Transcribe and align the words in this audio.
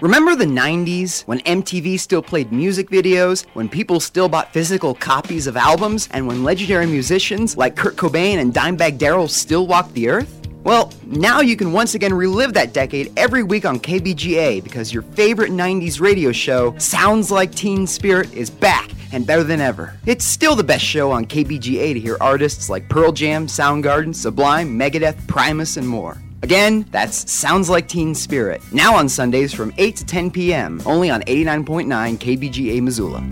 Remember 0.00 0.36
the 0.36 0.44
90s 0.44 1.22
when 1.22 1.40
MTV 1.40 1.98
still 1.98 2.22
played 2.22 2.52
music 2.52 2.88
videos, 2.88 3.44
when 3.54 3.68
people 3.68 3.98
still 3.98 4.28
bought 4.28 4.52
physical 4.52 4.94
copies 4.94 5.48
of 5.48 5.56
albums, 5.56 6.08
and 6.12 6.24
when 6.24 6.44
legendary 6.44 6.86
musicians 6.86 7.56
like 7.56 7.74
Kurt 7.74 7.96
Cobain 7.96 8.38
and 8.38 8.54
Dimebag 8.54 8.96
Darrell 8.96 9.26
still 9.26 9.66
walked 9.66 9.92
the 9.94 10.08
earth? 10.08 10.32
Well, 10.62 10.92
now 11.04 11.40
you 11.40 11.56
can 11.56 11.72
once 11.72 11.96
again 11.96 12.14
relive 12.14 12.52
that 12.54 12.72
decade 12.72 13.12
every 13.18 13.42
week 13.42 13.64
on 13.64 13.80
KBGA 13.80 14.62
because 14.62 14.92
your 14.92 15.02
favorite 15.02 15.50
90s 15.50 16.00
radio 16.00 16.30
show, 16.30 16.78
Sounds 16.78 17.32
Like 17.32 17.52
Teen 17.52 17.84
Spirit, 17.84 18.32
is 18.32 18.50
back 18.50 18.92
and 19.10 19.26
better 19.26 19.42
than 19.42 19.60
ever. 19.60 19.98
It's 20.06 20.24
still 20.24 20.54
the 20.54 20.62
best 20.62 20.84
show 20.84 21.10
on 21.10 21.24
KBGA 21.26 21.94
to 21.94 21.98
hear 21.98 22.16
artists 22.20 22.70
like 22.70 22.88
Pearl 22.88 23.10
Jam, 23.10 23.48
Soundgarden, 23.48 24.14
Sublime, 24.14 24.78
Megadeth, 24.78 25.26
Primus, 25.26 25.76
and 25.76 25.88
more. 25.88 26.18
Again, 26.42 26.86
that's 26.90 27.30
Sounds 27.30 27.68
Like 27.68 27.88
Teen 27.88 28.14
Spirit. 28.14 28.62
Now 28.72 28.94
on 28.94 29.08
Sundays 29.08 29.52
from 29.52 29.72
8 29.76 29.96
to 29.96 30.06
10 30.06 30.30
p.m., 30.30 30.80
only 30.86 31.10
on 31.10 31.22
89.9 31.22 31.86
KBGA 32.16 32.80
Missoula. 32.80 33.26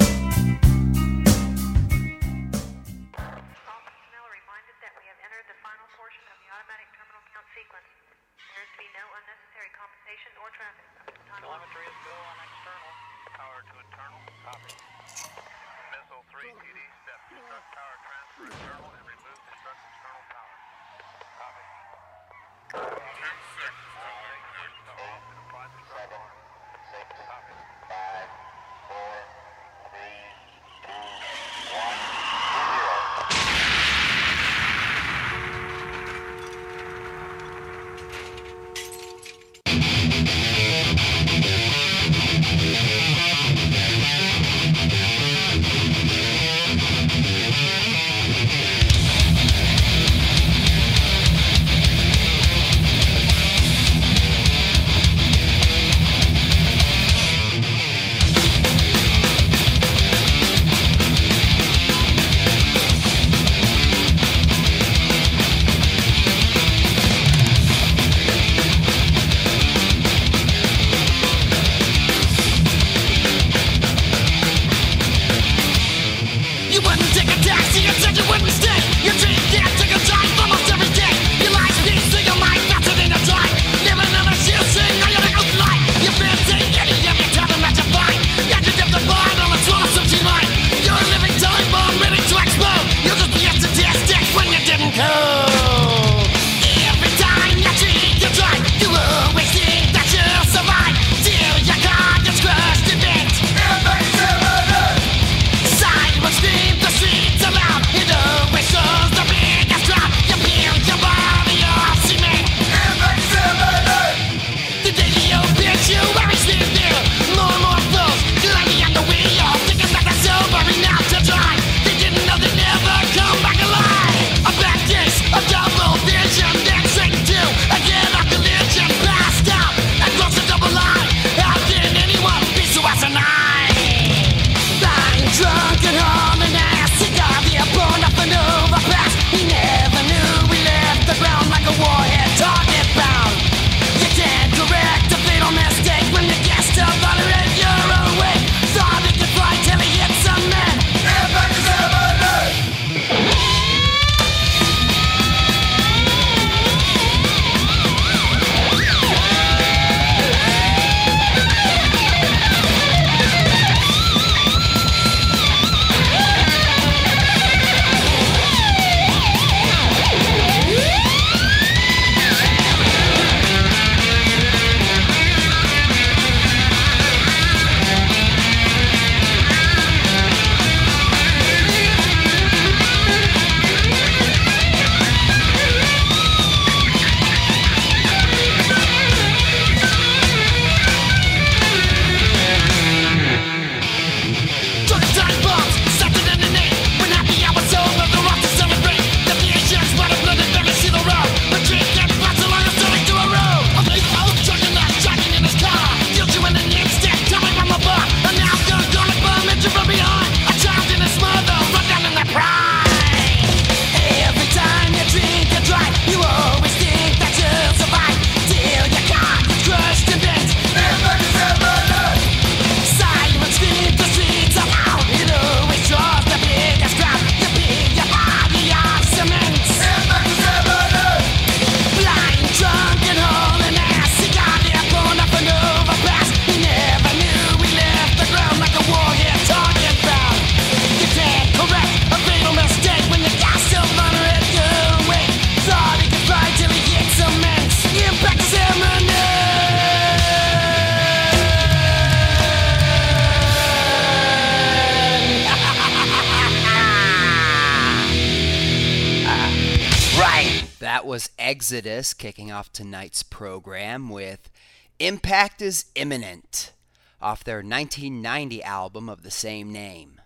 Exodus 261.56 262.12
kicking 262.12 262.53
off 262.53 262.70
tonight's 262.70 263.23
program 263.23 264.11
with 264.11 264.50
Impact 264.99 265.62
is 265.62 265.87
Imminent 265.94 266.75
off 267.19 267.43
their 267.43 267.62
1990 267.62 268.62
album 268.62 269.08
of 269.08 269.23
the 269.23 269.31
same 269.31 269.73
name. 269.73 270.20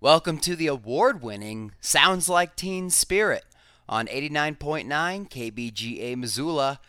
Welcome 0.00 0.38
to 0.38 0.56
the 0.56 0.66
award 0.66 1.22
winning 1.22 1.70
Sounds 1.80 2.28
Like 2.28 2.56
Teen 2.56 2.90
Spirit 2.90 3.44
on 3.88 4.08
89.9 4.08 4.88
KBGA 5.30 6.16
Missoula. 6.16 6.80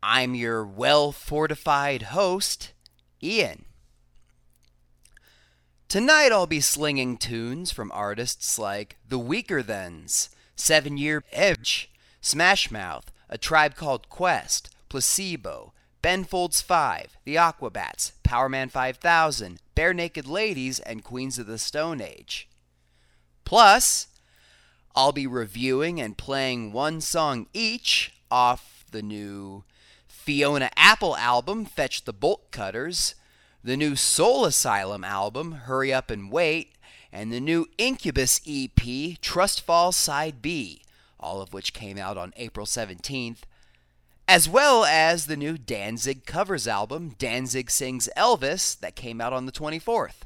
I'm 0.00 0.36
your 0.36 0.64
well 0.64 1.10
fortified 1.10 2.02
host, 2.02 2.72
Ian. 3.20 3.64
Tonight 5.88 6.30
I'll 6.30 6.46
be 6.46 6.60
slinging 6.60 7.16
tunes 7.16 7.72
from 7.72 7.90
artists 7.90 8.56
like 8.56 8.98
The 9.08 9.18
Weakerthans, 9.18 10.28
Seven 10.54 10.96
Year 10.96 11.24
Edge, 11.32 11.90
Smash 12.20 12.70
Mouth, 12.70 13.10
A 13.28 13.38
Tribe 13.38 13.74
Called 13.74 14.08
Quest, 14.08 14.74
Placebo, 14.88 15.72
Ben 16.02 16.24
Folds 16.24 16.60
5, 16.60 17.16
The 17.24 17.36
Aquabats, 17.36 18.12
Powerman 18.24 18.70
5000, 18.70 19.58
Barenaked 19.74 20.28
Ladies, 20.28 20.80
and 20.80 21.04
Queens 21.04 21.38
of 21.38 21.46
the 21.46 21.58
Stone 21.58 22.00
Age. 22.00 22.48
Plus, 23.44 24.08
I'll 24.94 25.12
be 25.12 25.26
reviewing 25.26 26.00
and 26.00 26.16
playing 26.16 26.72
one 26.72 27.00
song 27.00 27.46
each 27.52 28.12
off 28.30 28.84
the 28.90 29.02
new 29.02 29.64
Fiona 30.08 30.70
Apple 30.76 31.16
album, 31.16 31.64
Fetch 31.64 32.04
the 32.04 32.12
Bolt 32.12 32.50
Cutters, 32.50 33.14
the 33.62 33.76
new 33.76 33.96
Soul 33.96 34.44
Asylum 34.44 35.04
album, 35.04 35.52
Hurry 35.52 35.92
Up 35.92 36.10
and 36.10 36.30
Wait, 36.30 36.74
and 37.12 37.32
the 37.32 37.40
new 37.40 37.66
Incubus 37.78 38.40
EP, 38.46 39.20
Trust 39.20 39.62
Fall 39.62 39.92
Side 39.92 40.40
B, 40.40 40.82
all 41.20 41.40
of 41.40 41.52
which 41.52 41.72
came 41.72 41.98
out 41.98 42.16
on 42.16 42.32
April 42.36 42.66
17th, 42.66 43.42
as 44.26 44.48
well 44.48 44.84
as 44.84 45.26
the 45.26 45.36
new 45.36 45.58
Danzig 45.58 46.26
covers 46.26 46.66
album, 46.66 47.14
Danzig 47.18 47.70
Sings 47.70 48.08
Elvis, 48.16 48.78
that 48.80 48.96
came 48.96 49.20
out 49.20 49.32
on 49.32 49.46
the 49.46 49.52
24th. 49.52 50.22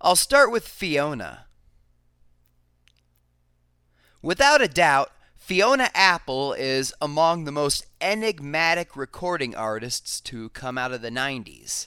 I'll 0.00 0.16
start 0.16 0.50
with 0.50 0.66
Fiona. 0.66 1.46
Without 4.22 4.62
a 4.62 4.68
doubt, 4.68 5.12
Fiona 5.36 5.90
Apple 5.94 6.52
is 6.52 6.94
among 7.00 7.44
the 7.44 7.52
most 7.52 7.86
enigmatic 8.00 8.96
recording 8.96 9.54
artists 9.54 10.20
to 10.22 10.48
come 10.50 10.78
out 10.78 10.92
of 10.92 11.02
the 11.02 11.10
90s. 11.10 11.86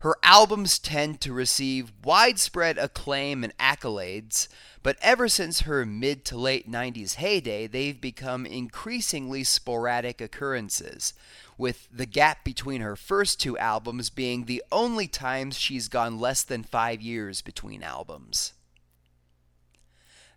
Her 0.00 0.16
albums 0.22 0.78
tend 0.78 1.20
to 1.20 1.32
receive 1.34 1.92
widespread 2.02 2.78
acclaim 2.78 3.44
and 3.44 3.56
accolades, 3.58 4.48
but 4.82 4.96
ever 5.02 5.28
since 5.28 5.60
her 5.60 5.84
mid 5.84 6.24
to 6.24 6.38
late 6.38 6.70
90s 6.70 7.16
heyday, 7.16 7.66
they've 7.66 8.00
become 8.00 8.46
increasingly 8.46 9.44
sporadic 9.44 10.22
occurrences, 10.22 11.12
with 11.58 11.86
the 11.92 12.06
gap 12.06 12.44
between 12.44 12.80
her 12.80 12.96
first 12.96 13.40
two 13.40 13.58
albums 13.58 14.08
being 14.08 14.46
the 14.46 14.62
only 14.72 15.06
times 15.06 15.58
she's 15.58 15.88
gone 15.88 16.18
less 16.18 16.44
than 16.44 16.62
five 16.62 17.02
years 17.02 17.42
between 17.42 17.82
albums. 17.82 18.54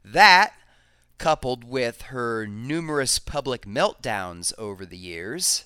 That, 0.04 0.52
coupled 1.18 1.64
with 1.64 2.02
her 2.04 2.46
numerous 2.46 3.18
public 3.18 3.66
meltdowns 3.66 4.52
over 4.58 4.86
the 4.86 4.98
years, 4.98 5.64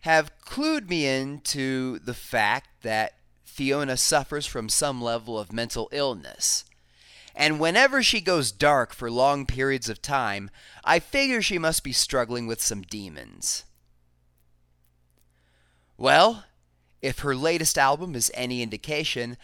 have 0.00 0.32
clued 0.40 0.88
me 0.88 1.06
into 1.06 1.98
the 1.98 2.14
fact 2.14 2.82
that 2.82 3.12
Fiona 3.58 3.96
suffers 3.96 4.46
from 4.46 4.68
some 4.68 5.02
level 5.02 5.36
of 5.36 5.52
mental 5.52 5.88
illness. 5.90 6.64
And 7.34 7.58
whenever 7.58 8.04
she 8.04 8.20
goes 8.20 8.52
dark 8.52 8.94
for 8.94 9.10
long 9.10 9.46
periods 9.46 9.88
of 9.88 10.00
time, 10.00 10.48
I 10.84 11.00
figure 11.00 11.42
she 11.42 11.58
must 11.58 11.82
be 11.82 11.92
struggling 11.92 12.46
with 12.46 12.62
some 12.62 12.82
demons. 12.82 13.64
Well, 15.96 16.44
if 17.02 17.18
her 17.18 17.34
latest 17.34 17.76
album 17.76 18.14
is 18.14 18.30
any 18.32 18.62
indication, 18.62 19.36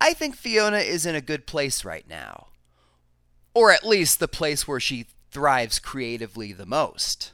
I 0.00 0.14
think 0.14 0.34
Fiona 0.34 0.78
is 0.78 1.04
in 1.04 1.14
a 1.14 1.20
good 1.20 1.46
place 1.46 1.84
right 1.84 2.08
now 2.08 2.46
or 3.52 3.70
at 3.70 3.84
least 3.84 4.18
the 4.18 4.28
place 4.28 4.66
where 4.66 4.80
she 4.80 5.08
thrives 5.30 5.78
creatively 5.78 6.54
the 6.54 6.64
most. 6.64 7.32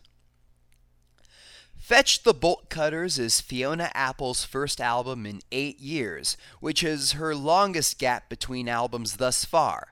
Fetch 1.88 2.22
the 2.22 2.34
Bolt 2.34 2.68
Cutters 2.68 3.18
is 3.18 3.40
Fiona 3.40 3.90
Apple's 3.94 4.44
first 4.44 4.78
album 4.78 5.24
in 5.24 5.40
eight 5.50 5.80
years, 5.80 6.36
which 6.60 6.82
is 6.84 7.12
her 7.12 7.34
longest 7.34 7.98
gap 7.98 8.28
between 8.28 8.68
albums 8.68 9.16
thus 9.16 9.46
far, 9.46 9.88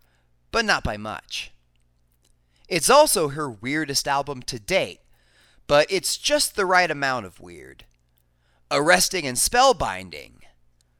but 0.53 0.67
not 0.67 0.85
by 0.85 0.99
much. 0.99 1.53
It's 2.69 2.91
also 2.91 3.29
her 3.29 3.49
weirdest 3.51 4.07
album 4.07 4.43
to 4.43 4.59
date, 4.59 5.01
but 5.67 5.87
it's 5.89 6.19
just 6.19 6.55
the 6.55 6.67
right 6.67 6.91
amount 6.91 7.25
of 7.25 7.41
weird. 7.41 7.87
Arresting 8.71 9.27
and 9.27 9.39
spellbinding, 9.39 10.33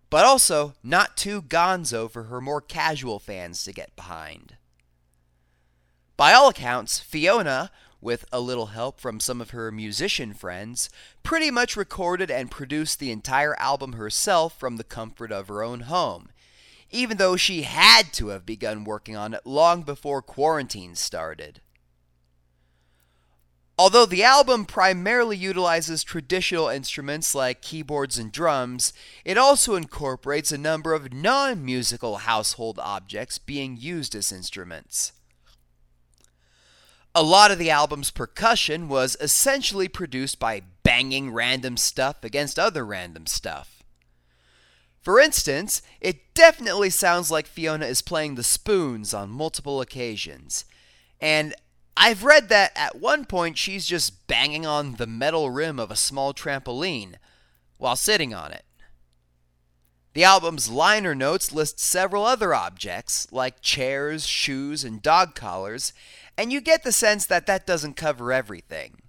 but 0.09 0.25
also 0.25 0.77
not 0.83 1.15
too 1.15 1.43
gonzo 1.43 2.11
for 2.11 2.23
her 2.23 2.41
more 2.41 2.63
casual 2.63 3.19
fans 3.19 3.65
to 3.65 3.73
get 3.75 3.95
behind. 3.97 4.57
By 6.17 6.33
all 6.33 6.49
accounts, 6.49 6.99
Fiona, 7.01 7.71
with 8.07 8.25
a 8.31 8.39
little 8.39 8.67
help 8.67 9.01
from 9.01 9.19
some 9.19 9.41
of 9.41 9.51
her 9.51 9.73
musician 9.73 10.33
friends, 10.33 10.89
pretty 11.25 11.51
much 11.51 11.77
recorded 11.77 12.31
and 12.31 12.53
produced 12.53 13.01
the 13.01 13.11
entire 13.11 13.59
album 13.59 13.95
herself 13.95 14.57
from 14.57 14.77
the 14.77 14.85
comfort 14.85 15.33
of 15.33 15.49
her 15.49 15.61
own 15.61 15.81
home, 15.81 16.29
even 16.89 17.17
though 17.17 17.37
she 17.37 17.63
had 17.63 18.13
to 18.13 18.29
have 18.29 18.47
begun 18.47 18.85
working 18.85 19.17
on 19.17 19.35
it 19.35 19.45
long 19.45 19.83
before 19.83 20.23
quarantine 20.23 20.95
started. 20.95 21.61
Although 23.77 24.07
the 24.07 24.23
album 24.23 24.67
primarily 24.67 25.37
utilizes 25.37 26.05
traditional 26.05 26.69
instruments 26.69 27.35
like 27.35 27.61
keyboards 27.61 28.19
and 28.19 28.31
drums, 28.31 28.93
it 29.25 29.37
also 29.37 29.75
incorporates 29.75 30.53
a 30.53 30.57
number 30.57 30.95
of 30.95 31.13
non 31.13 31.65
musical 31.65 32.19
household 32.19 32.79
objects 32.79 33.39
being 33.39 33.77
used 33.77 34.15
as 34.15 34.31
instruments. 34.31 35.11
A 37.19 37.23
lot 37.23 37.51
of 37.51 37.59
the 37.59 37.71
album's 37.71 38.11
percussion 38.11 38.89
was 38.91 39.17
essentially 39.23 39.89
produced 39.89 40.39
by 40.39 40.61
banging 40.83 41.33
random 41.33 41.79
stuff 41.79 42.23
against 42.23 42.59
other 42.59 42.85
random 42.85 43.25
stuff. 43.25 43.83
For 45.01 45.19
instance, 45.19 45.81
it 45.99 46.35
definitely 46.35 46.91
sounds 46.91 47.31
like 47.31 47.47
Fiona 47.47 47.87
is 47.87 48.03
playing 48.03 48.35
the 48.35 48.43
spoons 48.43 49.15
on 49.15 49.31
multiple 49.31 49.81
occasions. 49.81 50.67
And 51.19 51.55
I've 51.97 52.23
read 52.23 52.51
that 52.51 52.73
at 52.77 53.01
one 53.01 53.25
point 53.25 53.57
she's 53.57 53.87
just 53.87 54.27
banging 54.27 54.67
on 54.67 54.97
the 54.97 55.07
metal 55.07 55.49
rim 55.49 55.81
of 55.81 55.91
a 55.91 55.97
small 55.97 56.35
trampoline 56.35 57.15
while 57.79 57.97
sitting 57.97 58.35
on 58.35 58.53
it. 58.53 58.67
The 60.13 60.25
album's 60.25 60.71
liner 60.71 61.15
notes 61.15 61.53
list 61.53 61.79
several 61.79 62.25
other 62.25 62.55
objects, 62.55 63.27
like 63.31 63.61
chairs, 63.61 64.27
shoes, 64.27 64.83
and 64.83 65.01
dog 65.03 65.35
collars, 65.35 65.95
and 66.39 66.53
you 66.53 66.61
get 66.61 66.83
the 66.83 66.93
sense 66.93 67.27
that 67.27 67.47
that 67.47 67.67
doesn't 67.67 67.95
cover 67.95 68.33
everything. 68.33 69.03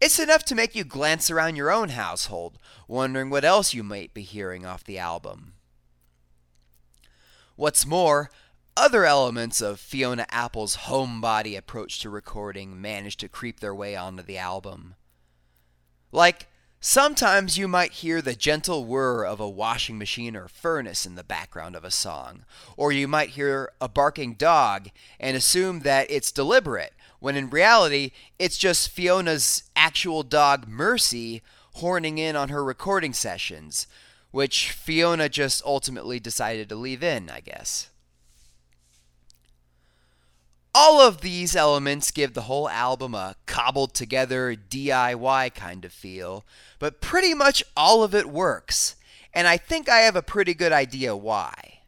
It's 0.00 0.18
enough 0.18 0.44
to 0.46 0.56
make 0.56 0.74
you 0.74 0.82
glance 0.82 1.30
around 1.30 1.56
your 1.56 1.70
own 1.70 1.90
household, 1.90 2.58
wondering 2.88 3.30
what 3.30 3.44
else 3.44 3.72
you 3.72 3.84
might 3.84 4.12
be 4.12 4.22
hearing 4.22 4.66
off 4.66 4.82
the 4.82 4.98
album. 4.98 5.54
What's 7.54 7.86
more, 7.86 8.30
other 8.76 9.04
elements 9.04 9.60
of 9.60 9.78
Fiona 9.78 10.26
Apple's 10.30 10.76
homebody 10.76 11.56
approach 11.56 12.00
to 12.00 12.10
recording 12.10 12.80
manage 12.80 13.16
to 13.18 13.28
creep 13.28 13.60
their 13.60 13.74
way 13.74 13.94
onto 13.94 14.22
the 14.22 14.38
album. 14.38 14.96
Like 16.10 16.48
Sometimes 16.84 17.56
you 17.56 17.68
might 17.68 17.92
hear 17.92 18.20
the 18.20 18.34
gentle 18.34 18.84
whir 18.84 19.24
of 19.24 19.38
a 19.38 19.48
washing 19.48 19.98
machine 19.98 20.34
or 20.34 20.48
furnace 20.48 21.06
in 21.06 21.14
the 21.14 21.22
background 21.22 21.76
of 21.76 21.84
a 21.84 21.92
song, 21.92 22.44
or 22.76 22.90
you 22.90 23.06
might 23.06 23.30
hear 23.30 23.70
a 23.80 23.88
barking 23.88 24.34
dog 24.34 24.88
and 25.20 25.36
assume 25.36 25.82
that 25.82 26.10
it's 26.10 26.32
deliberate, 26.32 26.92
when 27.20 27.36
in 27.36 27.48
reality 27.48 28.10
it's 28.36 28.58
just 28.58 28.90
Fiona's 28.90 29.62
actual 29.76 30.24
dog 30.24 30.66
Mercy 30.66 31.40
horning 31.74 32.18
in 32.18 32.34
on 32.34 32.48
her 32.48 32.64
recording 32.64 33.12
sessions, 33.12 33.86
which 34.32 34.72
Fiona 34.72 35.28
just 35.28 35.64
ultimately 35.64 36.18
decided 36.18 36.68
to 36.68 36.74
leave 36.74 37.04
in, 37.04 37.30
I 37.30 37.38
guess. 37.38 37.90
All 40.74 41.00
of 41.00 41.20
these 41.20 41.54
elements 41.54 42.10
give 42.10 42.32
the 42.32 42.42
whole 42.42 42.68
album 42.68 43.14
a 43.14 43.36
cobbled 43.44 43.94
together 43.94 44.56
DIY 44.56 45.54
kind 45.54 45.84
of 45.84 45.92
feel, 45.92 46.46
but 46.78 47.02
pretty 47.02 47.34
much 47.34 47.62
all 47.76 48.02
of 48.02 48.14
it 48.14 48.30
works, 48.30 48.96
and 49.34 49.46
I 49.46 49.58
think 49.58 49.88
I 49.88 49.98
have 49.98 50.16
a 50.16 50.22
pretty 50.22 50.54
good 50.54 50.72
idea 50.72 51.14
why. 51.14 51.80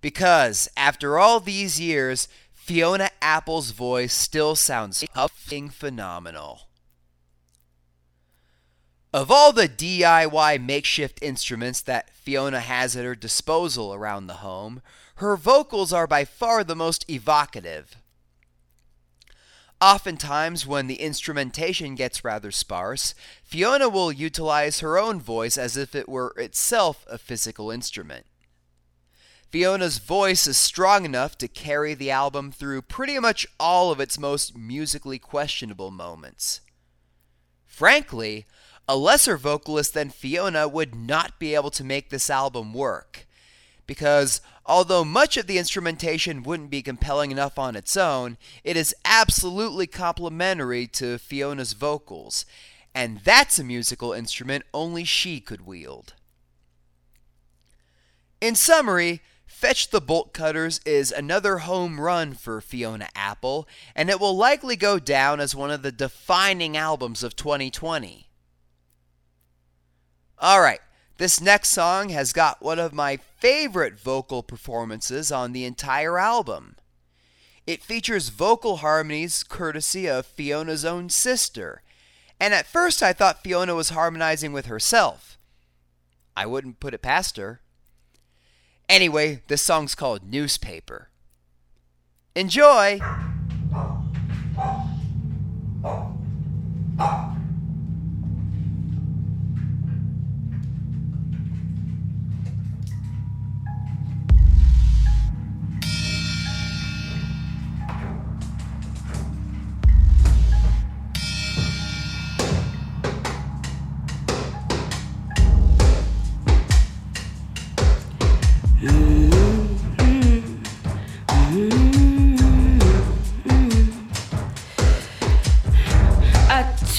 Because 0.00 0.68
after 0.76 1.18
all 1.18 1.40
these 1.40 1.80
years, 1.80 2.28
Fiona 2.52 3.10
Apple's 3.20 3.72
voice 3.72 4.14
still 4.14 4.54
sounds 4.54 5.02
fucking 5.12 5.70
phenomenal. 5.70 6.68
Of 9.12 9.28
all 9.28 9.52
the 9.52 9.68
DIY 9.68 10.64
makeshift 10.64 11.18
instruments 11.20 11.80
that 11.80 12.14
Fiona 12.14 12.60
has 12.60 12.96
at 12.96 13.04
her 13.04 13.16
disposal 13.16 13.92
around 13.92 14.28
the 14.28 14.34
home, 14.34 14.82
her 15.20 15.36
vocals 15.36 15.92
are 15.92 16.06
by 16.06 16.24
far 16.24 16.64
the 16.64 16.74
most 16.74 17.08
evocative. 17.10 17.96
Oftentimes, 19.78 20.66
when 20.66 20.86
the 20.86 21.00
instrumentation 21.00 21.94
gets 21.94 22.24
rather 22.24 22.50
sparse, 22.50 23.14
Fiona 23.44 23.90
will 23.90 24.10
utilize 24.10 24.80
her 24.80 24.98
own 24.98 25.20
voice 25.20 25.58
as 25.58 25.76
if 25.76 25.94
it 25.94 26.08
were 26.08 26.34
itself 26.38 27.04
a 27.06 27.18
physical 27.18 27.70
instrument. 27.70 28.24
Fiona's 29.50 29.98
voice 29.98 30.46
is 30.46 30.56
strong 30.56 31.04
enough 31.04 31.36
to 31.36 31.48
carry 31.48 31.92
the 31.92 32.10
album 32.10 32.50
through 32.50 32.80
pretty 32.80 33.18
much 33.18 33.46
all 33.58 33.92
of 33.92 34.00
its 34.00 34.18
most 34.18 34.56
musically 34.56 35.18
questionable 35.18 35.90
moments. 35.90 36.62
Frankly, 37.66 38.46
a 38.88 38.96
lesser 38.96 39.36
vocalist 39.36 39.92
than 39.92 40.08
Fiona 40.08 40.66
would 40.66 40.94
not 40.94 41.38
be 41.38 41.54
able 41.54 41.70
to 41.72 41.84
make 41.84 42.08
this 42.08 42.30
album 42.30 42.72
work. 42.72 43.26
Because 43.86 44.40
although 44.70 45.04
much 45.04 45.36
of 45.36 45.48
the 45.48 45.58
instrumentation 45.58 46.44
wouldn't 46.44 46.70
be 46.70 46.80
compelling 46.80 47.32
enough 47.32 47.58
on 47.58 47.74
its 47.74 47.96
own, 47.96 48.38
it 48.62 48.76
is 48.76 48.94
absolutely 49.04 49.84
complementary 49.84 50.86
to 50.86 51.18
Fiona's 51.18 51.72
vocals, 51.72 52.46
and 52.94 53.18
that's 53.24 53.58
a 53.58 53.64
musical 53.64 54.12
instrument 54.12 54.64
only 54.72 55.02
she 55.02 55.40
could 55.40 55.66
wield. 55.66 56.14
In 58.40 58.54
summary, 58.54 59.22
Fetch 59.44 59.90
the 59.90 60.00
Bolt 60.00 60.32
Cutters 60.32 60.80
is 60.86 61.10
another 61.10 61.58
home 61.58 62.00
run 62.00 62.32
for 62.32 62.60
Fiona 62.60 63.08
Apple, 63.16 63.66
and 63.96 64.08
it 64.08 64.20
will 64.20 64.36
likely 64.36 64.76
go 64.76 65.00
down 65.00 65.40
as 65.40 65.52
one 65.52 65.72
of 65.72 65.82
the 65.82 65.90
defining 65.90 66.76
albums 66.76 67.24
of 67.24 67.34
2020. 67.34 68.28
All 70.38 70.60
right, 70.60 70.80
this 71.20 71.38
next 71.38 71.68
song 71.68 72.08
has 72.08 72.32
got 72.32 72.62
one 72.62 72.78
of 72.78 72.94
my 72.94 73.18
favorite 73.36 74.00
vocal 74.00 74.42
performances 74.42 75.30
on 75.30 75.52
the 75.52 75.66
entire 75.66 76.18
album. 76.18 76.76
It 77.66 77.82
features 77.82 78.30
vocal 78.30 78.78
harmonies 78.78 79.42
courtesy 79.42 80.08
of 80.08 80.24
Fiona's 80.24 80.82
own 80.82 81.10
sister, 81.10 81.82
and 82.40 82.54
at 82.54 82.66
first 82.66 83.02
I 83.02 83.12
thought 83.12 83.42
Fiona 83.42 83.74
was 83.74 83.90
harmonizing 83.90 84.54
with 84.54 84.64
herself. 84.64 85.36
I 86.34 86.46
wouldn't 86.46 86.80
put 86.80 86.94
it 86.94 87.02
past 87.02 87.36
her. 87.36 87.60
Anyway, 88.88 89.42
this 89.46 89.60
song's 89.60 89.94
called 89.94 90.22
Newspaper. 90.24 91.10
Enjoy! 92.34 92.98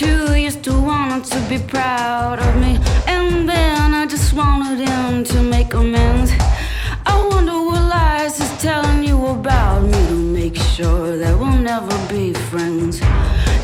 true, 0.01 0.33
used 0.33 0.63
to 0.63 0.73
want 0.73 1.25
to 1.25 1.39
be 1.47 1.59
proud 1.59 2.39
of 2.39 2.53
me. 2.63 2.73
And 3.07 3.47
then 3.47 3.93
I 3.93 4.05
just 4.07 4.33
wanted 4.33 4.79
him 4.87 5.23
to 5.25 5.37
make 5.43 5.73
amends. 5.73 6.31
I 7.05 7.15
wonder 7.29 7.57
what 7.67 7.83
lies 7.95 8.39
is 8.39 8.51
telling 8.61 9.03
you 9.03 9.17
about 9.27 9.83
me 9.83 10.01
to 10.11 10.17
make 10.39 10.55
sure 10.75 11.17
that 11.17 11.33
we'll 11.39 11.61
never 11.73 11.95
be 12.13 12.33
friends. 12.49 12.99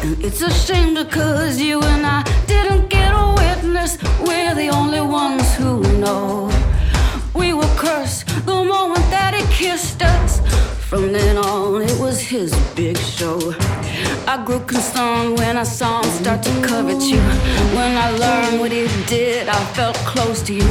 And 0.03 0.13
it's 0.23 0.41
a 0.41 0.51
shame 0.51 0.93
because 0.93 1.59
you 1.59 1.81
and 1.81 2.05
I 2.05 2.21
didn't 2.45 2.87
get 2.89 3.11
a 3.23 3.27
witness. 3.43 3.97
We're 4.27 4.53
the 4.53 4.69
only 4.69 5.01
ones 5.01 5.47
who 5.55 5.81
know. 6.03 6.51
We 7.33 7.53
were 7.53 7.73
cursed 7.83 8.27
the 8.45 8.59
moment 8.75 9.05
that 9.15 9.33
he 9.37 9.43
kissed 9.63 10.03
us. 10.03 10.46
From 10.89 11.11
then 11.11 11.35
on, 11.35 11.81
it 11.81 11.99
was 11.99 12.21
his 12.21 12.55
big 12.73 12.97
show. 12.97 13.53
I 14.25 14.41
grew 14.45 14.61
concerned 14.61 15.37
when 15.37 15.57
I 15.57 15.63
saw 15.63 16.01
him 16.01 16.09
start 16.11 16.41
to 16.43 16.61
covet 16.61 17.01
you. 17.01 17.19
When 17.75 17.97
I 17.97 18.09
learned 18.11 18.61
what 18.61 18.71
he 18.71 18.87
did, 19.05 19.49
I 19.49 19.59
felt 19.73 19.97
close 19.97 20.41
to 20.43 20.53
you. 20.53 20.63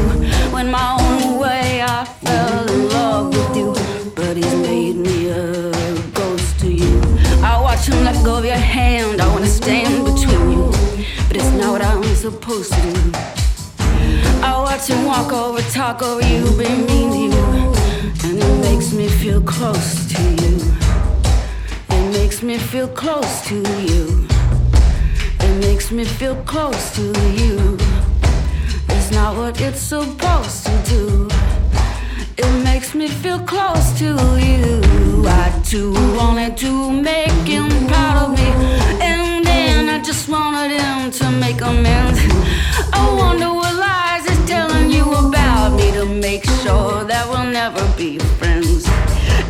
When 0.55 0.71
my 0.71 0.97
own 0.99 1.39
way, 1.39 1.83
I 1.83 2.07
fell 2.07 2.67
in 2.67 2.89
love 2.89 3.29
with 3.29 3.57
you. 3.59 3.75
But 4.15 4.39
he's 4.39 4.55
made 4.55 4.97
me 4.97 5.29
a 5.29 5.71
ghost 6.15 6.61
to 6.61 6.73
you. 6.73 6.99
I 7.45 7.61
watch 7.61 7.87
him 7.87 8.03
let 8.03 8.17
go 8.25 8.39
of 8.39 8.45
your 8.47 8.55
hand, 8.55 9.21
I 9.21 9.29
wanna 9.35 9.47
stand 9.47 10.07
between 10.07 10.51
you. 10.51 10.73
But 11.29 11.37
it's 11.37 11.53
not 11.61 11.73
what 11.73 11.85
I'm 11.85 12.03
supposed 12.15 12.73
to 12.73 12.81
do. 12.81 13.11
I 14.41 14.53
watch 14.65 14.87
him 14.87 15.05
walk 15.05 15.31
over, 15.35 15.61
talk 15.73 16.01
over 16.01 16.27
you, 16.27 16.43
be 16.57 16.69
mean 16.89 17.11
to 17.13 17.37
you 17.37 17.56
and 18.25 18.39
it 18.39 18.61
makes 18.63 18.93
me 18.93 19.09
feel 19.09 19.41
close 19.41 20.07
to 20.13 20.23
you. 20.43 20.57
It 21.91 22.13
makes 22.13 22.43
me 22.43 22.57
feel 22.59 22.89
close 22.89 23.47
to 23.49 23.57
you. 23.83 24.27
It 25.41 25.61
makes 25.61 25.91
me 25.91 26.05
feel 26.05 26.37
close 26.45 26.95
to 26.97 27.03
you. 27.41 27.77
It's 28.91 29.11
not 29.11 29.37
what 29.37 29.61
it's 29.61 29.81
supposed 29.81 30.67
to 30.67 30.83
do. 30.85 31.29
It 32.39 32.65
makes 32.65 32.95
me 32.95 33.09
feel 33.09 33.41
close 33.41 33.99
to 33.99 34.11
you. 34.49 34.83
I 35.27 35.63
too 35.65 35.93
wanted 36.17 36.57
to 36.59 36.93
make 36.93 37.47
him 37.55 37.69
proud 37.89 38.17
of 38.25 38.31
me. 38.39 38.49
And 39.01 39.45
then 39.45 39.89
I 39.89 39.99
just 40.01 40.29
wanted 40.29 40.71
him 40.81 41.11
to 41.11 41.31
make 41.33 41.61
amends. 41.61 42.21
I 42.93 43.15
wonder 43.19 43.53
what 43.53 43.66
make 46.09 46.45
sure 46.63 47.05
that 47.05 47.27
we'll 47.29 47.51
never 47.51 47.83
be 47.97 48.19
friends. 48.39 48.87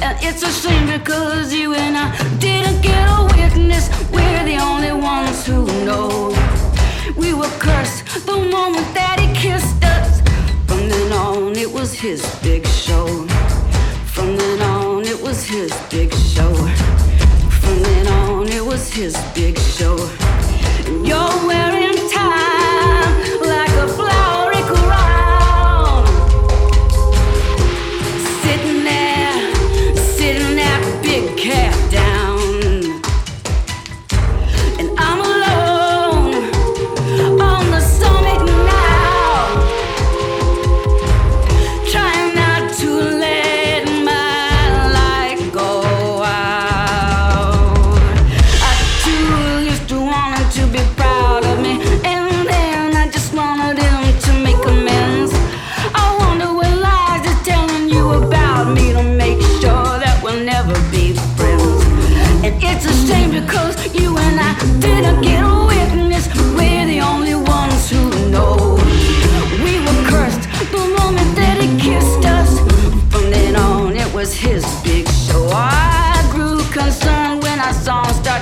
And 0.02 0.16
it's 0.22 0.42
a 0.42 0.52
shame 0.52 0.86
because 0.86 1.52
you 1.52 1.74
and 1.74 1.96
I 1.96 2.06
didn't 2.38 2.80
get 2.82 3.04
a 3.08 3.24
witness. 3.36 3.88
We're 4.10 4.44
the 4.44 4.58
only 4.58 4.92
ones 4.92 5.46
who 5.46 5.66
know. 5.84 6.34
We 7.16 7.34
were 7.34 7.52
cursed 7.58 8.26
the 8.26 8.36
moment 8.36 8.88
that 8.94 9.18
he 9.20 9.28
kissed 9.34 9.82
us. 9.84 10.20
From 10.66 10.88
then 10.88 11.12
on, 11.12 11.56
it 11.56 11.70
was 11.70 11.92
his 11.92 12.22
big 12.42 12.66
show. 12.66 13.06
From 14.14 14.36
then 14.36 14.62
on, 14.62 15.04
it 15.04 15.20
was 15.20 15.44
his 15.44 15.72
big 15.90 16.12
show. 16.14 16.54
From 17.60 17.82
then 17.82 18.06
on, 18.06 18.48
it 18.48 18.64
was 18.64 18.88
his 18.92 19.16
big 19.34 19.58
show. 19.58 19.96
You're 21.04 21.46
wearing 21.46 21.96
ties. 22.10 22.55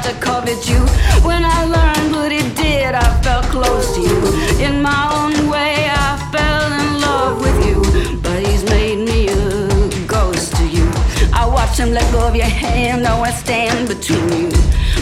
to 0.05 0.13
covet 0.21 0.69
you. 0.69 0.81
When 1.25 1.43
I 1.47 1.65
learned 1.65 2.13
what 2.15 2.31
it 2.31 2.55
did, 2.55 2.95
I 2.95 3.23
felt 3.23 3.47
close 3.47 3.95
to 3.95 4.01
you. 4.03 4.21
In 4.61 4.83
my 4.83 5.03
own 5.17 5.49
way, 5.49 5.89
I 5.89 6.11
fell 6.31 6.71
in 6.83 7.01
love 7.01 7.41
with 7.41 7.59
you. 7.67 7.81
But 8.21 8.47
he's 8.47 8.65
made 8.65 8.99
me 8.99 9.29
a 9.29 10.07
ghost 10.07 10.57
to 10.57 10.67
you. 10.67 10.87
I 11.33 11.47
watched 11.47 11.79
him 11.79 11.93
let 11.93 12.05
go 12.13 12.29
of 12.29 12.37
your 12.37 12.53
hand, 12.65 13.05
now 13.05 13.23
I 13.23 13.31
stand 13.31 13.89
between 13.89 14.29
you. 14.29 14.51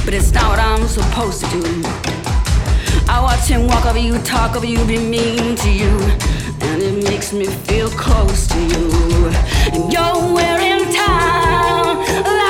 But 0.04 0.14
it's 0.14 0.30
not 0.30 0.50
what 0.50 0.60
I'm 0.60 0.86
supposed 0.86 1.44
to 1.46 1.50
do. 1.50 1.82
I 3.08 3.18
watch 3.20 3.48
him 3.48 3.66
walk 3.66 3.84
over 3.86 3.98
you, 3.98 4.18
talk 4.22 4.54
over 4.54 4.66
you, 4.66 4.84
be 4.84 4.98
mean 4.98 5.56
to 5.56 5.70
you. 5.70 5.94
And 6.60 6.80
it 6.80 7.02
makes 7.02 7.32
me 7.32 7.46
feel 7.46 7.90
close 7.90 8.46
to 8.46 8.58
you. 8.60 9.32
And 9.74 9.92
you're 9.92 10.32
wearing 10.32 10.84
time. 10.94 12.41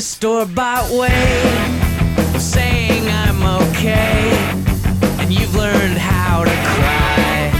Store 0.00 0.46
bought 0.46 0.90
way 0.90 1.10
saying 2.38 3.06
I'm 3.06 3.42
okay, 3.68 4.32
and 5.20 5.30
you've 5.30 5.54
learned 5.54 5.98
how 5.98 6.42
to 6.42 6.50
cry 6.50 7.52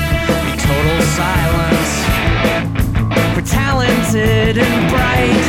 in 0.49 0.57
total 0.57 1.01
silence. 1.21 1.93
We're 3.37 3.45
talented 3.45 4.57
and 4.57 4.91
bright, 4.91 5.45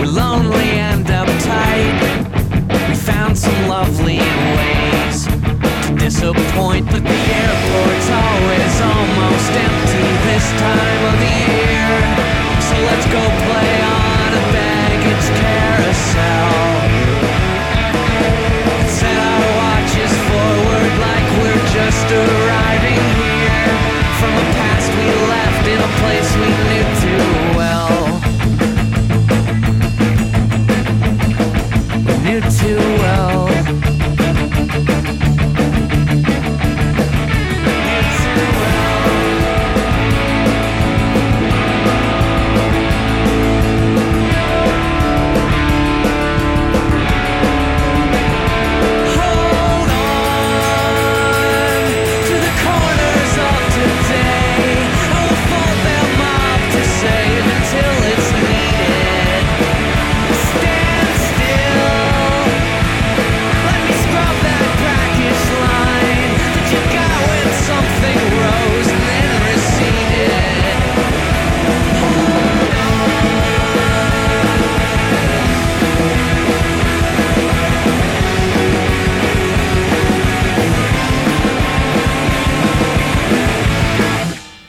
we're 0.00 0.10
lonely 0.10 0.80
and 0.80 1.04
uptight. 1.04 2.00
We 2.88 2.94
found 2.94 3.36
some 3.36 3.68
lovely 3.68 4.18
ways 4.56 5.26
to 5.26 5.96
disappoint, 5.98 6.86
but 6.86 7.04
the 7.04 7.20
airport's 7.44 8.08
always 8.08 8.74
almost 8.80 9.52
empty 9.52 10.08
this 10.32 10.46
time 10.64 11.02
of 11.12 11.16
the 11.20 11.34
year. 11.52 11.92
So 12.64 12.74
let's 12.88 13.06
go 13.06 13.20
play 13.20 13.82
on 13.82 14.05
just 22.08 22.30
arriving 22.30 23.02
here. 23.18 23.66
From 24.20 24.34
a 24.38 24.46
past 24.54 24.90
we 24.94 25.06
left 25.26 25.66
in 25.66 25.80
a 25.80 25.90
place 26.00 26.30
we 26.38 26.55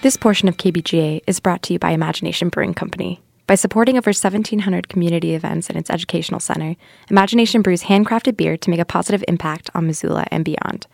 This 0.07 0.15
portion 0.15 0.47
of 0.47 0.55
KBGA 0.55 1.19
is 1.27 1.41
brought 1.41 1.61
to 1.63 1.73
you 1.73 1.79
by 1.79 1.91
Imagination 1.91 2.47
Brewing 2.47 2.73
Company. 2.73 3.19
By 3.45 3.55
supporting 3.55 3.97
over 3.97 4.07
1,700 4.07 4.87
community 4.87 5.35
events 5.35 5.69
in 5.69 5.75
its 5.75 5.89
educational 5.89 6.39
center, 6.39 6.77
Imagination 7.09 7.61
brews 7.61 7.83
handcrafted 7.83 8.37
beer 8.37 8.55
to 8.55 8.69
make 8.69 8.79
a 8.79 8.85
positive 8.85 9.21
impact 9.27 9.69
on 9.75 9.85
Missoula 9.85 10.25
and 10.31 10.45
beyond. 10.45 10.87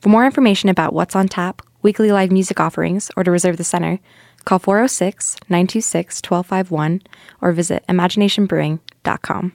For 0.00 0.08
more 0.08 0.26
information 0.26 0.68
about 0.68 0.92
what's 0.94 1.14
on 1.14 1.28
tap, 1.28 1.62
weekly 1.82 2.10
live 2.10 2.32
music 2.32 2.58
offerings, 2.58 3.08
or 3.16 3.22
to 3.22 3.30
reserve 3.30 3.56
the 3.56 3.62
center, 3.62 4.00
call 4.46 4.58
406 4.58 5.36
926 5.48 6.20
1251 6.28 7.02
or 7.40 7.52
visit 7.52 7.84
imaginationbrewing.com. 7.88 9.52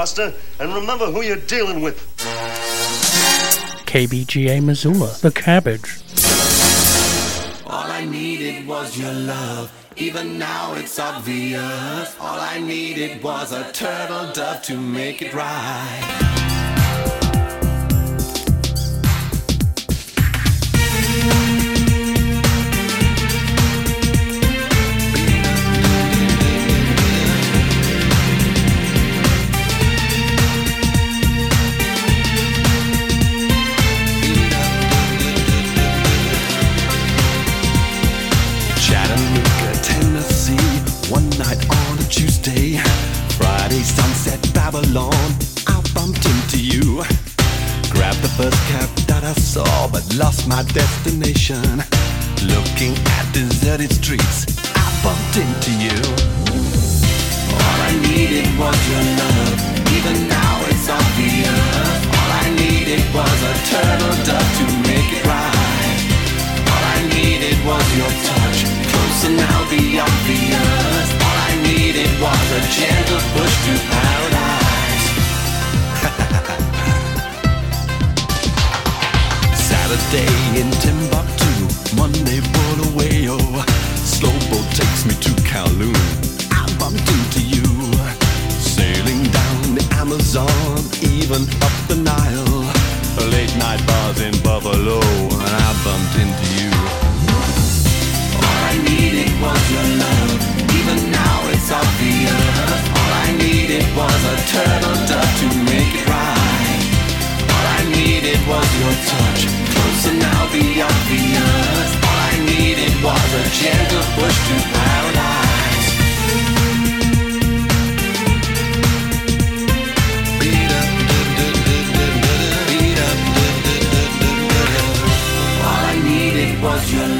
Buster, 0.00 0.32
and 0.58 0.72
remember 0.72 1.12
who 1.12 1.20
you're 1.20 1.36
dealing 1.36 1.82
with. 1.82 1.98
KBGA 3.84 4.62
Missoula, 4.64 5.14
the 5.20 5.30
cabbage. 5.30 6.00
All 7.66 7.84
I 7.84 8.06
needed 8.06 8.66
was 8.66 8.96
your 8.96 9.12
love. 9.12 9.70
Even 9.98 10.38
now 10.38 10.72
it's 10.72 10.98
obvious. 10.98 12.16
All 12.18 12.40
I 12.40 12.60
needed 12.60 13.22
was 13.22 13.52
a 13.52 13.70
turtle 13.72 14.32
dove 14.32 14.62
to 14.62 14.78
make 14.78 15.20
it 15.20 15.34
right. 15.34 16.49
Tennessee. 39.82 40.56
One 41.10 41.28
night 41.38 41.60
on 41.70 41.98
a 41.98 42.06
Tuesday, 42.08 42.78
Friday 43.38 43.82
sunset, 43.82 44.40
Babylon. 44.54 45.14
I 45.66 45.80
bumped 45.94 46.24
into 46.26 46.58
you. 46.62 47.02
Grabbed 47.90 48.22
the 48.22 48.32
first 48.38 48.60
cab 48.68 48.88
that 49.08 49.24
I 49.24 49.32
saw, 49.34 49.88
but 49.88 50.04
lost 50.16 50.48
my 50.48 50.62
destination. 50.72 51.82
Looking 52.46 52.94
at 53.18 53.26
deserted 53.32 53.92
streets, 53.92 54.46
I 54.74 54.86
bumped 55.04 55.36
into 55.36 55.72
you. 55.76 55.98
All 57.52 57.78
I 57.88 57.92
needed 58.08 58.46
was 58.58 58.78
your 58.90 59.04
love. 59.20 59.58
Even 59.96 60.28
now 60.28 60.54
it's 60.70 60.88
obvious. 60.88 61.90
All 62.16 62.30
I 62.44 62.46
needed 62.56 63.02
was 63.12 63.38
a 63.52 63.54
turtle 63.70 64.16
dove 64.24 64.50
to 64.58 64.64
make 64.88 65.10
it 65.18 65.24
right. 65.26 66.00
All 66.70 66.84
I 66.96 66.98
needed 67.12 67.56
was 67.66 67.84
your 67.98 68.12
touch, 68.28 68.58
and 69.24 69.36
now 69.36 69.64
the 69.68 70.00
obvious. 70.00 71.08
All 71.24 71.38
I 71.48 71.52
needed 71.62 72.10
was 72.20 72.46
a 72.58 72.60
gentle 72.78 73.20
push 73.34 73.54
to 73.66 73.74
paradise. 73.92 75.06
Saturday 79.68 80.32
in 80.60 80.68
Timbuktu, 80.84 81.52
Monday 81.96 82.40
Bulawayo. 82.52 83.38
Slow 83.96 84.36
boat 84.48 84.68
takes 84.74 85.04
me 85.04 85.14
to 85.26 85.30
Kowloon. 85.42 85.96
I 86.52 86.64
bumped 86.78 87.08
into 87.16 87.40
you, 87.42 87.66
sailing 88.58 89.22
down 89.24 89.74
the 89.74 89.84
Amazon, 89.96 90.78
even 91.02 91.42
up 91.66 91.76
the 91.88 91.96
Nile. 91.96 92.72
Late 93.30 93.54
night 93.58 93.82
bars 93.86 94.20
in 94.20 94.34
Buffalo, 94.42 95.00
and 95.00 95.54
I 95.68 95.72
bumped 95.84 96.16
into 96.16 96.46
you. 96.62 96.69
Was 99.40 99.70
your 99.72 99.88
love. 100.04 100.32
Even 100.78 101.10
now 101.10 101.38
it's 101.48 101.70
obvious. 101.72 102.80
All 102.92 103.12
I 103.24 103.32
needed 103.38 103.84
was 103.96 104.20
a 104.34 104.36
turtle 104.52 104.98
dove 105.08 105.32
to 105.40 105.48
make 105.64 105.92
it 105.96 106.06
right. 106.06 106.82
All 107.48 107.66
I 107.78 107.80
needed 107.88 108.38
was 108.46 108.68
your 108.80 108.94
touch. 109.08 109.40
Close 109.72 110.06
and 110.10 110.18
now 110.20 110.42
the 110.52 110.82
obvious. 110.82 111.88
All 112.04 112.18
I 112.30 112.36
needed 112.52 112.92
was 113.02 113.30
a 113.40 113.44
gentle 113.56 114.04
push 114.16 114.38
to 114.48 114.56
paradise. 114.76 115.29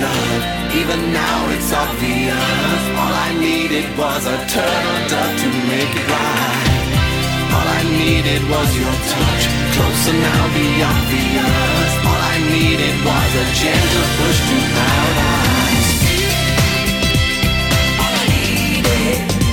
Love. 0.00 0.42
Even 0.80 1.12
now 1.12 1.38
it's 1.54 1.72
obvious. 1.72 2.80
All 3.00 3.14
I 3.26 3.30
needed 3.38 3.86
was 3.98 4.22
a 4.26 4.38
turtle 4.48 5.00
dove 5.12 5.34
to 5.42 5.48
make 5.68 5.92
it 6.00 6.06
right. 6.08 6.80
All 7.54 7.68
I 7.80 7.82
needed 8.02 8.42
was 8.48 8.68
your 8.80 8.96
touch. 9.12 9.42
Closer 9.76 10.16
now, 10.28 10.42
the 10.56 10.68
obvious. 10.94 11.90
All 12.08 12.22
I 12.34 12.36
needed 12.54 12.94
was 13.04 13.30
a 13.42 13.46
gentle 13.60 14.08
push 14.16 14.38
to 14.48 14.56
paradise. 14.76 15.90
All 18.02 18.14
I 18.22 18.26
needed. 18.34 19.49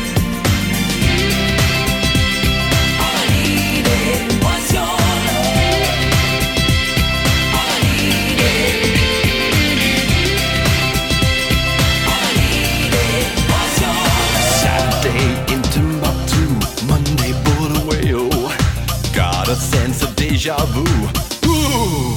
Deja 20.38 20.56
vu. 20.68 20.84
Ooh. 21.50 22.14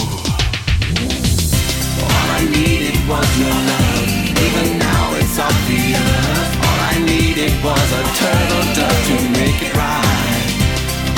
All 2.04 2.28
I 2.38 2.44
needed 2.52 2.96
was 3.09 3.28
your 3.40 3.56
love. 3.70 4.09
Even 4.46 4.78
now 4.78 5.04
it's 5.16 5.38
obvious. 5.38 6.48
All 6.66 6.80
I 6.92 6.96
needed 7.12 7.52
was 7.64 7.88
a 8.00 8.04
turtle 8.20 8.66
dove 8.76 9.00
to 9.09 9.16
make 9.38 9.61
it 9.68 9.74
right. 9.74 10.48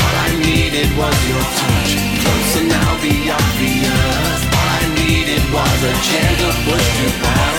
All 0.02 0.16
I 0.26 0.30
needed 0.46 0.88
was 0.96 1.18
your 1.30 1.44
touch. 1.58 1.90
Closer 2.22 2.64
now, 2.70 2.90
the 3.02 3.14
obvious. 3.38 4.38
All 4.56 4.68
I 4.78 4.84
needed 5.02 5.42
was 5.56 5.78
a 5.90 5.94
gentle 6.06 6.54
push 6.66 6.88
to 6.98 7.08
paradise. 7.18 7.51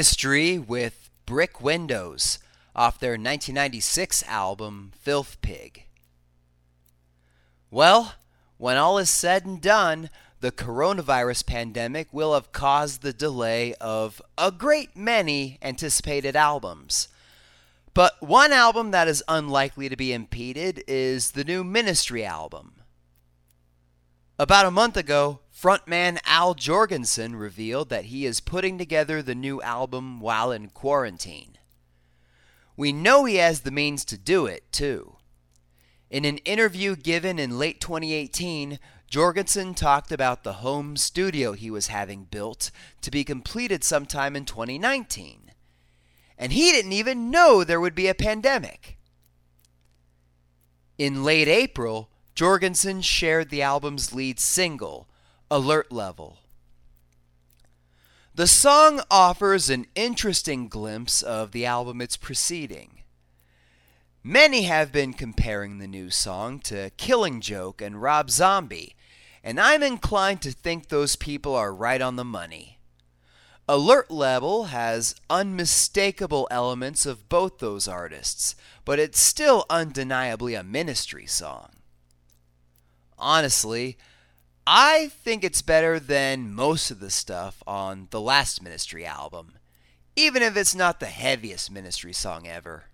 Ministry 0.00 0.58
with 0.58 1.10
Brick 1.26 1.60
Windows 1.60 2.38
off 2.74 2.98
their 2.98 3.18
1996 3.18 4.22
album 4.22 4.92
Filth 4.98 5.36
Pig. 5.42 5.84
Well, 7.70 8.14
when 8.56 8.78
all 8.78 8.96
is 8.96 9.10
said 9.10 9.44
and 9.44 9.60
done, 9.60 10.08
the 10.40 10.52
coronavirus 10.52 11.44
pandemic 11.44 12.08
will 12.12 12.32
have 12.32 12.50
caused 12.50 13.02
the 13.02 13.12
delay 13.12 13.74
of 13.74 14.22
a 14.38 14.50
great 14.50 14.96
many 14.96 15.58
anticipated 15.60 16.34
albums. 16.34 17.08
But 17.92 18.14
one 18.20 18.54
album 18.54 18.92
that 18.92 19.06
is 19.06 19.22
unlikely 19.28 19.90
to 19.90 19.96
be 19.96 20.14
impeded 20.14 20.82
is 20.88 21.32
the 21.32 21.44
new 21.44 21.62
Ministry 21.62 22.24
album. 22.24 22.72
About 24.38 24.64
a 24.64 24.70
month 24.70 24.96
ago, 24.96 25.40
frontman 25.60 26.18
Al 26.24 26.54
Jourgensen 26.54 27.38
revealed 27.38 27.90
that 27.90 28.06
he 28.06 28.24
is 28.24 28.40
putting 28.40 28.78
together 28.78 29.20
the 29.20 29.34
new 29.34 29.60
album 29.60 30.18
while 30.18 30.50
in 30.50 30.70
quarantine. 30.70 31.58
We 32.76 32.92
know 32.92 33.26
he 33.26 33.36
has 33.36 33.60
the 33.60 33.70
means 33.70 34.06
to 34.06 34.16
do 34.16 34.46
it, 34.46 34.72
too. 34.72 35.16
In 36.08 36.24
an 36.24 36.38
interview 36.38 36.96
given 36.96 37.38
in 37.38 37.58
late 37.58 37.78
2018, 37.78 38.78
Jourgensen 39.10 39.76
talked 39.76 40.10
about 40.10 40.44
the 40.44 40.54
home 40.54 40.96
studio 40.96 41.52
he 41.52 41.70
was 41.70 41.88
having 41.88 42.24
built 42.24 42.70
to 43.02 43.10
be 43.10 43.22
completed 43.22 43.84
sometime 43.84 44.34
in 44.34 44.46
2019. 44.46 45.52
And 46.38 46.52
he 46.52 46.72
didn't 46.72 46.92
even 46.92 47.30
know 47.30 47.64
there 47.64 47.80
would 47.80 47.94
be 47.94 48.06
a 48.06 48.14
pandemic. 48.14 48.96
In 50.96 51.22
late 51.22 51.48
April, 51.48 52.08
Jourgensen 52.34 53.04
shared 53.04 53.50
the 53.50 53.60
album's 53.60 54.14
lead 54.14 54.40
single, 54.40 55.09
Alert 55.52 55.90
Level. 55.90 56.38
The 58.36 58.46
song 58.46 59.00
offers 59.10 59.68
an 59.68 59.86
interesting 59.96 60.68
glimpse 60.68 61.22
of 61.22 61.50
the 61.50 61.66
album 61.66 62.00
it's 62.00 62.16
preceding. 62.16 63.02
Many 64.22 64.62
have 64.62 64.92
been 64.92 65.12
comparing 65.12 65.78
the 65.78 65.88
new 65.88 66.08
song 66.08 66.60
to 66.60 66.90
Killing 66.90 67.40
Joke 67.40 67.82
and 67.82 68.00
Rob 68.00 68.30
Zombie, 68.30 68.94
and 69.42 69.58
I'm 69.58 69.82
inclined 69.82 70.40
to 70.42 70.52
think 70.52 70.86
those 70.86 71.16
people 71.16 71.56
are 71.56 71.74
right 71.74 72.00
on 72.00 72.14
the 72.14 72.24
money. 72.24 72.78
Alert 73.68 74.08
Level 74.08 74.66
has 74.66 75.16
unmistakable 75.28 76.46
elements 76.52 77.06
of 77.06 77.28
both 77.28 77.58
those 77.58 77.88
artists, 77.88 78.54
but 78.84 79.00
it's 79.00 79.18
still 79.18 79.66
undeniably 79.68 80.54
a 80.54 80.62
ministry 80.62 81.26
song. 81.26 81.70
Honestly, 83.18 83.98
I 84.72 85.08
think 85.08 85.42
it's 85.42 85.62
better 85.62 85.98
than 85.98 86.54
most 86.54 86.92
of 86.92 87.00
the 87.00 87.10
stuff 87.10 87.60
on 87.66 88.06
the 88.10 88.20
last 88.20 88.62
Ministry 88.62 89.04
album, 89.04 89.58
even 90.14 90.44
if 90.44 90.56
it's 90.56 90.76
not 90.76 91.00
the 91.00 91.06
heaviest 91.06 91.72
Ministry 91.72 92.12
song 92.12 92.46
ever. 92.46 92.84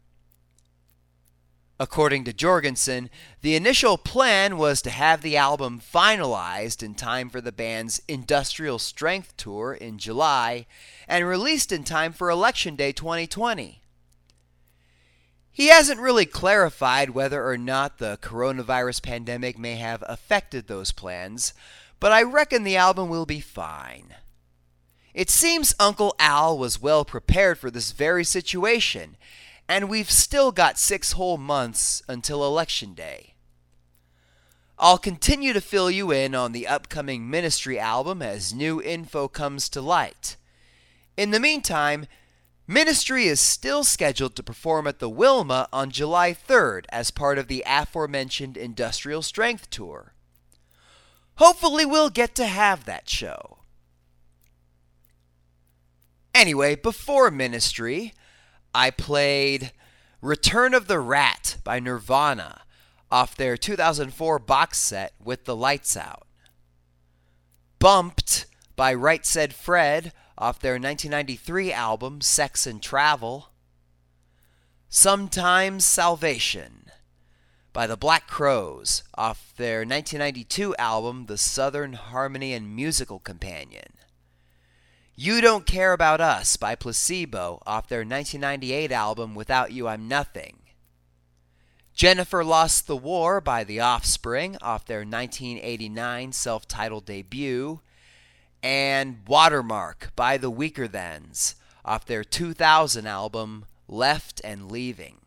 According 1.79 2.24
to 2.24 2.33
Jourgensen, 2.33 3.11
the 3.43 3.57
initial 3.57 3.99
plan 3.99 4.57
was 4.57 4.81
to 4.81 4.91
have 4.91 5.20
the 5.20 5.37
album 5.37 5.79
finalized 5.79 6.83
in 6.83 6.95
time 6.95 7.29
for 7.29 7.43
the 7.43 7.53
band's 7.53 8.01
Industrial 8.09 8.79
Strength 8.79 9.37
Tour 9.37 9.74
in 9.74 9.99
July 9.99 10.64
and 11.07 11.27
released 11.27 11.72
in 11.72 11.85
time 11.85 12.14
for 12.14 12.31
Election 12.31 12.77
Day 12.77 12.93
2020. 12.93 13.83
He 15.57 15.68
hasn't 15.68 16.02
really 16.02 16.26
clarified 16.26 17.09
whether 17.11 17.48
or 17.48 17.57
not 17.57 17.96
the 17.96 18.18
coronavirus 18.20 19.02
pandemic 19.02 19.59
may 19.59 19.76
have 19.76 20.04
affected 20.07 20.66
those 20.66 20.92
plans, 20.92 21.54
but 21.98 22.12
I 22.12 22.22
reckon 22.24 22.62
the 22.62 22.76
album 22.76 23.09
will 23.09 23.24
be 23.24 23.40
fine. 23.40 24.16
It 25.14 25.30
seems 25.30 25.74
Uncle 25.80 26.14
Al 26.18 26.59
was 26.59 26.82
well 26.82 27.07
prepared 27.07 27.57
for 27.57 27.70
this 27.70 27.92
very 27.92 28.22
situation 28.22 29.16
and 29.66 29.88
we've 29.88 30.11
still 30.11 30.52
got 30.52 30.78
six 30.78 31.12
whole 31.12 31.38
months 31.38 32.02
until 32.07 32.44
Election 32.44 32.92
Day. 32.92 33.32
I'll 34.78 34.98
continue 34.98 35.54
to 35.54 35.62
fill 35.62 35.90
you 35.90 36.11
in 36.11 36.34
on 36.34 36.52
the 36.52 36.66
upcoming 36.66 37.30
Ministry 37.30 37.78
album 37.78 38.20
as 38.20 38.52
new 38.52 38.82
info 38.82 39.26
comes 39.26 39.70
to 39.70 39.80
light. 39.80 40.36
In 41.16 41.30
the 41.30 41.40
meantime, 41.40 42.04
Ministry 42.68 43.26
is 43.26 43.38
still 43.40 43.84
scheduled 43.84 44.34
to 44.34 44.42
perform 44.42 44.88
at 44.88 44.98
the 44.98 45.08
Wilma 45.08 45.68
on 45.72 45.90
July 45.90 46.34
3rd 46.34 46.86
as 46.88 47.12
part 47.12 47.38
of 47.38 47.46
the 47.46 47.62
aforementioned 47.64 48.56
Industrial 48.56 49.22
Strength 49.22 49.70
Tour. 49.70 50.14
Hopefully, 51.36 51.84
we'll 51.84 52.10
get 52.10 52.34
to 52.34 52.46
have 52.46 52.84
that 52.84 53.08
show. 53.08 53.58
Anyway, 56.34 56.74
before 56.74 57.30
Ministry, 57.30 58.12
I 58.74 58.90
played 58.90 59.72
Return 60.20 60.74
of 60.74 60.88
the 60.88 60.98
Rat 60.98 61.58
by 61.62 61.78
Nirvana 61.78 62.62
off 63.10 63.36
their 63.36 63.56
2004 63.56 64.40
box 64.40 64.78
set 64.78 65.14
with 65.22 65.44
the 65.44 65.54
lights 65.54 65.96
out. 65.96 66.26
Bumped 67.78 68.46
by 68.74 68.92
Right 68.92 69.24
Said 69.24 69.54
Fred 69.54 70.12
off 70.39 70.61
their 70.61 70.74
1993 70.74 71.72
album 71.72 72.20
Sex 72.20 72.66
and 72.66 72.82
Travel. 72.82 73.51
Sometimes 74.89 75.84
Salvation 75.84 76.91
by 77.72 77.87
the 77.87 77.97
Black 77.97 78.26
Crowes 78.26 79.03
off 79.14 79.53
their 79.57 79.80
1992 79.80 80.74
album 80.76 81.26
The 81.26 81.37
Southern 81.37 81.93
Harmony 81.93 82.55
and 82.55 82.74
Musical 82.74 83.18
Companion. 83.18 83.93
You 85.14 85.41
Don't 85.41 85.66
Care 85.66 85.93
About 85.93 86.20
Us 86.20 86.57
by 86.57 86.74
Placebo 86.74 87.62
off 87.66 87.89
their 87.89 88.01
1998 88.01 88.93
album 88.93 89.34
Without 89.34 89.72
You 89.72 89.89
I'm 89.89 90.09
Nothing. 90.09 90.59
Jennifer 91.95 92.45
Lost 92.45 92.87
the 92.87 92.97
War 92.97 93.41
by 93.41 93.64
The 93.64 93.80
Offspring 93.80 94.59
off 94.61 94.84
their 94.84 94.99
1989 94.99 96.32
self 96.32 96.68
titled 96.68 97.07
debut. 97.07 97.80
And 98.66 99.18
Watermark 99.28 100.10
by 100.16 100.38
The 100.38 100.50
Weakerthans 100.50 101.54
off 101.84 102.04
their 102.04 102.24
2000 102.24 103.06
album 103.06 103.66
Left 103.86 104.40
and 104.42 104.72
Leaving. 104.72 105.18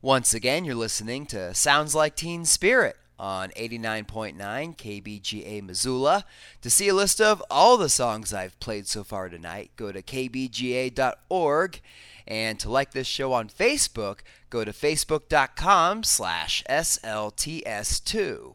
Once 0.00 0.32
again, 0.32 0.64
you're 0.64 0.74
listening 0.74 1.26
to 1.26 1.52
Sounds 1.52 1.94
Like 1.94 2.16
Teen 2.16 2.46
Spirit 2.46 2.96
on 3.18 3.50
89.9 3.50 4.34
KBGA 4.78 5.62
Missoula. 5.62 6.24
To 6.62 6.70
see 6.70 6.88
a 6.88 6.94
list 6.94 7.20
of 7.20 7.42
all 7.50 7.76
the 7.76 7.90
songs 7.90 8.32
I've 8.32 8.58
played 8.58 8.86
so 8.86 9.04
far 9.04 9.28
tonight, 9.28 9.72
go 9.76 9.92
to 9.92 10.00
kbga.org. 10.00 11.80
And 12.26 12.58
to 12.60 12.70
like 12.70 12.92
this 12.92 13.06
show 13.06 13.34
on 13.34 13.50
Facebook, 13.50 14.20
go 14.48 14.64
to 14.64 14.72
facebook.com 14.72 16.02
slash 16.02 16.64
slts2. 16.66 18.54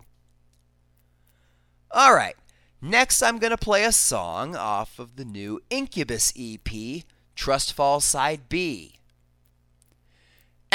All 1.92 2.14
right, 2.16 2.36
next 2.82 3.22
I'm 3.22 3.40
going 3.40 3.52
to 3.52 3.58
play 3.58 3.84
a 3.84 3.92
song 3.92 4.56
off 4.56 5.00
of 5.00 5.16
the 5.16 5.26
new 5.26 5.62
Incubus 5.70 6.34
EP, 6.38 7.04
Trust 7.36 7.74
Fall 7.74 8.00
Side 8.00 8.50
B. 8.50 8.96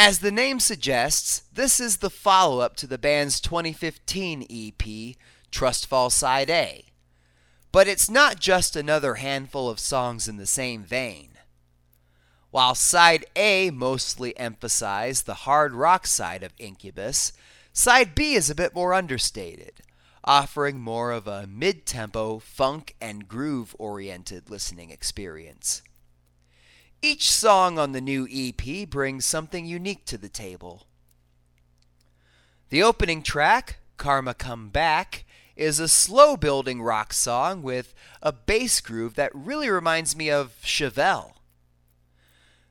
As 0.02 0.20
the 0.20 0.30
name 0.30 0.60
suggests, 0.60 1.42
this 1.52 1.78
is 1.78 1.98
the 1.98 2.08
follow 2.08 2.60
up 2.60 2.74
to 2.76 2.86
the 2.86 2.96
band's 2.96 3.38
2015 3.38 4.46
EP, 4.50 5.16
Trustfall 5.52 6.10
Side 6.10 6.48
A. 6.48 6.86
But 7.70 7.86
it's 7.86 8.08
not 8.08 8.40
just 8.40 8.76
another 8.76 9.16
handful 9.16 9.68
of 9.68 9.78
songs 9.78 10.26
in 10.26 10.38
the 10.38 10.46
same 10.46 10.84
vein. 10.84 11.32
While 12.50 12.74
Side 12.74 13.26
A 13.36 13.70
mostly 13.70 14.34
emphasized 14.38 15.26
the 15.26 15.44
hard 15.44 15.74
rock 15.74 16.06
side 16.06 16.42
of 16.42 16.54
Incubus, 16.58 17.32
Side 17.72 18.14
B 18.14 18.34
is 18.34 18.48
a 18.48 18.54
bit 18.54 18.74
more 18.74 18.94
understated, 18.94 19.82
offering 20.24 20.80
more 20.80 21.12
of 21.12 21.26
a 21.26 21.46
mid 21.46 21.86
tempo, 21.86 22.38
funk, 22.38 22.94
and 23.00 23.28
groove 23.28 23.74
oriented 23.78 24.50
listening 24.50 24.90
experience. 24.90 25.82
Each 27.02 27.30
song 27.30 27.78
on 27.78 27.92
the 27.92 28.00
new 28.00 28.28
EP 28.30 28.88
brings 28.88 29.24
something 29.24 29.64
unique 29.64 30.04
to 30.06 30.18
the 30.18 30.28
table. 30.28 30.86
The 32.68 32.82
opening 32.82 33.22
track, 33.22 33.78
Karma 33.96 34.34
Come 34.34 34.68
Back, 34.68 35.24
is 35.56 35.80
a 35.80 35.88
slow 35.88 36.36
building 36.36 36.80
rock 36.82 37.12
song 37.12 37.62
with 37.62 37.94
a 38.22 38.32
bass 38.32 38.80
groove 38.80 39.14
that 39.14 39.34
really 39.34 39.68
reminds 39.68 40.14
me 40.14 40.30
of 40.30 40.56
Chevelle. 40.62 41.32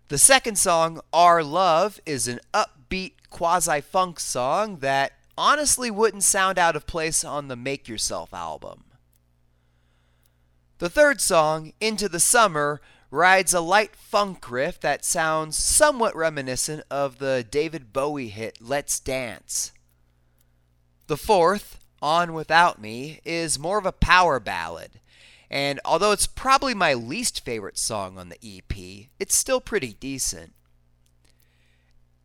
The 0.09 0.17
second 0.17 0.57
song, 0.57 1.01
Our 1.13 1.43
Love, 1.43 1.99
is 2.05 2.27
an 2.27 2.39
upbeat 2.53 3.13
quasi 3.29 3.81
funk 3.81 4.19
song 4.19 4.77
that 4.77 5.13
honestly 5.39 5.89
wouldn't 5.89 6.23
sound 6.23 6.59
out 6.59 6.75
of 6.75 6.85
place 6.85 7.23
on 7.23 7.47
the 7.47 7.55
Make 7.55 7.87
Yourself 7.87 8.33
album. 8.33 8.83
The 10.79 10.89
third 10.89 11.21
song, 11.21 11.71
Into 11.79 12.09
the 12.09 12.19
Summer, 12.19 12.81
rides 13.09 13.53
a 13.53 13.61
light 13.61 13.95
funk 13.95 14.51
riff 14.51 14.81
that 14.81 15.05
sounds 15.05 15.57
somewhat 15.57 16.15
reminiscent 16.15 16.83
of 16.91 17.19
the 17.19 17.45
David 17.49 17.93
Bowie 17.93 18.27
hit 18.27 18.57
Let's 18.59 18.99
Dance. 18.99 19.71
The 21.07 21.17
fourth, 21.17 21.79
On 22.01 22.33
Without 22.33 22.81
Me, 22.81 23.21
is 23.23 23.57
more 23.57 23.79
of 23.79 23.85
a 23.85 23.93
power 23.93 24.41
ballad, 24.41 24.99
And 25.49 25.79
although 25.85 26.11
it's 26.11 26.27
probably 26.27 26.73
my 26.73 26.93
least 26.93 27.43
favorite 27.45 27.77
song 27.77 28.17
on 28.17 28.29
the 28.29 28.37
EP, 28.43 29.07
it's 29.19 29.35
still 29.35 29.61
pretty 29.61 29.93
decent. 29.93 30.53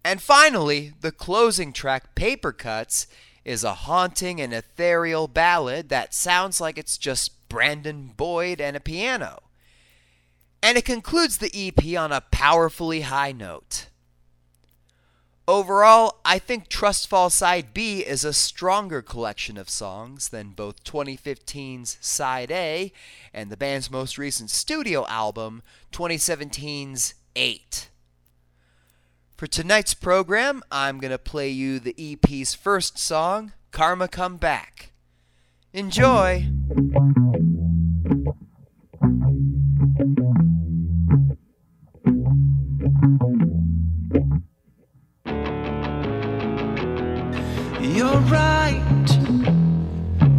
And 0.05 0.21
finally, 0.21 0.93
the 1.01 1.13
closing 1.13 1.73
track, 1.73 2.15
Paper 2.15 2.53
Cuts, 2.53 3.07
is 3.45 3.65
a 3.65 3.75
haunting 3.75 4.41
and 4.41 4.53
ethereal 4.53 5.29
ballad 5.29 5.89
that 5.89 6.13
sounds 6.13 6.61
like 6.61 6.77
it's 6.77 6.99
just 6.99 7.49
Brandon 7.49 8.13
Boyd 8.15 8.61
and 8.61 8.77
a 8.77 8.81
piano. 8.81 9.43
And 10.63 10.77
it 10.77 10.85
concludes 10.85 11.39
the 11.39 11.53
EP 11.55 11.99
on 11.99 12.13
a 12.13 12.21
powerfully 12.21 13.03
high 13.03 13.33
note. 13.33 13.89
Overall, 15.47 16.21
I 16.25 16.39
think 16.39 16.69
Trust 16.69 17.07
Fall 17.07 17.29
Side 17.29 17.75
B 17.75 18.01
is 18.01 18.25
a 18.25 18.33
stronger 18.33 19.03
collection 19.03 19.59
of 19.59 19.69
songs 19.69 20.31
than 20.31 20.51
both 20.51 20.85
2015's 20.85 21.99
Side 22.01 22.51
A 22.51 22.93
and 23.35 23.51
the 23.51 23.57
band's 23.57 23.91
most 23.91 24.17
recent 24.17 24.49
studio 24.51 25.07
album, 25.07 25.63
2017's 25.93 27.15
8. 27.37 27.91
For 29.37 29.49
tonight's 29.49 29.95
program, 29.95 30.63
I'm 30.71 31.01
going 31.01 31.11
to 31.11 31.19
play 31.19 31.49
you 31.49 31.81
the 31.81 31.95
EP's 31.99 32.55
first 32.55 32.99
song, 32.99 33.53
Karma 33.73 34.07
Come 34.07 34.37
Back. 34.37 34.93
Enjoy! 35.73 36.47
You're 47.81 48.21
right 48.31 49.07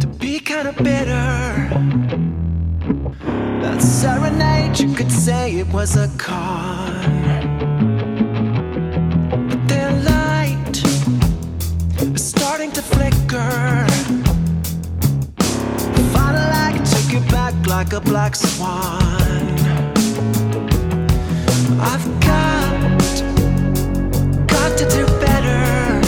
to 0.00 0.06
be 0.18 0.40
kind 0.40 0.68
of 0.68 0.76
bitter. 0.78 1.68
That 3.60 3.82
serenade, 3.82 4.78
you 4.78 4.94
could 4.94 5.12
say 5.12 5.56
it 5.56 5.68
was 5.68 5.96
a 5.96 6.08
con. 6.16 7.55
Starting 12.66 12.72
to 12.72 12.82
flicker. 12.82 13.86
Final 16.12 16.52
act 16.52 16.90
took 16.90 17.12
you 17.12 17.20
back 17.30 17.54
like 17.66 17.92
a 17.92 18.00
black 18.00 18.34
swan. 18.34 19.02
I've 21.80 22.20
got, 22.20 22.80
got 24.48 24.78
to 24.78 24.88
do 24.88 25.06
better 25.20 26.00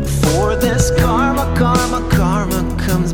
before 0.00 0.56
this 0.56 0.90
karma, 0.98 1.54
karma, 1.56 2.08
karma 2.10 2.76
comes 2.78 3.12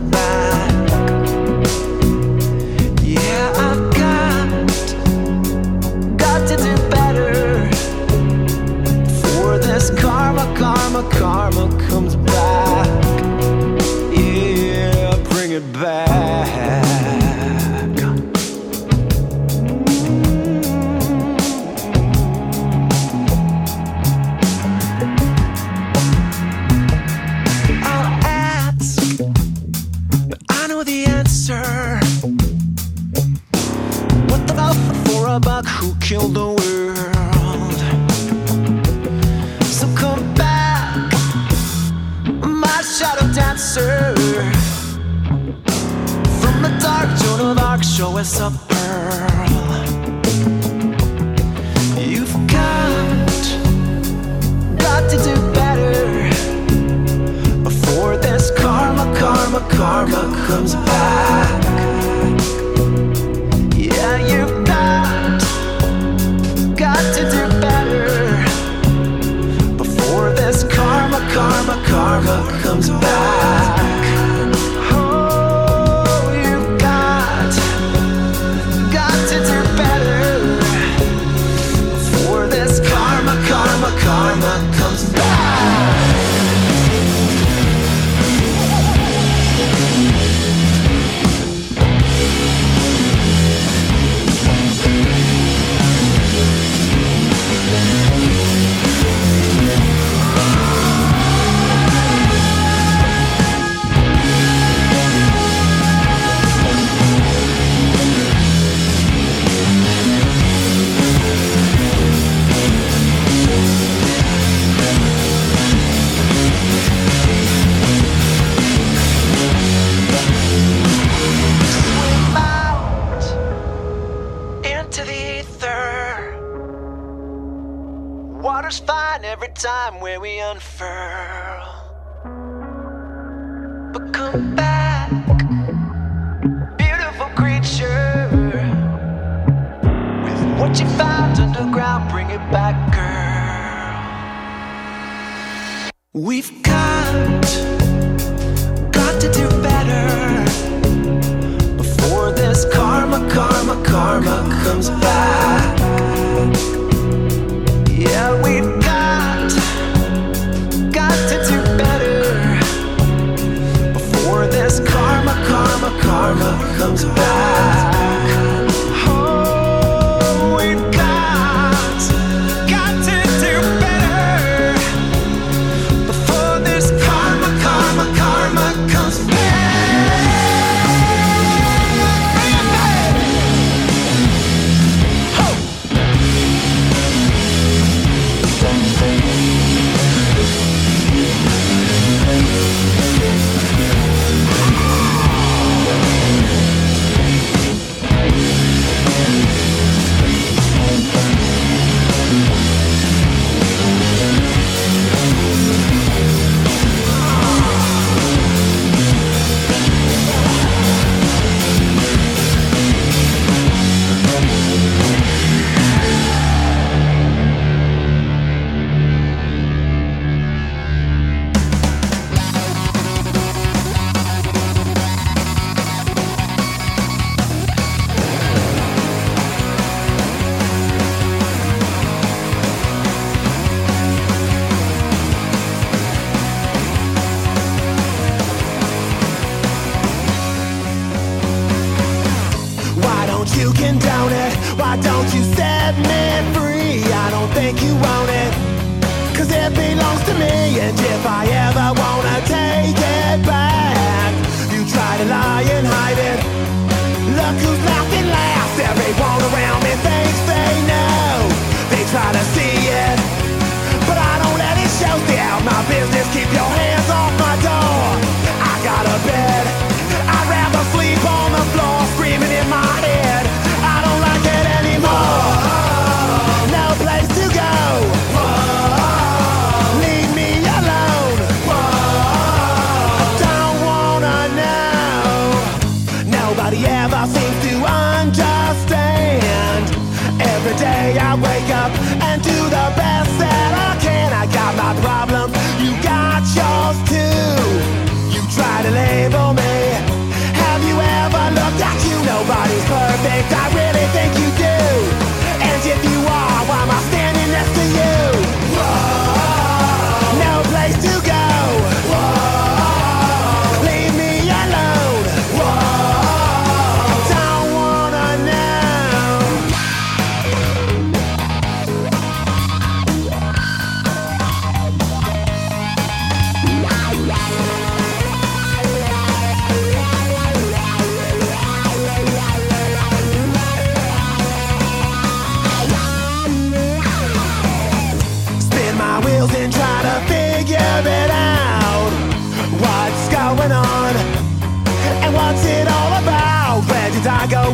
karma, 11.08 11.68
comes 11.88 12.16
back. 12.16 12.29
Dancer. 43.74 44.14
From 46.40 46.62
the 46.62 46.76
dark, 46.80 47.08
Joan 47.18 47.40
of 47.52 47.58
Arc, 47.58 47.82
show 47.82 48.16
us 48.16 48.40
a 48.40 48.50
pearl. 48.68 49.30
You've 51.98 52.32
got, 52.48 53.42
got 54.78 55.10
to 55.10 55.16
do 55.18 55.34
better 55.52 56.30
before 57.62 58.16
this 58.16 58.50
karma, 58.58 59.14
karma, 59.18 59.60
karma 59.70 60.46
comes 60.46 60.74
back. 60.74 61.64
Yeah, 63.76 64.16
you've 64.30 64.64
got, 64.66 65.40
got 66.76 67.14
to 67.14 67.22
do 67.30 67.60
better 67.60 68.06
before 69.76 70.32
this 70.32 70.64
karma, 70.64 71.20
karma, 71.32 71.82
karma 71.86 72.60
comes 72.62 72.90
back. 72.90 73.39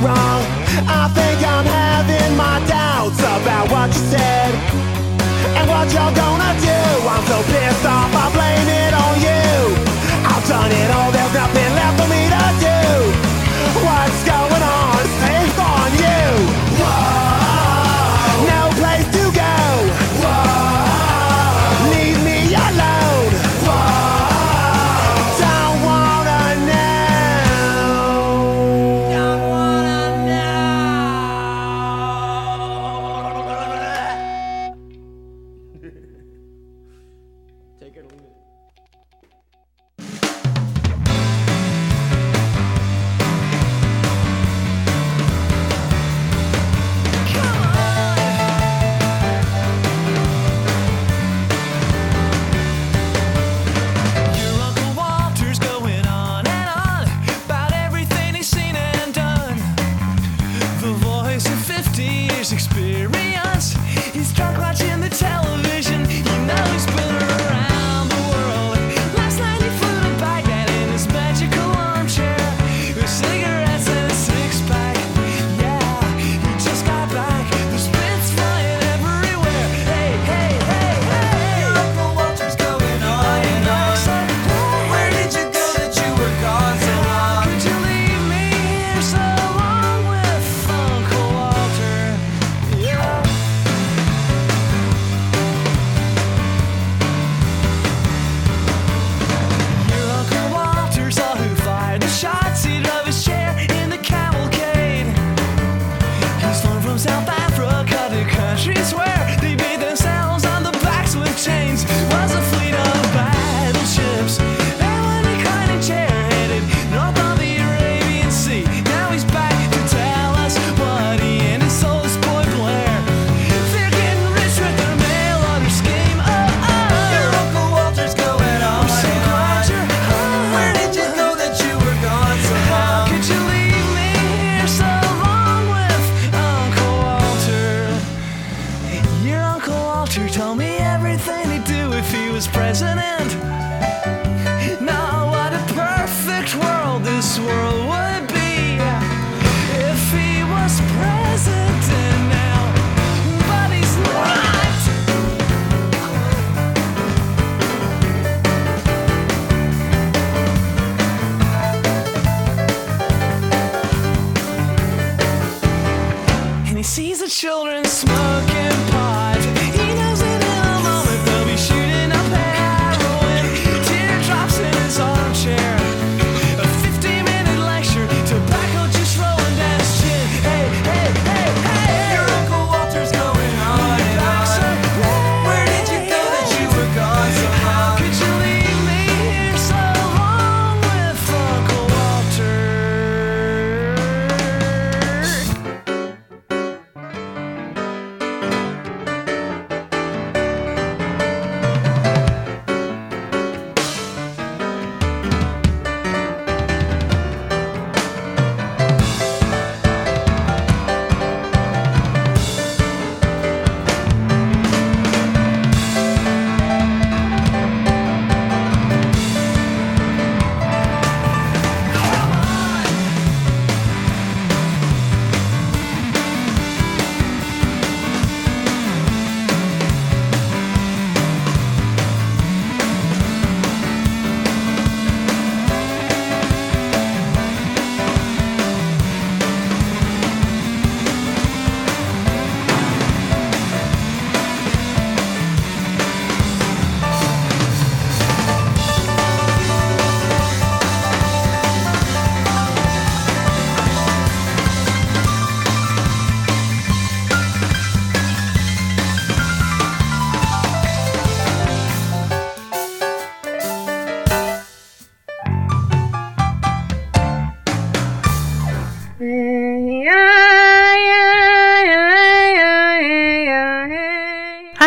wrong. 0.07 0.43
I 0.87 1.11
think 1.17 1.39
I'm 1.43 1.67
having 1.67 2.33
my 2.37 2.57
doubts 2.67 3.19
about 3.19 3.67
what 3.75 3.89
you 3.95 4.05
said 4.15 4.53
and 5.59 5.67
what 5.73 5.87
you're 5.95 6.15
gonna 6.23 6.53
do. 6.71 6.81
I'm 7.13 7.25
so 7.33 7.39
pissed 7.51 7.87
off, 7.95 8.13
I 8.25 8.27
blame 8.37 8.69
it 8.85 8.93
on 9.05 9.15
you. 9.27 9.51
I've 10.31 10.47
done 10.49 10.73
it 10.73 10.91
all. 10.91 11.16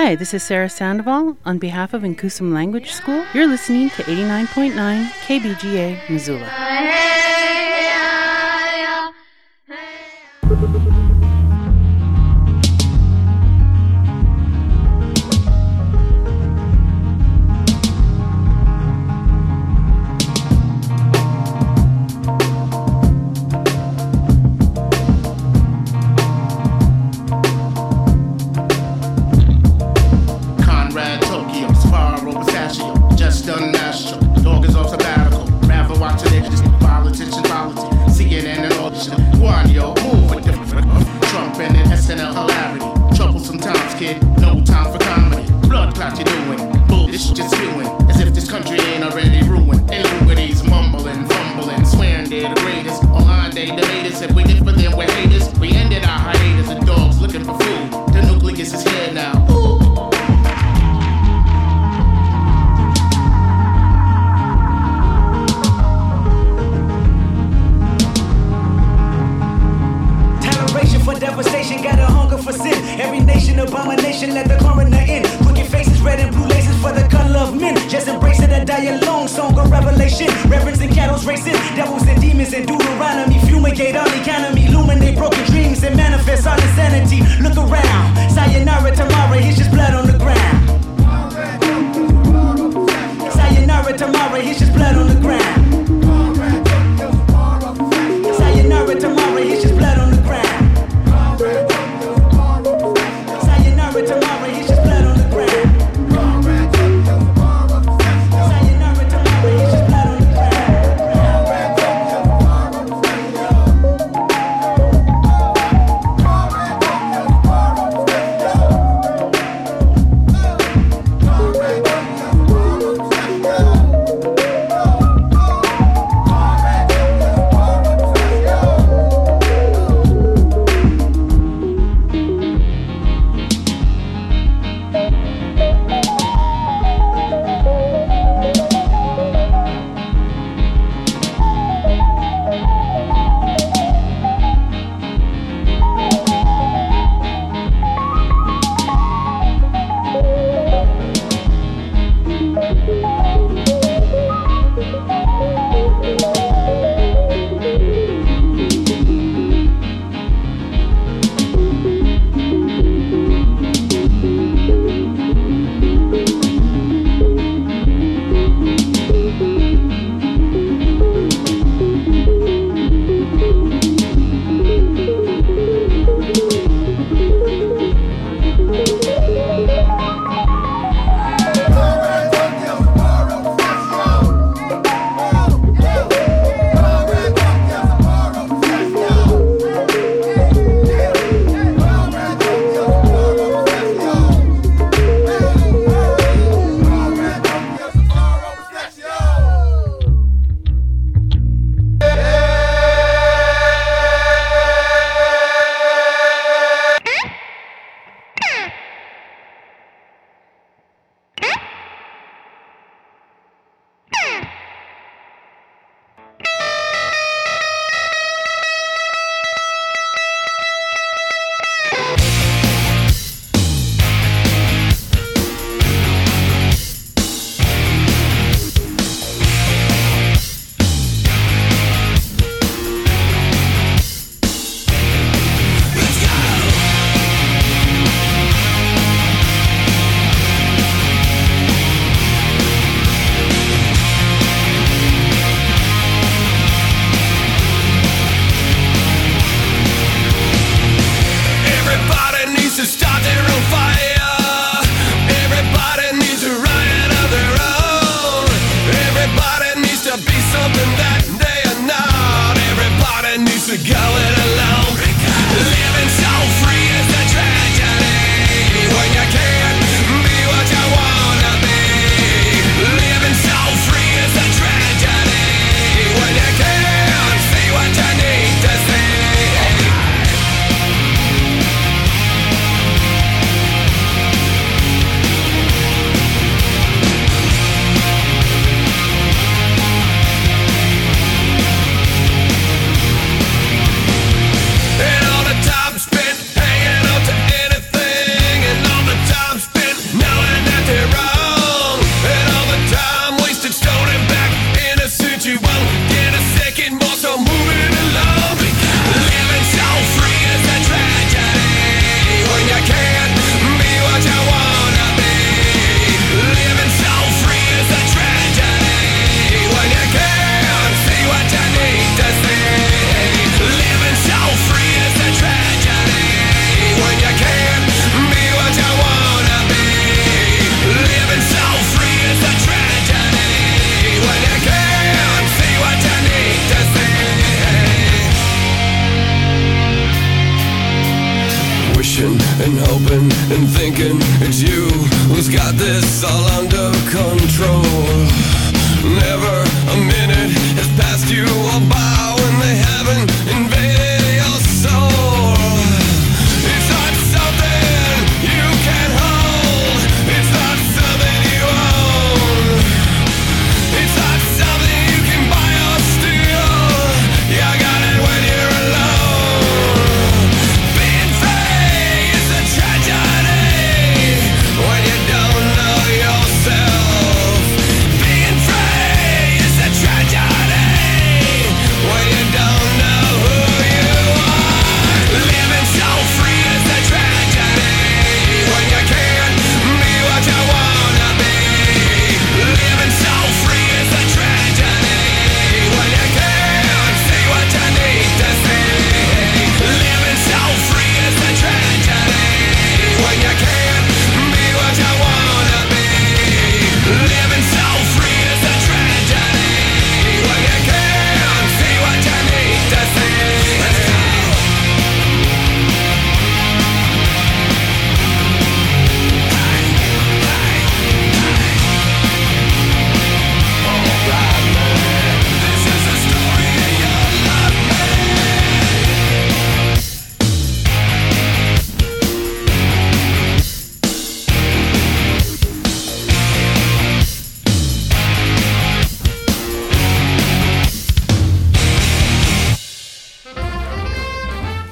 Hi, 0.09 0.15
this 0.15 0.33
is 0.33 0.41
Sarah 0.41 0.69
Sandoval 0.69 1.37
on 1.45 1.59
behalf 1.59 1.93
of 1.93 2.01
Inkusum 2.01 2.51
Language 2.51 2.93
School. 2.93 3.23
You're 3.31 3.45
listening 3.45 3.91
to 3.91 4.01
89.9 4.01 5.05
KBGA 5.27 6.09
Missoula. 6.09 7.28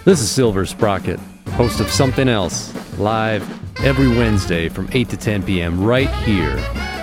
This 0.08 0.22
is 0.22 0.32
Silver 0.32 0.66
Sprocket, 0.66 1.20
host 1.50 1.82
of 1.82 1.90
Something 1.90 2.30
Else, 2.30 2.74
live 2.98 3.44
every 3.84 4.08
Wednesday 4.08 4.70
from 4.70 4.88
8 4.94 5.10
to 5.10 5.18
10 5.18 5.44
p.m. 5.44 5.84
right 5.84 6.10
here 6.24 6.54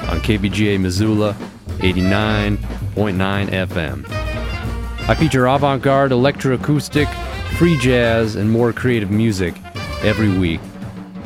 on 0.08 0.20
KBGA 0.20 0.80
Missoula 0.80 1.36
89.9 1.80 2.56
FM. 2.96 4.06
I 5.06 5.14
feature 5.16 5.44
avant 5.44 5.82
garde, 5.82 6.12
electroacoustic, 6.12 7.06
free 7.58 7.76
jazz, 7.76 8.36
and 8.36 8.50
more 8.50 8.72
creative 8.72 9.10
music 9.10 9.54
every 10.02 10.38
week. 10.38 10.62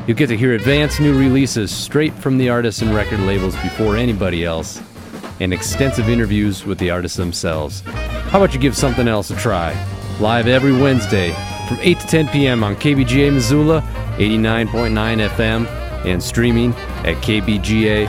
You'll 0.09 0.17
get 0.17 0.27
to 0.31 0.37
hear 0.37 0.55
advanced 0.55 0.99
new 0.99 1.17
releases 1.17 1.71
straight 1.71 2.15
from 2.15 2.39
the 2.39 2.49
artists 2.49 2.83
and 2.83 2.93
record 2.93 3.21
labels 3.21 3.55
before 3.63 3.97
anybody 3.97 4.45
else, 4.45 4.83
and 5.39 5.53
extensive 5.53 6.09
interviews 6.09 6.65
with 6.67 6.79
the 6.79 6.91
artists 6.91 7.17
themselves. 7.17 7.83
How 7.83 8.43
about 8.43 8.53
you 8.53 8.59
give 8.59 8.77
something 8.77 9.07
else 9.07 9.31
a 9.31 9.37
try? 9.37 9.81
Live 10.19 10.49
every 10.49 10.73
Wednesday 10.73 11.33
from 11.69 11.79
8 11.81 12.01
to 12.01 12.07
10 12.07 12.29
p.m. 12.29 12.65
on 12.65 12.75
KBGA 12.75 13.33
Missoula 13.33 13.83
89.9 14.17 15.29
FM 15.29 15.67
and 16.07 16.23
streaming 16.23 16.73
at 17.05 17.17
kbga.org. 17.23 18.09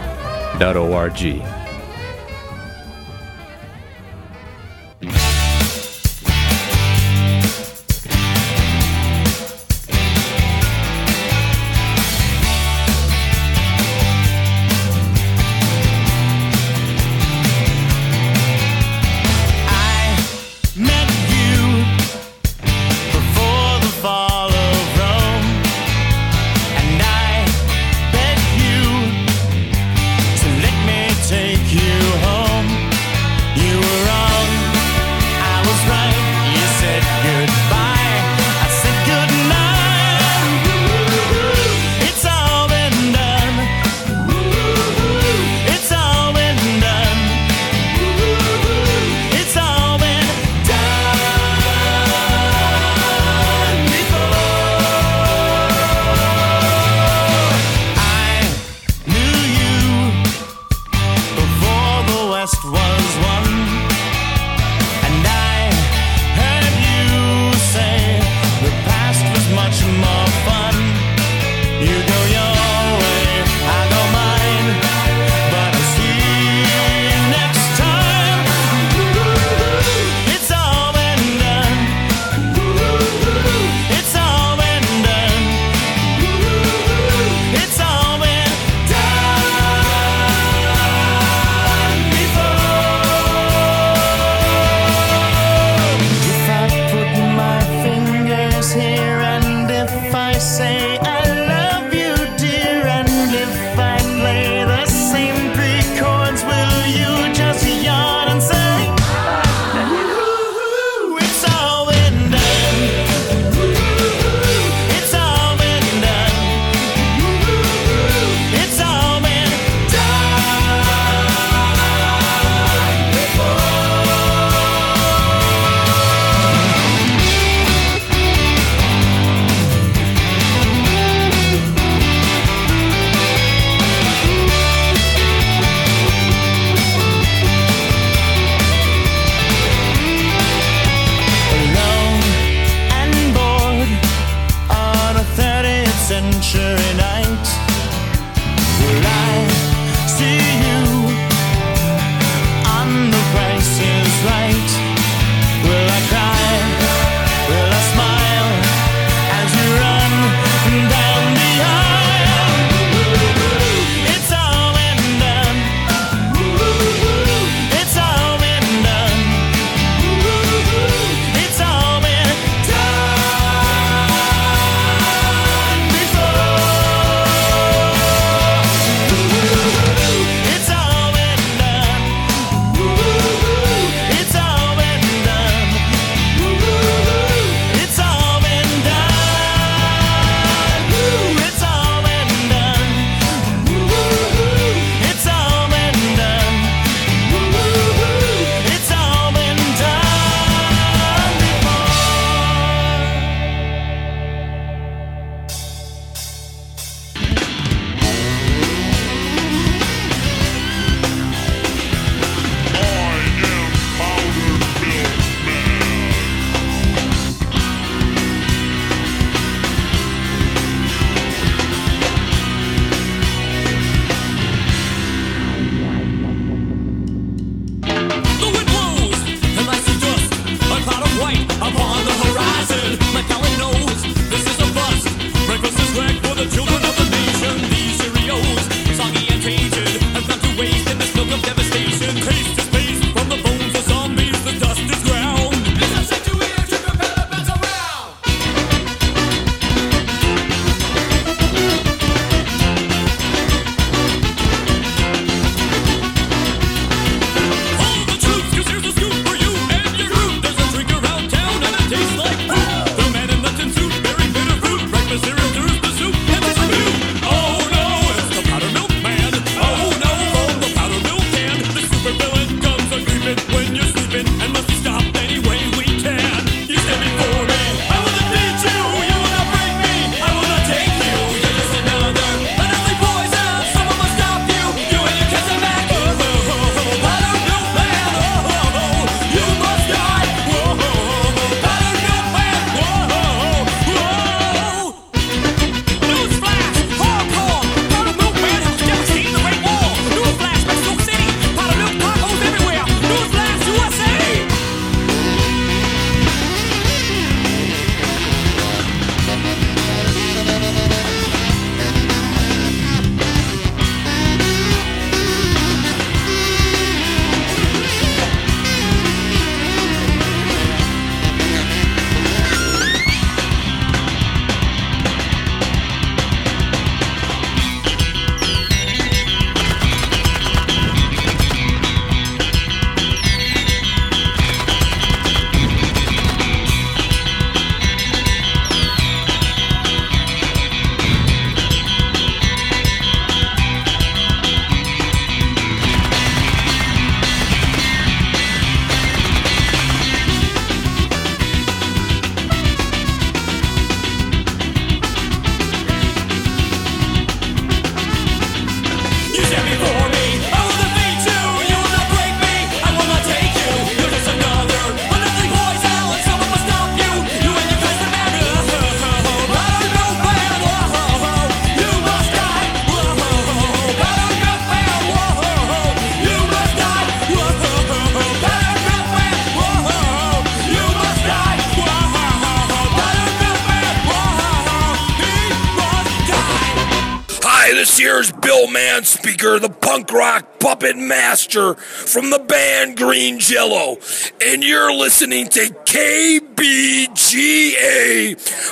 from 392.10 392.32
the 392.32 392.40
band 392.40 392.98
Green 392.98 393.38
Jello, 393.40 393.98
and 394.44 394.64
you're 394.64 394.92
listening 394.92 395.48
to 395.48 395.60
KBGA 395.86 396.48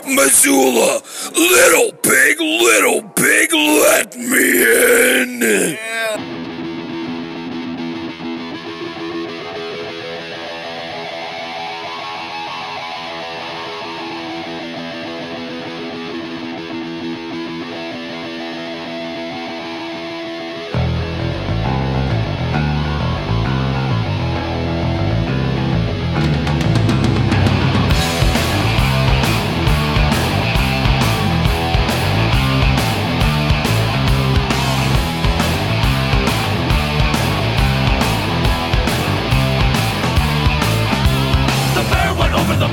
Missoula. 0.08 1.04
Little 1.36 1.92
Big, 2.02 2.40
little 2.40 3.02
Big, 3.16 3.54
let 3.54 4.18
me 4.18 4.64
in. 5.22 5.40
The 5.40 6.27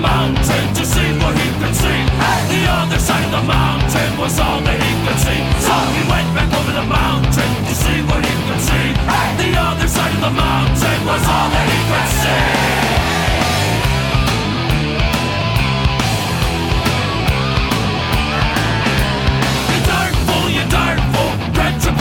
mountain 0.04 0.66
to 0.76 0.84
see 0.84 1.10
what 1.22 1.34
he 1.40 1.48
could 1.60 1.74
see. 1.74 2.00
The 2.52 2.62
other 2.68 3.00
side 3.00 3.24
of 3.24 3.32
the 3.40 3.44
mountain 3.48 4.10
was 4.20 4.36
all 4.38 4.60
that 4.60 4.78
he 4.84 4.92
could 5.04 5.20
see. 5.26 5.40
So 5.64 5.74
he 5.96 6.02
went 6.12 6.28
back 6.36 6.50
over 6.52 6.72
the 6.80 6.86
mountain 7.00 7.50
to 7.68 7.74
see 7.74 7.98
what 8.08 8.20
he 8.20 8.34
could 8.46 8.62
see. 8.68 8.88
The 9.40 9.50
other 9.56 9.88
side 9.88 10.14
of 10.18 10.22
the 10.28 10.34
mountain 10.46 10.98
was 11.08 11.22
all 11.24 11.48
that 11.54 11.66
he 11.72 11.80
could 11.88 12.08
see. 12.20 12.73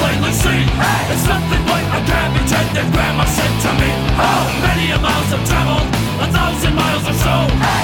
Plainly 0.04 0.34
see? 0.36 0.62
It's 1.12 1.26
nothing 1.28 1.64
but 1.64 1.84
a 1.98 2.00
head 2.12 2.68
that 2.76 2.88
grandma 2.92 3.24
sent 3.24 3.56
to 3.64 3.72
me. 3.80 3.90
How 4.20 4.44
many 4.68 4.92
miles 5.00 5.32
I've 5.32 5.46
traveled? 5.48 5.88
A 6.20 6.28
thousand 6.28 6.74
miles 6.76 7.06
or 7.08 7.18
so. 7.26 7.36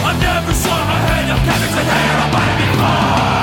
I 0.10 0.12
never 0.20 0.54
saw 0.54 0.76
a 0.76 0.98
head 1.08 1.28
of 1.32 1.40
cabbage 1.48 1.76
and 1.80 1.90
hair 1.96 2.16
on 2.24 2.30
my 2.36 2.48
before. 2.60 3.40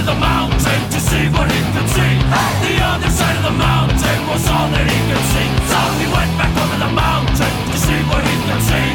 The 0.00 0.14
mountain 0.14 0.39
see 1.10 1.26
what 1.34 1.50
he 1.50 1.60
could 1.74 1.90
see. 1.90 2.14
The 2.62 2.76
other 2.86 3.10
side 3.10 3.36
of 3.40 3.44
the 3.50 3.56
mountain 3.58 4.20
was 4.30 4.46
all 4.46 4.68
that 4.70 4.86
he 4.86 4.98
could 5.10 5.26
see. 5.34 5.48
So 5.70 5.78
he 5.98 6.06
went 6.06 6.32
back 6.38 6.54
over 6.54 6.78
the 6.86 6.92
mountain 6.94 7.54
to 7.70 7.76
see 7.84 8.00
what 8.10 8.22
he 8.22 8.36
could 8.46 8.62
see. 8.62 8.88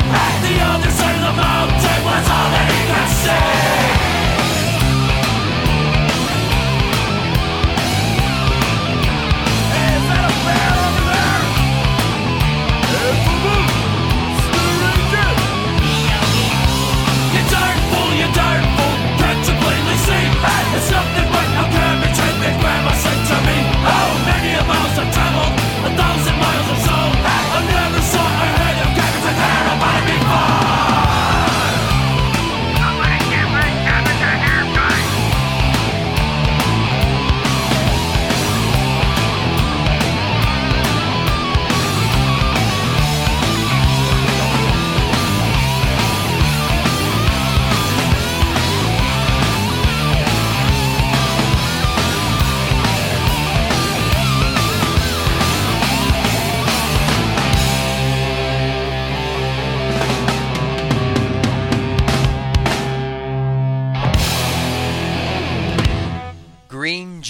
The 0.48 0.56
other 0.72 0.92
side 0.96 1.16
of 1.20 1.24
the 1.28 1.36
mountain 1.36 2.00
was 2.08 2.26
all 2.36 2.50
that 2.56 2.68
he 2.72 2.80
could 2.88 3.12
see. 3.20 3.76
It's 20.78 20.92
a 20.92 21.35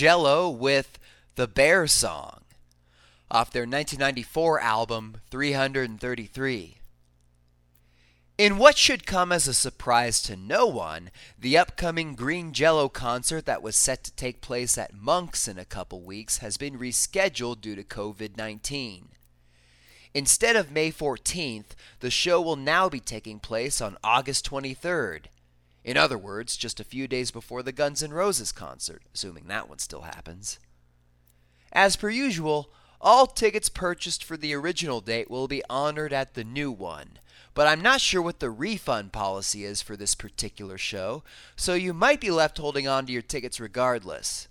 Jello 0.06 0.52
with 0.52 1.00
The 1.34 1.48
Bear 1.48 1.88
Song 1.88 2.42
off 3.32 3.50
their 3.50 3.64
1994 3.64 4.60
album 4.60 5.18
333. 5.32 6.78
In 8.38 8.60
what 8.60 8.78
should 8.78 9.08
come 9.08 9.32
as 9.32 9.48
a 9.48 9.54
surprise 9.56 10.22
to 10.22 10.36
no 10.36 10.68
one, 10.68 11.10
the 11.40 11.58
upcoming 11.58 12.14
Green 12.14 12.54
Jello 12.54 12.88
concert 12.88 13.48
that 13.48 13.64
was 13.64 13.76
set 13.76 14.04
to 14.04 14.14
take 14.14 14.42
place 14.42 14.78
at 14.78 14.94
Monk's 14.94 15.48
in 15.48 15.58
a 15.58 15.66
couple 15.66 16.02
weeks 16.02 16.38
has 16.38 16.56
been 16.56 16.78
rescheduled 16.78 17.62
due 17.62 17.76
to 17.76 17.84
COVID 17.84 18.38
19. 18.38 19.08
Instead 20.14 20.56
of 20.56 20.72
May 20.72 20.92
14th, 20.92 21.72
the 22.02 22.12
show 22.12 22.40
will 22.40 22.56
now 22.56 22.90
be 22.90 23.00
taking 23.00 23.40
place 23.40 23.82
on 23.82 23.98
August 24.04 24.48
23rd. 24.48 25.22
In 25.86 25.98
other 25.98 26.18
words, 26.18 26.58
just 26.58 26.80
a 26.80 26.84
few 26.84 27.08
days 27.08 27.30
before 27.30 27.62
the 27.62 27.72
Guns 27.72 28.02
N' 28.02 28.12
Roses 28.12 28.52
concert, 28.52 29.04
assuming 29.14 29.46
that 29.48 29.70
one 29.70 29.78
still 29.78 30.02
happens. 30.02 30.58
As 31.72 31.96
per 31.96 32.10
usual, 32.10 32.72
all 33.00 33.28
tickets 33.28 33.70
purchased 33.70 34.24
for 34.24 34.36
the 34.36 34.56
original 34.56 35.00
date 35.00 35.30
will 35.30 35.48
be 35.48 35.62
honored 35.70 36.12
at 36.12 36.34
the 36.34 36.44
new 36.44 36.72
one, 36.72 37.20
but 37.54 37.68
I'm 37.68 37.82
not 37.82 38.02
sure 38.02 38.22
what 38.22 38.40
the 38.40 38.50
refund 38.50 39.14
policy 39.14 39.64
is 39.64 39.84
for 39.84 39.96
this 39.96 40.16
particular 40.16 40.80
show, 40.80 41.24
so 41.56 41.76
you 41.76 41.94
might 41.94 42.20
be 42.20 42.32
left 42.32 42.58
holding 42.58 42.88
on 42.88 43.06
to 43.06 43.14
your 43.14 43.22
tickets 43.22 43.60
regardless. 43.60 44.48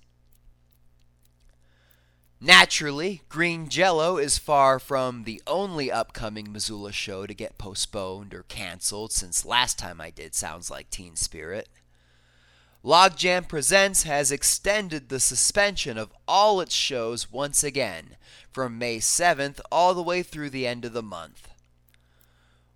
Naturally, 2.40 3.22
Green 3.28 3.68
Jello 3.68 4.18
is 4.18 4.38
far 4.38 4.78
from 4.78 5.24
the 5.24 5.40
only 5.46 5.90
upcoming 5.90 6.52
Missoula 6.52 6.92
show 6.92 7.26
to 7.26 7.34
get 7.34 7.58
postponed 7.58 8.34
or 8.34 8.42
canceled 8.44 9.12
since 9.12 9.46
last 9.46 9.78
time 9.78 10.00
I 10.00 10.10
did 10.10 10.34
Sounds 10.34 10.70
Like 10.70 10.90
Teen 10.90 11.16
Spirit. 11.16 11.68
Logjam 12.84 13.48
Presents 13.48 14.02
has 14.02 14.30
extended 14.30 15.08
the 15.08 15.20
suspension 15.20 15.96
of 15.96 16.12
all 16.28 16.60
its 16.60 16.74
shows 16.74 17.32
once 17.32 17.64
again, 17.64 18.16
from 18.52 18.76
May 18.76 18.98
7th 18.98 19.58
all 19.72 19.94
the 19.94 20.02
way 20.02 20.22
through 20.22 20.50
the 20.50 20.66
end 20.66 20.84
of 20.84 20.92
the 20.92 21.02
month. 21.02 21.48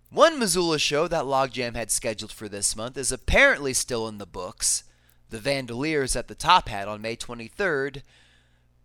One 0.09 0.39
Missoula 0.39 0.79
show 0.79 1.07
that 1.07 1.25
Logjam 1.25 1.75
had 1.75 1.91
scheduled 1.91 2.31
for 2.31 2.49
this 2.49 2.75
month 2.75 2.97
is 2.97 3.11
apparently 3.11 3.75
still 3.75 4.07
in 4.07 4.17
the 4.17 4.25
books. 4.25 4.83
The 5.29 5.37
Vandaliers 5.37 6.15
at 6.15 6.27
the 6.27 6.33
Top 6.33 6.69
Hat 6.69 6.87
on 6.87 7.03
May 7.03 7.15
23rd, 7.15 8.01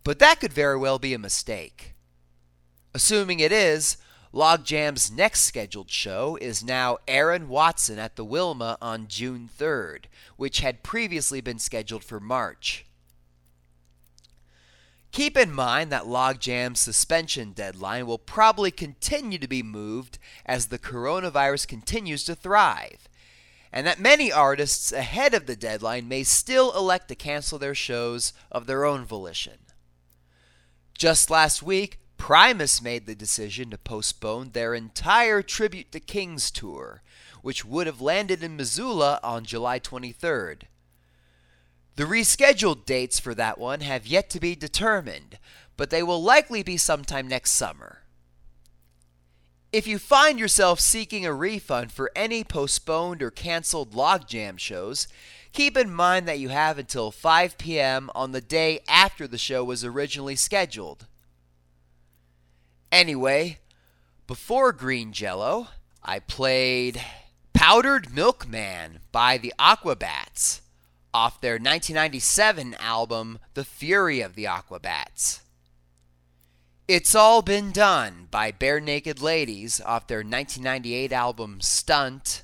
but 0.05 0.19
that 0.19 0.39
could 0.39 0.53
very 0.53 0.77
well 0.77 0.99
be 0.99 1.15
a 1.15 1.19
mistake. 1.19 1.95
Assuming 2.95 3.41
it 3.41 3.51
is, 3.51 3.97
Logjam's 4.33 5.11
next 5.11 5.45
scheduled 5.45 5.91
show 5.91 6.37
is 6.41 6.65
now 6.65 6.99
Aaron 7.07 7.49
Watson 7.49 7.99
at 7.99 8.17
the 8.17 8.25
Wilma 8.25 8.77
on 8.83 9.07
June 9.07 9.49
3rd, 9.59 10.07
which 10.37 10.61
had 10.61 10.83
previously 10.83 11.41
been 11.41 11.59
scheduled 11.59 12.05
for 12.05 12.21
March. 12.21 12.85
Keep 15.13 15.37
in 15.37 15.53
mind 15.53 15.93
that 15.93 16.07
Logjam's 16.07 16.81
suspension 16.81 17.53
deadline 17.53 18.09
will 18.09 18.19
probably 18.19 18.73
continue 18.73 19.39
to 19.39 19.47
be 19.47 19.63
moved 19.63 20.19
as 20.45 20.67
the 20.67 20.79
coronavirus 20.81 21.69
continues 21.69 22.25
to 22.25 22.35
thrive, 22.35 23.09
and 23.73 23.87
that 23.87 24.01
many 24.01 24.33
artists 24.33 24.91
ahead 24.91 25.33
of 25.33 25.47
the 25.47 25.55
deadline 25.55 26.09
may 26.09 26.25
still 26.25 26.77
elect 26.77 27.07
to 27.07 27.15
cancel 27.15 27.61
their 27.61 27.77
shows 27.77 28.33
of 28.51 28.67
their 28.67 28.85
own 28.85 29.05
volition. 29.05 29.64
Just 30.97 31.29
last 31.29 31.63
week, 31.63 31.99
Primus 32.17 32.81
made 32.81 33.07
the 33.07 33.15
decision 33.15 33.71
to 33.71 33.79
postpone 33.79 34.51
their 34.51 34.75
entire 34.75 35.43
Tribute 35.43 35.91
to 35.93 36.01
Kings 36.01 36.51
tour, 36.51 37.03
which 37.43 37.65
would 37.65 37.87
have 37.87 38.01
landed 38.01 38.43
in 38.43 38.57
Missoula 38.57 39.21
on 39.23 39.45
July 39.45 39.79
23rd. 39.81 40.63
The 41.97 42.05
rescheduled 42.05 42.87
dates 42.87 43.21
for 43.21 43.35
that 43.35 43.59
one 43.59 43.81
have 43.81 44.07
yet 44.07 44.31
to 44.31 44.41
be 44.41 44.55
determined, 44.55 45.39
but 45.77 45.91
they 45.91 46.03
will 46.03 46.23
likely 46.23 46.63
be 46.63 46.77
sometime 46.77 47.29
next 47.29 47.51
summer. 47.53 48.01
If 49.73 49.89
you 49.89 49.99
find 49.99 50.39
yourself 50.39 50.79
seeking 50.79 51.27
a 51.27 51.33
refund 51.33 51.91
for 51.91 52.13
any 52.15 52.45
postponed 52.45 53.23
or 53.23 53.31
canceled 53.33 53.93
Logjam 53.93 54.59
shows, 54.59 55.09
keep 55.55 55.77
in 55.77 55.95
mind 55.95 56.29
that 56.29 56.41
you 56.41 56.51
have 56.51 56.79
until 56.79 57.11
5 57.11 57.57
p.m. 57.57 58.11
on 58.15 58.33
the 58.33 58.41
day 58.41 58.81
after 58.87 59.27
the 59.27 59.39
show 59.39 59.65
was 59.65 59.85
originally 59.85 60.37
scheduled. 60.37 61.07
Anyway, 62.93 63.59
before 64.27 64.73
Green 64.73 65.13
Jello, 65.13 65.69
I 66.03 66.19
played 66.19 67.01
Powdered 67.53 68.13
Milkman 68.13 68.99
by 69.13 69.39
the 69.39 69.55
Aquabats 69.59 70.61
off 71.15 71.41
their 71.41 71.55
1997 71.55 72.75
album 72.81 73.39
The 73.55 73.65
Fury 73.65 74.21
of 74.21 74.35
the 74.35 74.45
Aquabats. 74.45 75.41
It's 76.89 77.15
All 77.15 77.41
Been 77.41 77.71
Done 77.71 78.27
by 78.31 78.51
Barenaked 78.51 79.23
Ladies 79.23 79.81
off 79.81 80.09
their 80.09 80.19
1998 80.19 81.13
album 81.13 81.61
Stunt. 81.61 82.43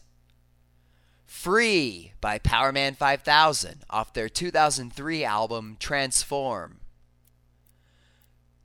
Free 1.40 2.12
by 2.20 2.38
Powerman 2.38 2.94
5000 2.98 3.84
off 3.88 4.12
their 4.12 4.28
2003 4.28 5.24
album 5.24 5.78
Transform. 5.80 6.80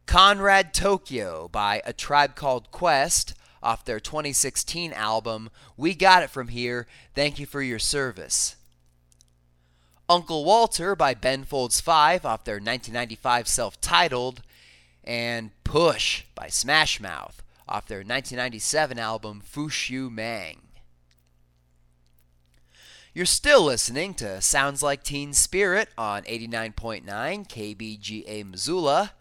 Conrad 0.05 0.73
Tokyo 0.73 1.47
by 1.47 1.81
A 1.85 1.93
Tribe 1.93 2.35
Called 2.35 2.71
Quest 2.71 3.33
off 3.63 3.85
their 3.85 4.01
2016 4.01 4.91
album 4.91 5.51
We 5.77 5.95
Got 5.95 6.23
It 6.23 6.29
From 6.29 6.49
Here, 6.49 6.85
Thank 7.13 7.39
You 7.39 7.45
For 7.45 7.61
Your 7.61 7.79
Service. 7.79 8.57
Uncle 10.09 10.43
Walter 10.43 10.97
by 10.97 11.13
Ben 11.13 11.45
Folds 11.45 11.79
5 11.79 12.25
off 12.25 12.43
their 12.43 12.55
1995 12.55 13.47
self 13.47 13.79
titled, 13.79 14.41
and 15.01 15.51
Push 15.63 16.23
by 16.35 16.49
Smash 16.49 16.99
Mouth 16.99 17.41
off 17.69 17.87
their 17.87 17.99
1997 17.99 18.99
album 18.99 19.39
Fush 19.39 19.89
Yu 19.89 20.09
Mang. 20.09 20.64
You're 23.15 23.25
still 23.25 23.63
listening 23.63 24.13
to 24.15 24.41
Sounds 24.41 24.83
Like 24.83 25.01
Teen 25.01 25.31
Spirit 25.31 25.87
on 25.97 26.23
89.9 26.23 27.05
KBGA 27.05 28.45
Missoula. 28.45 29.13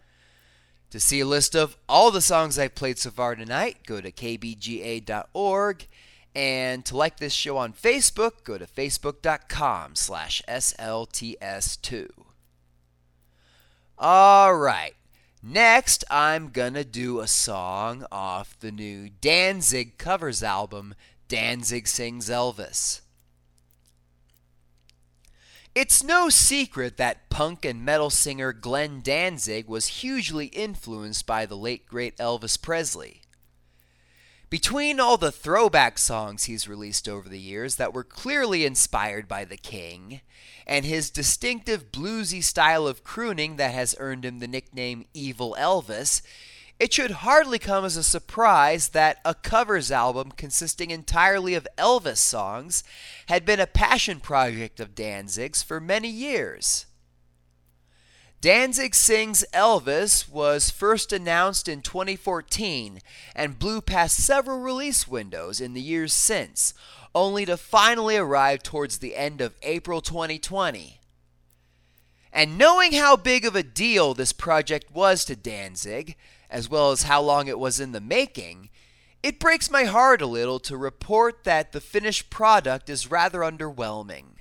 To 0.89 0.99
see 0.99 1.21
a 1.21 1.25
list 1.25 1.55
of 1.55 1.77
all 1.87 2.11
the 2.11 2.19
songs 2.19 2.59
I've 2.59 2.75
played 2.75 2.99
so 2.99 3.09
far 3.09 3.35
tonight, 3.35 3.77
go 3.87 4.01
to 4.01 4.11
kbga.org. 4.11 5.87
And 6.35 6.83
to 6.83 6.97
like 6.97 7.19
this 7.19 7.31
show 7.31 7.55
on 7.55 7.71
Facebook, 7.71 8.43
go 8.43 8.57
to 8.57 8.65
facebook.com 8.65 9.95
slash 9.95 10.41
SLTS2. 10.45 12.09
All 13.97 14.57
right. 14.57 14.95
Next, 15.41 16.03
I'm 16.09 16.49
gonna 16.49 16.83
do 16.83 17.21
a 17.21 17.27
song 17.27 18.05
off 18.11 18.59
the 18.59 18.73
new 18.73 19.09
Danzig 19.21 19.97
covers 19.97 20.43
album, 20.43 20.95
Danzig 21.29 21.87
Sings 21.87 22.27
Elvis. 22.27 22.99
It's 25.75 26.01
no 26.01 26.29
secret 26.29 26.95
that 26.95 27.29
punk 27.29 27.65
and 27.65 27.83
metal 27.83 28.09
singer 28.09 28.53
Glenn 28.53 29.01
Danzig 29.01 29.67
was 29.67 29.87
hugely 29.87 30.45
influenced 30.45 31.25
by 31.25 31.45
the 31.45 31.57
late 31.57 31.85
great 31.85 32.15
Elvis 32.15 32.59
Presley. 32.59 33.23
Between 34.49 35.01
all 35.01 35.17
the 35.17 35.33
throwback 35.33 35.97
songs 35.97 36.45
he's 36.45 36.69
released 36.69 37.09
over 37.09 37.27
the 37.27 37.41
years 37.41 37.75
that 37.75 37.93
were 37.93 38.05
clearly 38.05 38.63
inspired 38.63 39.27
by 39.27 39.43
the 39.43 39.57
King, 39.57 40.21
and 40.65 40.85
his 40.85 41.09
distinctive 41.09 41.91
bluesy 41.91 42.41
style 42.41 42.87
of 42.87 43.03
crooning 43.03 43.57
that 43.57 43.73
has 43.73 43.97
earned 43.99 44.23
him 44.23 44.39
the 44.39 44.47
nickname 44.47 45.03
Evil 45.13 45.57
Elvis, 45.59 46.21
it 46.79 46.93
should 46.93 47.11
hardly 47.11 47.57
come 47.57 47.85
as 47.85 47.95
a 47.95 48.03
surprise 48.03 48.89
that 48.89 49.19
a 49.23 49.33
covers 49.33 49.91
album 49.91 50.31
consisting 50.31 50.91
entirely 50.91 51.53
of 51.53 51.67
Elvis 51.77 52.17
songs 52.17 52.83
had 53.27 53.45
been 53.45 53.59
a 53.59 53.67
passion 53.67 54.19
project 54.19 54.79
of 54.79 54.95
Danzig's 54.95 55.63
for 55.63 55.79
many 55.79 56.09
years. 56.09 56.85
Danzig 58.41 58.93
Sings 58.93 59.43
Elvis 59.53 60.29
was 60.29 60.69
first 60.69 61.11
announced 61.11 61.67
in 61.67 61.81
2014 61.81 62.99
and 63.35 63.57
blew 63.57 63.81
past 63.81 64.17
several 64.17 64.59
release 64.59 65.07
windows 65.07 65.61
in 65.61 65.73
the 65.73 65.81
years 65.81 66.13
since, 66.13 66.73
only 67.15 67.45
to 67.45 67.57
finally 67.57 68.17
arrive 68.17 68.61
towards 68.61 68.97
the 68.97 69.15
end 69.15 69.39
of 69.39 69.55
April 69.63 70.01
2020. 70.01 70.99
And 72.31 72.57
knowing 72.57 72.91
how 72.91 73.15
big 73.15 73.45
of 73.45 73.55
a 73.55 73.63
deal 73.63 74.13
this 74.13 74.33
project 74.33 74.93
was 74.93 75.23
to 75.25 75.37
Danzig, 75.37 76.17
as 76.55 76.69
well 76.69 76.91
as 76.91 77.03
how 77.03 77.21
long 77.21 77.49
it 77.49 77.59
was 77.59 77.81
in 77.81 77.91
the 77.91 77.99
making, 77.99 78.69
it 79.21 79.41
breaks 79.41 79.69
my 79.69 79.83
heart 79.83 80.21
a 80.21 80.25
little 80.25 80.57
to 80.57 80.77
report 80.77 81.43
that 81.43 81.73
the 81.73 81.81
finished 81.81 82.29
product 82.29 82.89
is 82.89 83.11
rather 83.11 83.39
underwhelming. 83.39 84.37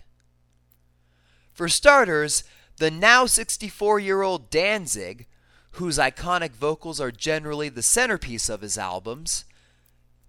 For 1.53 1.69
starters, 1.69 2.45
the 2.77 2.89
now 2.89 3.27
64 3.27 3.99
year 3.99 4.23
old 4.23 4.49
Danzig, 4.49 5.27
whose 5.73 5.99
iconic 5.99 6.53
vocals 6.53 7.01
are 7.01 7.11
generally 7.11 7.69
the 7.69 7.83
centerpiece 7.83 8.49
of 8.49 8.61
his 8.61 8.79
albums, 8.79 9.45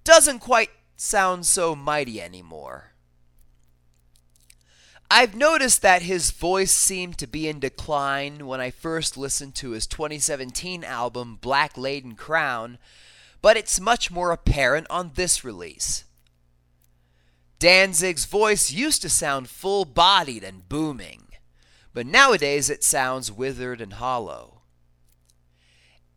doesn't 0.04 0.40
quite 0.40 0.72
sound 0.98 1.46
so 1.46 1.76
mighty 1.76 2.20
anymore. 2.20 2.95
I've 5.10 5.36
noticed 5.36 5.82
that 5.84 6.02
his 6.02 6.32
voice 6.32 6.72
seemed 6.72 7.18
to 7.20 7.28
be 7.28 7.48
in 7.48 7.60
decline 7.60 8.48
when 8.48 8.60
I 8.60 8.72
first 8.72 9.18
listened 9.18 9.54
to 9.56 9.72
his 9.72 9.86
2017 9.86 10.84
album 10.84 11.38
Black 11.40 11.78
Laden 11.78 12.16
Crown, 12.16 12.80
but 13.42 13.56
it's 13.56 13.80
much 13.80 14.10
more 14.10 14.32
apparent 14.32 14.88
on 14.90 15.12
this 15.14 15.44
release. 15.44 16.06
Danzig's 17.60 18.26
voice 18.26 18.72
used 18.72 19.04
to 19.04 19.10
sound 19.10 19.48
full 19.48 19.86
bodied 19.86 20.44
and 20.44 20.68
booming, 20.68 21.28
but 21.94 22.08
nowadays 22.08 22.70
it 22.70 22.84
sounds 22.84 23.32
withered 23.32 23.82
and 23.82 23.94
hollow. 23.94 24.62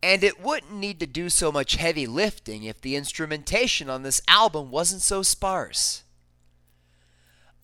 And 0.02 0.24
it 0.24 0.40
wouldn't 0.40 0.72
need 0.72 0.98
to 1.00 1.06
do 1.06 1.28
so 1.28 1.52
much 1.52 1.76
heavy 1.76 2.06
lifting 2.06 2.64
if 2.64 2.80
the 2.80 2.96
instrumentation 2.96 3.90
on 3.90 4.02
this 4.02 4.22
album 4.28 4.70
wasn't 4.70 5.02
so 5.02 5.22
sparse. 5.22 6.04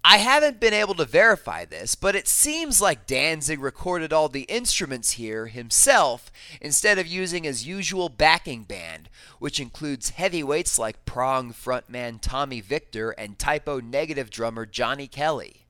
I 0.06 0.18
haven't 0.18 0.60
been 0.60 0.74
able 0.74 0.94
to 0.96 1.06
verify 1.06 1.64
this, 1.64 1.94
but 1.94 2.14
it 2.14 2.28
seems 2.28 2.78
like 2.78 3.06
Danzig 3.06 3.58
recorded 3.58 4.12
all 4.12 4.28
the 4.28 4.42
instruments 4.42 5.12
here 5.12 5.46
himself 5.46 6.30
instead 6.60 6.98
of 6.98 7.06
using 7.06 7.44
his 7.44 7.66
usual 7.66 8.10
backing 8.10 8.64
band, 8.64 9.08
which 9.38 9.58
includes 9.58 10.10
heavyweights 10.10 10.78
like 10.78 11.06
Prong 11.06 11.54
frontman 11.54 12.18
Tommy 12.20 12.60
Victor 12.60 13.12
and 13.12 13.38
Type 13.38 13.66
O 13.66 13.80
Negative 13.80 14.28
drummer 14.28 14.66
Johnny 14.66 15.06
Kelly. 15.06 15.64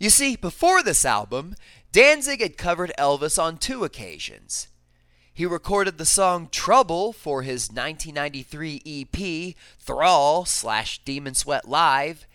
You 0.00 0.08
see, 0.08 0.34
before 0.34 0.82
this 0.82 1.04
album, 1.04 1.56
Danzig 1.92 2.40
had 2.40 2.56
covered 2.56 2.92
Elvis 2.98 3.42
on 3.42 3.58
two 3.58 3.84
occasions. 3.84 4.68
He 5.32 5.44
recorded 5.44 5.98
the 5.98 6.06
song 6.06 6.48
Trouble 6.50 7.12
for 7.12 7.42
his 7.42 7.68
1993 7.68 8.82
EP, 8.86 9.54
Thrall 9.78 10.46
slash 10.46 11.04
Demon 11.04 11.34
Sweat 11.34 11.68
Live, 11.68 12.26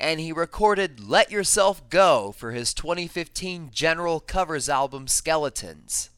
and 0.00 0.18
he 0.18 0.32
recorded 0.32 0.98
Let 0.98 1.30
Yourself 1.30 1.88
Go 1.90 2.32
for 2.32 2.52
his 2.52 2.72
2015 2.72 3.70
general 3.70 4.18
covers 4.18 4.68
album 4.68 5.06
Skeletons. 5.06 6.08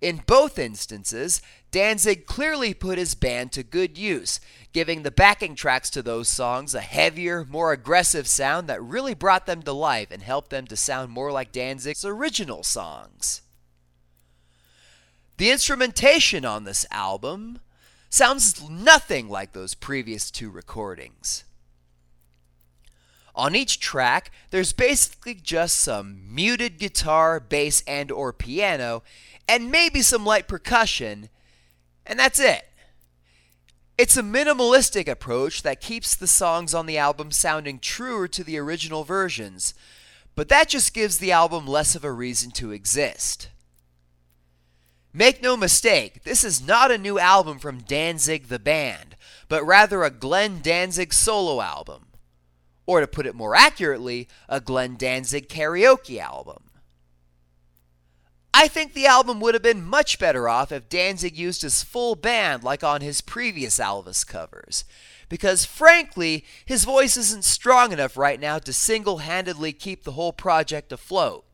In 0.00 0.24
both 0.26 0.58
instances, 0.58 1.40
Danzig 1.70 2.26
clearly 2.26 2.74
put 2.74 2.98
his 2.98 3.14
band 3.14 3.52
to 3.52 3.62
good 3.62 3.96
use, 3.96 4.40
giving 4.72 5.04
the 5.04 5.12
backing 5.12 5.54
tracks 5.54 5.88
to 5.90 6.02
those 6.02 6.28
songs 6.28 6.74
a 6.74 6.80
heavier, 6.80 7.44
more 7.44 7.72
aggressive 7.72 8.26
sound 8.26 8.68
that 8.68 8.82
really 8.82 9.14
brought 9.14 9.46
them 9.46 9.62
to 9.62 9.72
life 9.72 10.10
and 10.10 10.24
helped 10.24 10.50
them 10.50 10.66
to 10.66 10.76
sound 10.76 11.12
more 11.12 11.30
like 11.30 11.52
Danzig's 11.52 12.04
original 12.04 12.64
songs. 12.64 13.42
The 15.36 15.52
instrumentation 15.52 16.44
on 16.44 16.64
this 16.64 16.84
album 16.90 17.60
sounds 18.10 18.68
nothing 18.68 19.28
like 19.28 19.52
those 19.52 19.74
previous 19.74 20.32
two 20.32 20.50
recordings. 20.50 21.44
On 23.34 23.54
each 23.54 23.80
track, 23.80 24.30
there's 24.50 24.72
basically 24.72 25.34
just 25.34 25.78
some 25.78 26.22
muted 26.34 26.78
guitar, 26.78 27.40
bass, 27.40 27.82
and 27.86 28.10
or 28.10 28.32
piano, 28.32 29.02
and 29.48 29.70
maybe 29.70 30.02
some 30.02 30.26
light 30.26 30.46
percussion, 30.48 31.30
and 32.04 32.18
that's 32.18 32.38
it. 32.38 32.68
It's 33.96 34.16
a 34.16 34.22
minimalistic 34.22 35.08
approach 35.08 35.62
that 35.62 35.80
keeps 35.80 36.14
the 36.14 36.26
songs 36.26 36.74
on 36.74 36.86
the 36.86 36.98
album 36.98 37.30
sounding 37.30 37.78
truer 37.78 38.28
to 38.28 38.44
the 38.44 38.58
original 38.58 39.04
versions, 39.04 39.74
but 40.34 40.48
that 40.48 40.68
just 40.68 40.94
gives 40.94 41.18
the 41.18 41.32
album 41.32 41.66
less 41.66 41.94
of 41.94 42.04
a 42.04 42.12
reason 42.12 42.50
to 42.52 42.72
exist. 42.72 43.48
Make 45.14 45.42
no 45.42 45.56
mistake, 45.56 46.24
this 46.24 46.42
is 46.42 46.66
not 46.66 46.90
a 46.90 46.96
new 46.96 47.18
album 47.18 47.58
from 47.58 47.80
Danzig 47.80 48.48
the 48.48 48.58
band, 48.58 49.16
but 49.48 49.64
rather 49.64 50.02
a 50.02 50.10
Glenn 50.10 50.60
Danzig 50.62 51.12
solo 51.12 51.60
album. 51.60 52.06
Or 52.86 53.00
to 53.00 53.06
put 53.06 53.26
it 53.26 53.34
more 53.34 53.54
accurately, 53.54 54.28
a 54.48 54.60
Glenn 54.60 54.96
Danzig 54.96 55.48
karaoke 55.48 56.18
album. 56.18 56.64
I 58.54 58.68
think 58.68 58.92
the 58.92 59.06
album 59.06 59.40
would 59.40 59.54
have 59.54 59.62
been 59.62 59.84
much 59.84 60.18
better 60.18 60.48
off 60.48 60.72
if 60.72 60.88
Danzig 60.88 61.36
used 61.36 61.62
his 61.62 61.82
full 61.82 62.14
band 62.14 62.62
like 62.62 62.84
on 62.84 63.00
his 63.00 63.20
previous 63.20 63.78
Elvis 63.78 64.26
covers. 64.26 64.84
Because 65.28 65.64
frankly, 65.64 66.44
his 66.66 66.84
voice 66.84 67.16
isn't 67.16 67.44
strong 67.44 67.92
enough 67.92 68.16
right 68.16 68.38
now 68.38 68.58
to 68.58 68.72
single 68.72 69.18
handedly 69.18 69.72
keep 69.72 70.04
the 70.04 70.12
whole 70.12 70.32
project 70.32 70.92
afloat. 70.92 71.44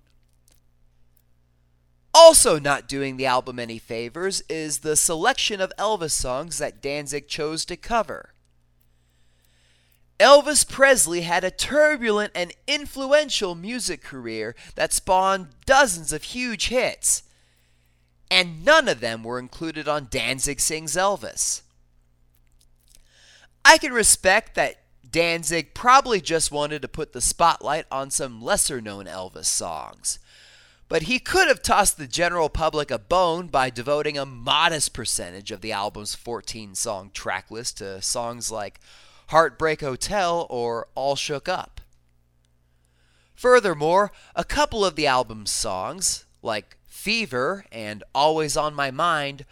Also, 2.12 2.58
not 2.58 2.88
doing 2.88 3.16
the 3.16 3.26
album 3.26 3.60
any 3.60 3.78
favors 3.78 4.42
is 4.48 4.78
the 4.78 4.96
selection 4.96 5.60
of 5.60 5.72
Elvis 5.78 6.10
songs 6.10 6.58
that 6.58 6.82
Danzig 6.82 7.28
chose 7.28 7.64
to 7.66 7.76
cover. 7.76 8.34
Elvis 10.18 10.68
Presley 10.68 11.20
had 11.20 11.44
a 11.44 11.50
turbulent 11.50 12.32
and 12.34 12.52
influential 12.66 13.54
music 13.54 14.02
career 14.02 14.56
that 14.74 14.92
spawned 14.92 15.48
dozens 15.64 16.12
of 16.12 16.24
huge 16.24 16.68
hits, 16.68 17.22
and 18.30 18.64
none 18.64 18.88
of 18.88 19.00
them 19.00 19.22
were 19.22 19.38
included 19.38 19.86
on 19.86 20.08
Danzig 20.10 20.58
Sings 20.58 20.96
Elvis. 20.96 21.62
I 23.64 23.78
can 23.78 23.92
respect 23.92 24.54
that 24.56 24.80
Danzig 25.08 25.72
probably 25.72 26.20
just 26.20 26.50
wanted 26.50 26.82
to 26.82 26.88
put 26.88 27.12
the 27.12 27.20
spotlight 27.20 27.86
on 27.90 28.10
some 28.10 28.42
lesser 28.42 28.80
known 28.80 29.06
Elvis 29.06 29.46
songs. 29.46 30.18
But 30.88 31.02
he 31.02 31.18
could 31.18 31.48
have 31.48 31.62
tossed 31.62 31.98
the 31.98 32.06
general 32.06 32.48
public 32.48 32.90
a 32.90 32.98
bone 32.98 33.48
by 33.48 33.70
devoting 33.70 34.16
a 34.16 34.26
modest 34.26 34.94
percentage 34.94 35.50
of 35.50 35.60
the 35.60 35.70
album's 35.70 36.14
14 36.14 36.74
song 36.74 37.10
track 37.12 37.50
list 37.50 37.78
to 37.78 38.00
songs 38.00 38.50
like 38.50 38.80
Heartbreak 39.28 39.82
Hotel 39.82 40.46
or 40.48 40.88
All 40.94 41.14
Shook 41.14 41.50
Up. 41.50 41.82
Furthermore, 43.34 44.10
a 44.34 44.42
couple 44.42 44.86
of 44.86 44.96
the 44.96 45.06
album's 45.06 45.50
songs, 45.50 46.24
like 46.42 46.78
Fever 46.86 47.66
and 47.70 48.02
Always 48.14 48.56
on 48.56 48.74
My 48.74 48.90
Mind, 48.90 49.44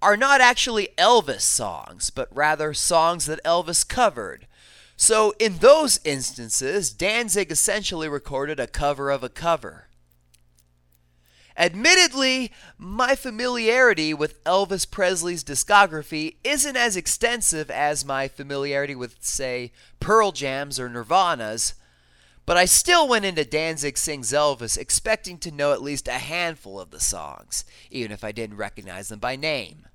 are 0.00 0.16
not 0.16 0.40
actually 0.40 0.90
Elvis 0.96 1.40
songs, 1.40 2.10
but 2.10 2.28
rather 2.30 2.72
songs 2.72 3.26
that 3.26 3.42
Elvis 3.42 3.86
covered. 3.86 4.46
So, 4.96 5.34
in 5.40 5.58
those 5.58 5.98
instances, 6.04 6.92
Danzig 6.92 7.50
essentially 7.50 8.08
recorded 8.08 8.60
a 8.60 8.68
cover 8.68 9.10
of 9.10 9.24
a 9.24 9.28
cover. 9.28 9.83
Admittedly, 11.56 12.50
my 12.76 13.14
familiarity 13.14 14.12
with 14.12 14.42
Elvis 14.44 14.90
Presley's 14.90 15.44
discography 15.44 16.36
isn't 16.42 16.76
as 16.76 16.96
extensive 16.96 17.70
as 17.70 18.04
my 18.04 18.26
familiarity 18.26 18.96
with, 18.96 19.16
say, 19.20 19.70
Pearl 20.00 20.32
Jam's 20.32 20.80
or 20.80 20.88
Nirvana's, 20.88 21.74
but 22.44 22.56
I 22.56 22.64
still 22.64 23.08
went 23.08 23.24
into 23.24 23.44
Danzig 23.44 23.96
Sings 23.96 24.32
Elvis 24.32 24.76
expecting 24.76 25.38
to 25.38 25.52
know 25.52 25.72
at 25.72 25.80
least 25.80 26.08
a 26.08 26.12
handful 26.12 26.80
of 26.80 26.90
the 26.90 27.00
songs, 27.00 27.64
even 27.90 28.10
if 28.10 28.24
I 28.24 28.32
didn't 28.32 28.56
recognize 28.56 29.08
them 29.08 29.20
by 29.20 29.36
name. 29.36 29.86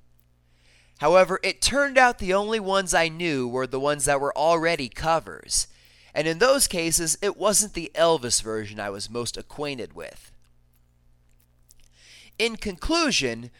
However, 0.99 1.39
it 1.43 1.61
turned 1.61 1.97
out 1.97 2.19
the 2.19 2.33
only 2.33 2.59
ones 2.59 2.93
I 2.93 3.09
knew 3.09 3.47
were 3.47 3.67
the 3.67 3.79
ones 3.79 4.05
that 4.05 4.19
were 4.21 4.35
already 4.35 4.89
covers, 4.89 5.67
and 6.13 6.25
in 6.25 6.39
those 6.39 6.67
cases, 6.67 7.17
it 7.21 7.37
wasn't 7.37 7.73
the 7.73 7.91
Elvis 7.93 8.41
version 8.41 8.79
I 8.79 8.89
was 8.89 9.09
most 9.09 9.37
acquainted 9.37 9.93
with. 9.93 10.28
In 12.39 12.55
conclusion, 12.55 13.51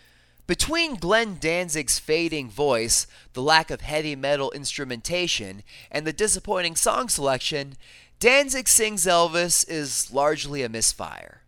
between 0.48 0.96
Glenn 0.96 1.38
Danzig's 1.38 2.00
fading 2.00 2.50
voice, 2.50 3.06
the 3.34 3.42
lack 3.42 3.70
of 3.70 3.82
heavy 3.82 4.16
metal 4.16 4.52
instrumentation, 4.52 5.62
and 5.92 6.08
the 6.08 6.14
disappointing 6.14 6.78
song 6.78 7.10
selection, 7.10 7.76
Danzig 8.20 8.70
Sings 8.70 9.06
Elvis 9.06 9.70
is 9.70 10.12
largely 10.14 10.64
a 10.64 10.70
misfire. 10.70 11.42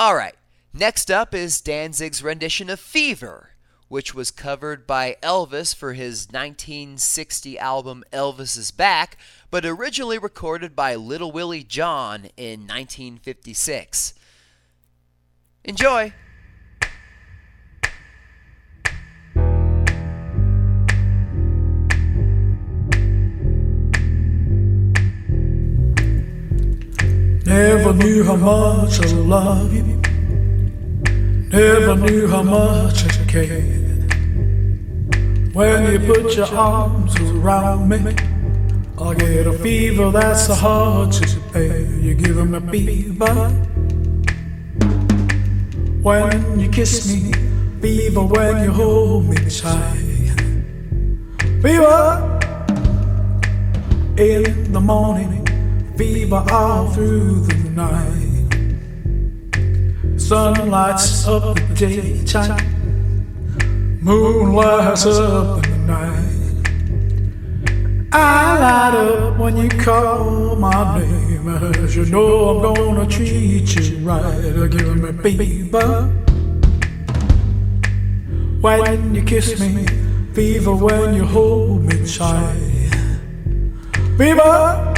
Alright, 0.00 0.34
next 0.72 1.10
up 1.10 1.34
is 1.34 1.60
Danzig's 1.60 2.22
rendition 2.22 2.70
of 2.70 2.80
Fever, 2.80 3.50
which 3.88 4.14
was 4.14 4.30
covered 4.30 4.86
by 4.86 5.18
Elvis 5.22 5.74
for 5.74 5.92
his 5.92 6.26
1960 6.30 7.58
album 7.58 8.02
Elvis 8.12 8.58
is 8.58 8.70
Back, 8.70 9.18
but 9.50 9.64
originally 9.64 10.18
recorded 10.18 10.74
by 10.74 10.94
Little 10.94 11.32
Willie 11.32 11.64
John 11.64 12.28
in 12.36 12.60
1956. 12.66 14.14
Enjoy! 15.66 16.12
Never 27.44 27.92
knew 27.94 28.22
how 28.22 28.36
much 28.36 29.00
I 29.00 29.06
love 29.10 29.74
you. 29.74 30.00
Never 31.50 31.96
knew 31.96 32.28
how 32.28 32.42
much 32.44 33.04
I 33.04 33.24
cared. 33.26 34.14
When 35.52 35.92
you 35.92 35.98
put 35.98 36.36
your 36.36 36.46
arms 36.46 37.20
around 37.22 37.88
me, 37.88 38.14
I 39.00 39.14
get 39.14 39.48
a 39.48 39.52
fever 39.52 40.12
that's 40.12 40.46
so 40.46 40.54
hard 40.54 41.10
to 41.10 41.40
bear. 41.52 41.80
You're 41.80 42.14
giving 42.14 42.52
me 42.52 42.86
fever. 42.86 43.75
When 46.06 46.60
you 46.60 46.68
kiss 46.68 47.12
me, 47.12 47.32
fever 47.82 48.22
when 48.22 48.62
you 48.62 48.70
hold 48.70 49.28
me 49.28 49.36
tight. 49.50 50.38
Fever 51.60 52.38
in 54.16 54.72
the 54.72 54.80
morning, 54.80 55.44
fever 55.96 56.44
all 56.52 56.86
through 56.90 57.46
the 57.46 57.70
night. 57.70 58.52
Sun 60.16 60.70
lights 60.70 61.26
up 61.26 61.56
the 61.56 61.74
daytime, 61.74 63.98
moon 64.00 64.52
lights 64.52 65.06
up 65.06 65.66
in 65.66 65.72
the 65.72 65.78
night. 65.92 66.62
I 68.12 68.58
light 68.60 68.94
up 68.94 69.38
when 69.38 69.56
you 69.56 69.68
call 69.70 70.54
my 70.54 71.00
name, 71.00 71.35
you 71.46 72.04
know 72.06 72.58
I'm 72.58 72.74
gonna 72.74 73.06
treat 73.06 73.76
you 73.76 73.98
right. 73.98 74.68
Give 74.68 74.96
me 74.96 75.12
fever 75.22 76.08
when 78.60 79.14
you 79.14 79.22
kiss 79.22 79.60
me, 79.60 79.86
fever 80.32 80.74
when 80.74 81.14
you 81.14 81.24
hold 81.24 81.84
me 81.84 82.04
tight. 82.04 82.90
Fever 84.18 84.94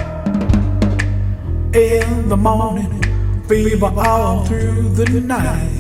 in 1.75 2.29
the 2.31 2.37
morning, 2.37 3.03
fever 3.47 3.93
all 3.95 4.47
through 4.47 4.89
the 4.95 5.21
night. 5.21 5.75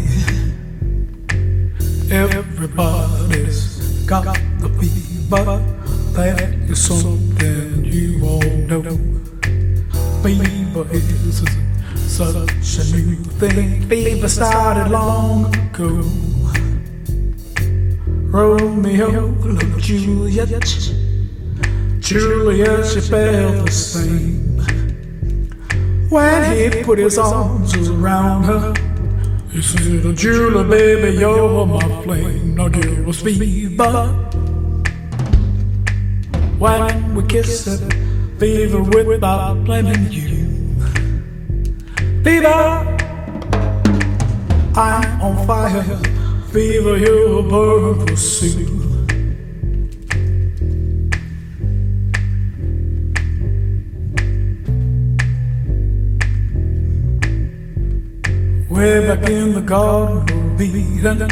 Everybody's 2.11 4.05
got 4.05 4.37
the 4.59 4.69
fever. 4.79 5.65
That 6.13 6.55
is 6.69 6.85
something 6.85 7.85
you 7.85 8.23
all 8.23 8.43
know. 8.69 9.28
Fever 10.23 10.87
is 10.91 11.43
such 11.95 12.35
a 12.35 12.97
new 12.97 13.15
thing. 13.39 13.89
Fever 13.89 14.29
started 14.29 14.91
long 14.91 15.55
ago. 15.55 16.03
Romeo 18.31 19.29
loved 19.45 19.81
Juliet. 19.81 20.49
Juliet, 22.01 22.87
she 22.87 23.01
felt 23.01 23.67
the 23.67 23.71
same. 23.71 24.59
When 26.11 26.43
he 26.57 26.83
put 26.83 26.99
his 26.99 27.17
arms 27.19 27.75
around 27.89 28.45
her, 28.45 28.75
he 29.53 29.63
said, 29.63 30.17
Julia, 30.17 30.65
baby, 30.65 31.19
you're 31.19 31.67
my 31.67 32.03
flame. 32.03 32.55
Now 32.57 32.69
give 32.69 33.09
us 33.09 33.21
fever. 33.23 34.15
When 36.59 37.15
we 37.15 37.23
kiss 37.25 37.67
it, 37.69 38.08
fever 38.39 38.83
without 38.83 39.65
blaming 39.65 40.13
you. 40.13 40.47
Fever, 42.23 42.97
I'm 44.77 45.21
on 45.21 45.47
fire. 45.47 45.83
Fever, 46.53 46.97
you'll 46.99 47.43
burn 47.43 48.17
soon. 48.17 48.79
Way 58.71 59.09
back 59.09 59.29
in 59.29 59.55
the 59.55 59.63
garden 59.63 60.55
of 60.55 60.61
Eden, 60.61 61.23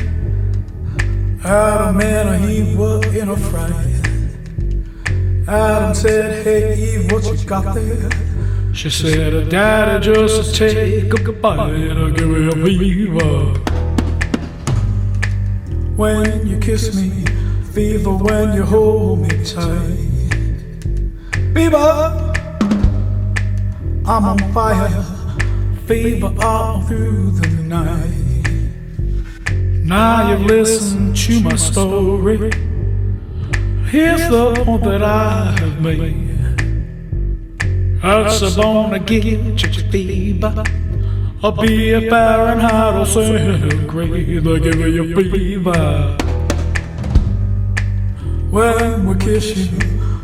Adam 1.45 2.01
and 2.01 2.51
Eve 2.51 2.77
were 2.77 3.07
in 3.15 3.29
a 3.29 3.37
fright. 3.37 3.96
Adam 5.49 5.95
said, 5.95 6.45
Hey 6.45 6.97
Eve, 6.97 7.13
what 7.13 7.25
you 7.25 7.47
got 7.47 7.73
there? 7.73 8.11
She 8.75 8.91
said, 8.91 9.49
Daddy, 9.49 10.05
just 10.05 10.57
take 10.57 11.13
a 11.13 11.33
bite 11.33 11.71
and 11.71 12.17
give 12.17 12.29
me 12.29 12.49
a 12.49 12.53
fever. 12.53 13.61
When 15.95 16.49
you 16.49 16.59
kiss 16.59 16.97
me, 16.97 17.25
fever 17.73 18.17
when 18.17 18.55
you 18.55 18.65
hold 18.65 19.21
me 19.21 19.45
tight. 19.45 20.33
Fever, 21.55 22.33
I'm 24.05 24.25
on 24.25 24.53
fire. 24.53 25.05
fever 25.87 26.35
all 26.41 26.83
through 26.83 27.31
the 27.31 27.47
night. 27.63 28.27
Now 29.85 30.29
you've 30.29 30.43
listened 30.43 31.17
to 31.17 31.41
my 31.41 31.55
story. 31.55 32.51
Here's 33.89 34.29
the 34.29 34.53
point 34.65 34.83
that 34.83 35.03
I 35.03 35.55
have 35.61 35.81
made. 35.81 36.27
It's 38.03 38.57
gonna 38.57 38.99
get 38.99 39.25
you 39.25 39.91
fever. 39.91 40.65
I'll 41.43 41.53
be 41.53 41.93
a 41.93 42.01
Fahrenheit 42.11 42.95
or 42.97 43.07
centigrade. 43.07 44.43
They'll 44.43 44.59
give 44.59 44.81
you 44.81 45.31
fever. 45.31 46.17
When 48.51 49.07
we 49.07 49.15
kiss 49.17 49.57
you, 49.57 49.79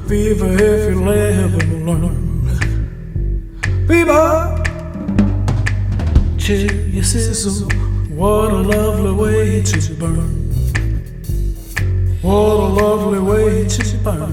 fever 0.09 0.53
if 0.53 0.95
you'll 0.95 1.09
ever 1.09 1.65
learn. 1.87 2.49
Fever 3.87 4.63
till 6.39 6.73
you 6.89 7.03
sizzle. 7.05 7.69
What 8.11 8.53
a 8.53 8.57
lovely 8.57 9.13
way 9.13 9.63
to 9.63 9.95
burn. 9.95 10.42
What 12.23 12.37
a 12.37 12.69
lovely 12.69 13.19
way 13.19 13.67
to 13.67 13.97
burn. 13.99 14.33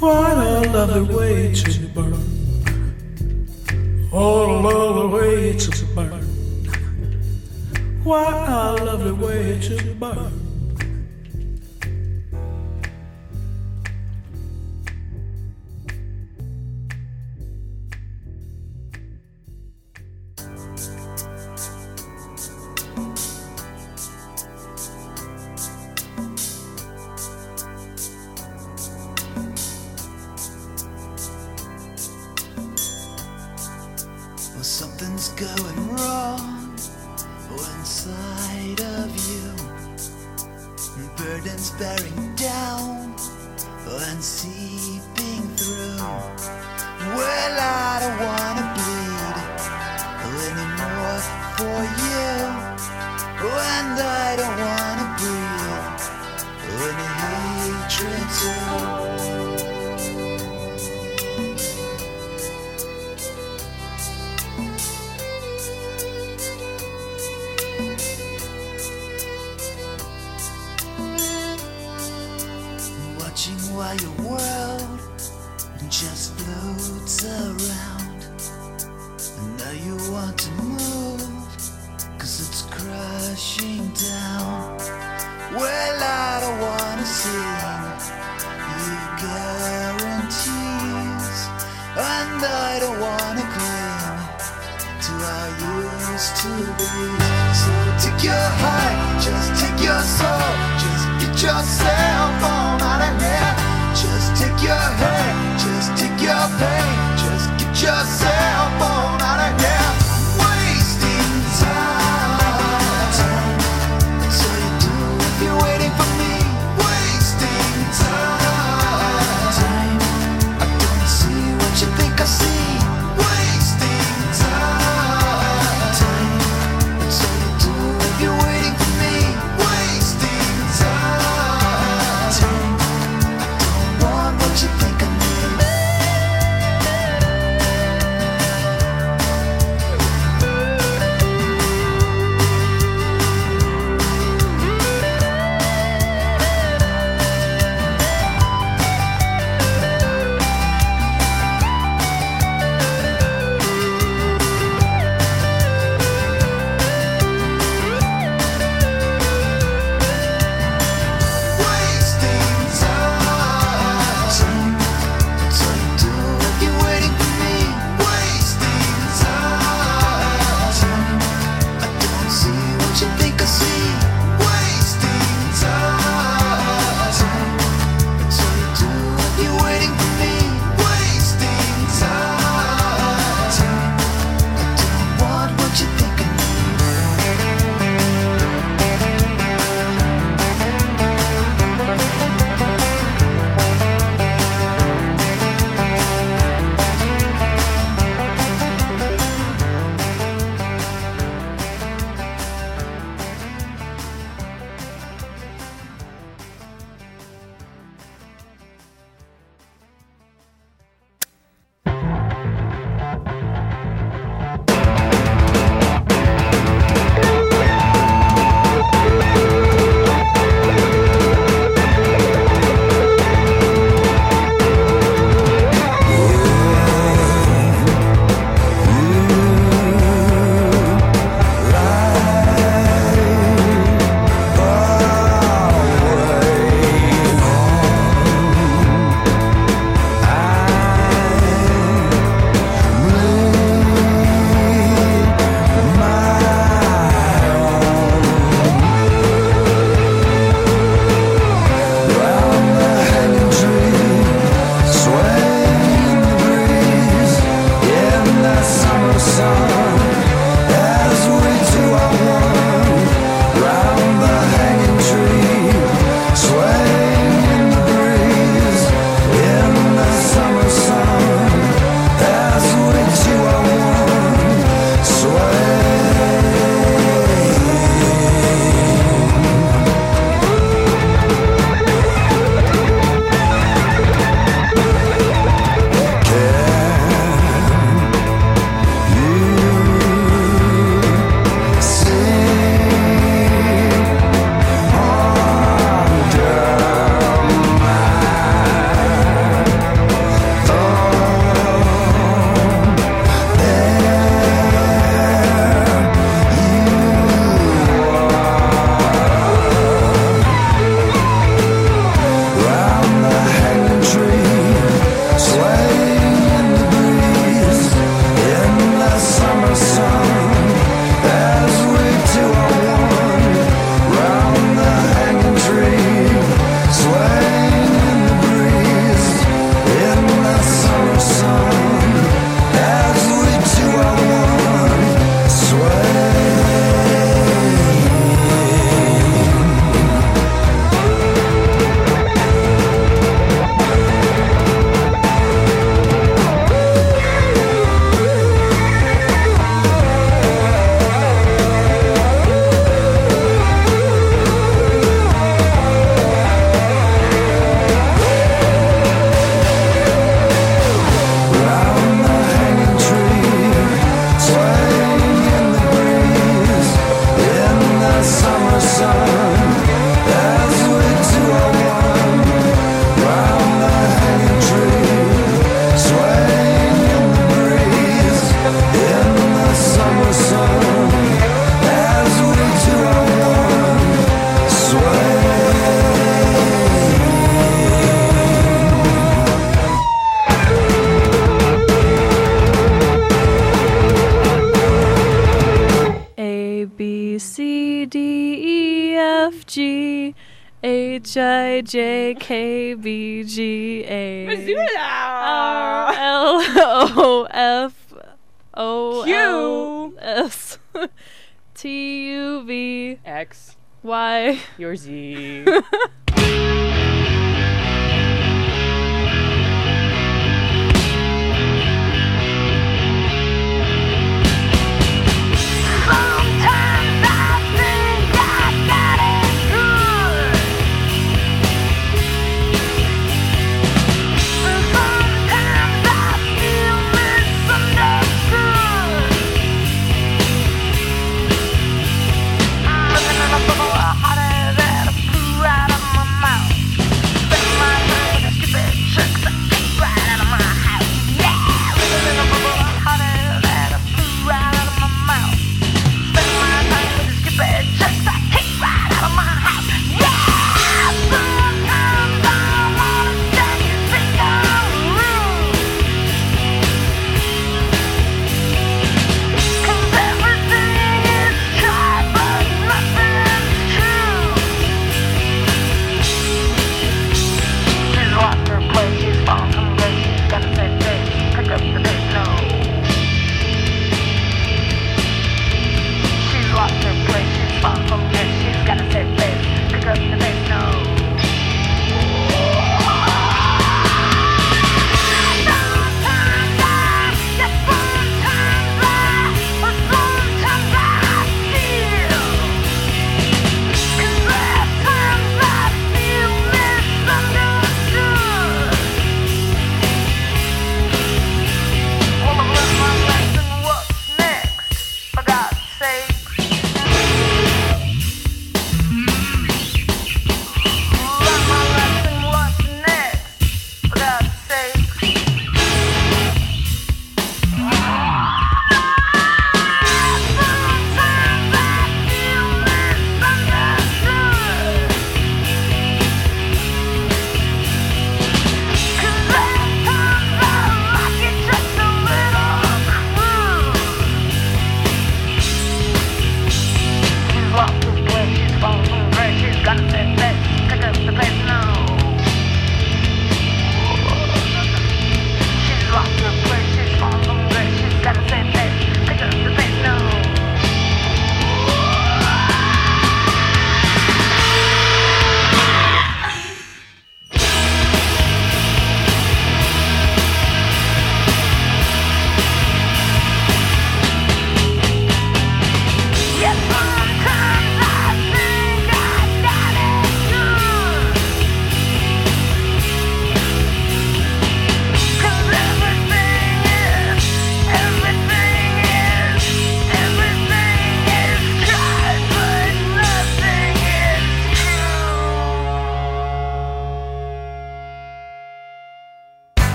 What 0.00 0.38
a 0.38 0.70
lovely 0.72 1.14
way 1.14 1.52
to 1.52 1.88
burn. 1.88 2.12
What 4.10 4.48
a 4.48 4.60
lovely 4.62 5.20
way 5.20 5.58
to 5.58 5.84
burn. 5.94 6.24
What 8.02 8.48
a 8.48 8.82
lovely 8.82 9.12
way 9.12 9.60
to 9.60 9.94
burn. 9.96 10.39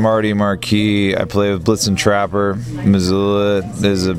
Marty 0.00 0.32
Marquis. 0.32 1.16
I 1.16 1.24
play 1.24 1.52
with 1.52 1.64
Blitzen 1.64 1.96
Trapper. 1.96 2.54
Missoula 2.84 3.58
is 3.82 4.06
a, 4.08 4.16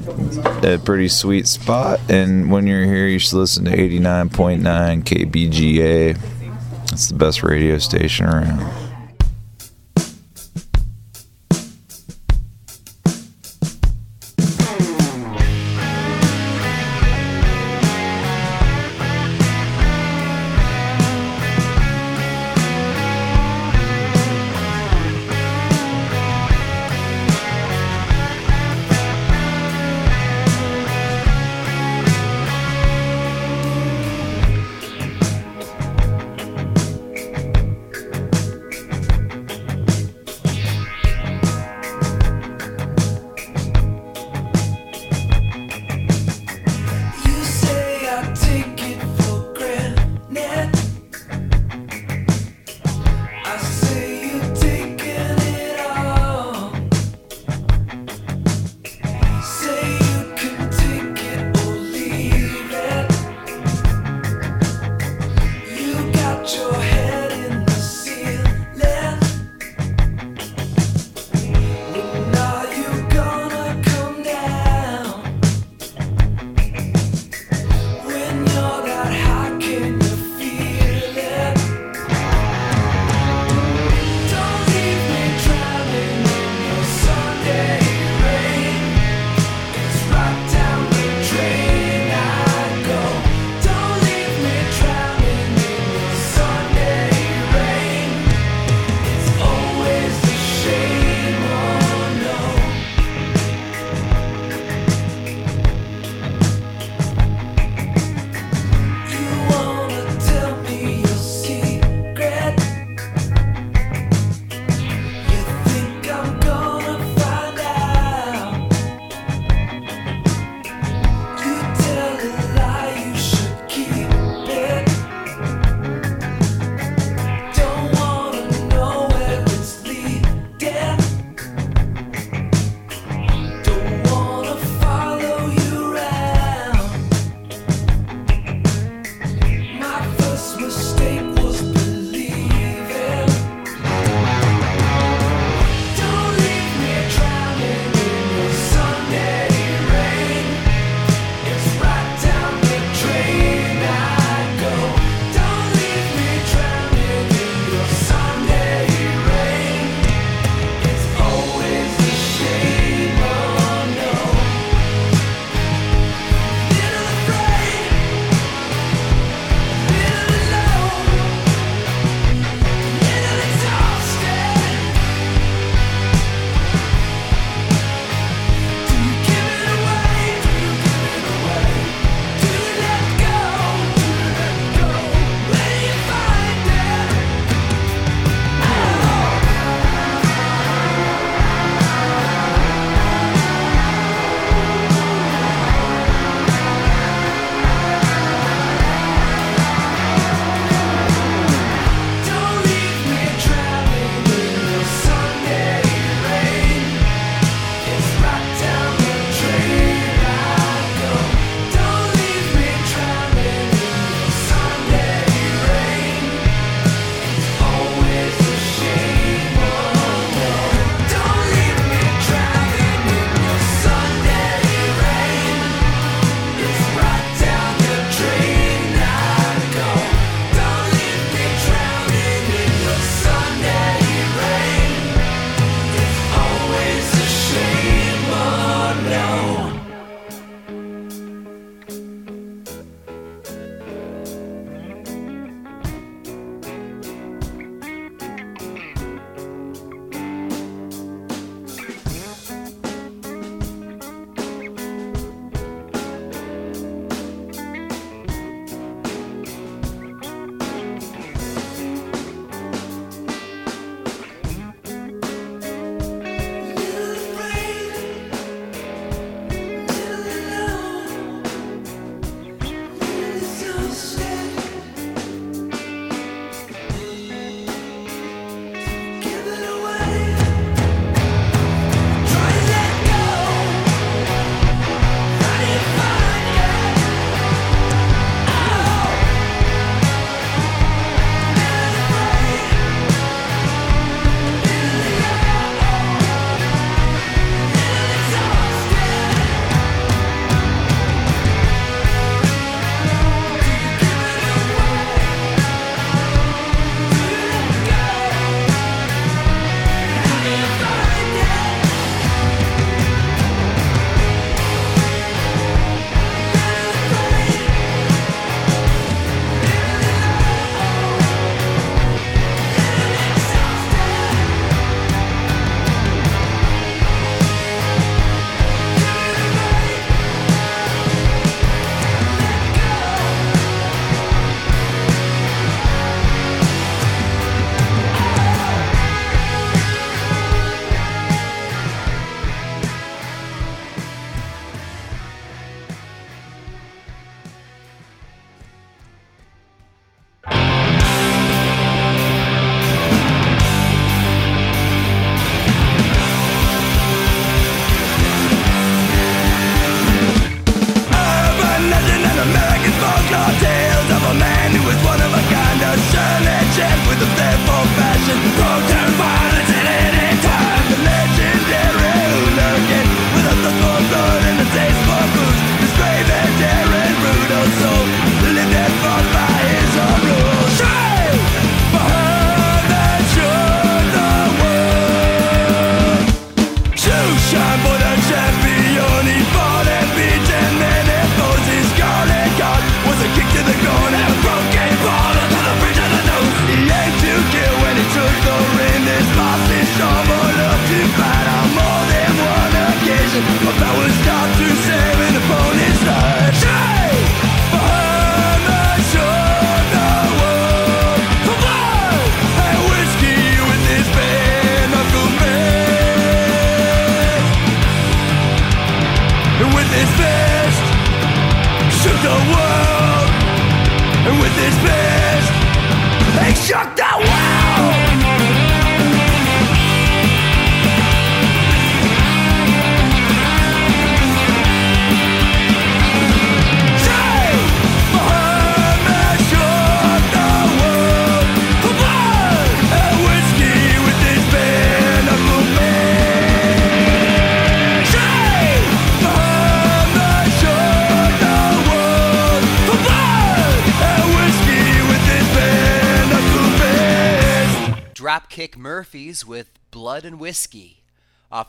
a 0.63 0.79
pretty 0.79 1.07
sweet 1.07 1.47
spot, 1.47 1.99
and 2.09 2.51
when 2.51 2.67
you're 2.67 2.85
here, 2.85 3.07
you 3.07 3.19
should 3.19 3.37
listen 3.37 3.65
to 3.65 3.71
89.9 3.71 4.61
KBGA. 5.03 6.17
It's 6.91 7.07
the 7.07 7.15
best 7.15 7.43
radio 7.43 7.77
station 7.77 8.27
around. 8.27 8.80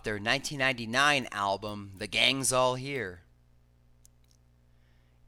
Their 0.05 0.15
1999 0.15 1.29
album 1.33 1.93
The 1.99 2.07
Gang's 2.07 2.53
All 2.53 2.75
Here. 2.75 3.21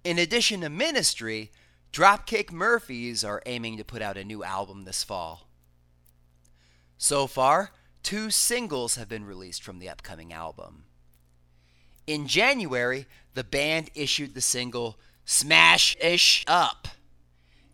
In 0.04 0.18
addition 0.18 0.60
to 0.60 0.68
Ministry, 0.68 1.50
Dropkick 1.92 2.52
Murphys 2.52 3.24
are 3.24 3.42
aiming 3.46 3.76
to 3.78 3.84
put 3.84 4.02
out 4.02 4.16
a 4.16 4.24
new 4.24 4.42
album 4.44 4.84
this 4.84 5.04
fall. 5.04 5.48
So 6.98 7.26
far, 7.26 7.72
two 8.02 8.30
singles 8.30 8.96
have 8.96 9.08
been 9.08 9.24
released 9.24 9.62
from 9.62 9.78
the 9.78 9.88
upcoming 9.88 10.32
album. 10.32 10.84
In 12.06 12.26
January, 12.26 13.06
the 13.34 13.44
band 13.44 13.90
issued 13.94 14.34
the 14.34 14.40
single 14.40 14.98
Smash 15.24 15.96
Ish 16.00 16.44
Up, 16.46 16.88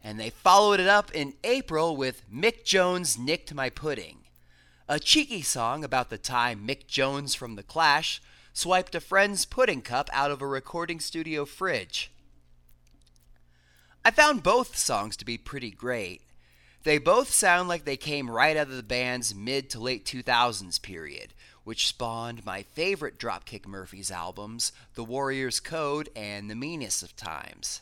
and 0.02 0.20
they 0.20 0.30
followed 0.30 0.80
it 0.80 0.86
up 0.86 1.10
in 1.12 1.34
April 1.42 1.96
with 1.96 2.22
Mick 2.32 2.64
Jones 2.64 3.18
Nicked 3.18 3.52
My 3.52 3.70
Pudding, 3.70 4.18
a 4.90 4.98
cheeky 4.98 5.40
song 5.40 5.84
about 5.84 6.10
the 6.10 6.18
time 6.18 6.66
Mick 6.66 6.88
Jones 6.88 7.36
from 7.36 7.54
The 7.54 7.62
Clash 7.62 8.20
swiped 8.52 8.92
a 8.96 9.00
friend's 9.00 9.44
pudding 9.44 9.82
cup 9.82 10.10
out 10.12 10.32
of 10.32 10.42
a 10.42 10.48
recording 10.48 10.98
studio 10.98 11.44
fridge. 11.44 12.10
I 14.04 14.10
found 14.10 14.42
both 14.42 14.76
songs 14.76 15.16
to 15.18 15.24
be 15.24 15.38
pretty 15.38 15.70
great. 15.70 16.22
They 16.82 16.98
both 16.98 17.30
sound 17.30 17.68
like 17.68 17.84
they 17.84 17.96
came 17.96 18.28
right 18.28 18.56
out 18.56 18.66
of 18.66 18.76
the 18.76 18.82
band's 18.82 19.32
mid 19.32 19.70
to 19.70 19.78
late 19.78 20.04
2000s 20.04 20.82
period, 20.82 21.34
which 21.62 21.86
spawned 21.86 22.44
my 22.44 22.64
favorite 22.64 23.16
Dropkick 23.16 23.68
Murphys 23.68 24.10
albums, 24.10 24.72
The 24.96 25.04
Warrior's 25.04 25.60
Code 25.60 26.08
and 26.16 26.50
The 26.50 26.56
Meanest 26.56 27.04
of 27.04 27.14
Times. 27.14 27.80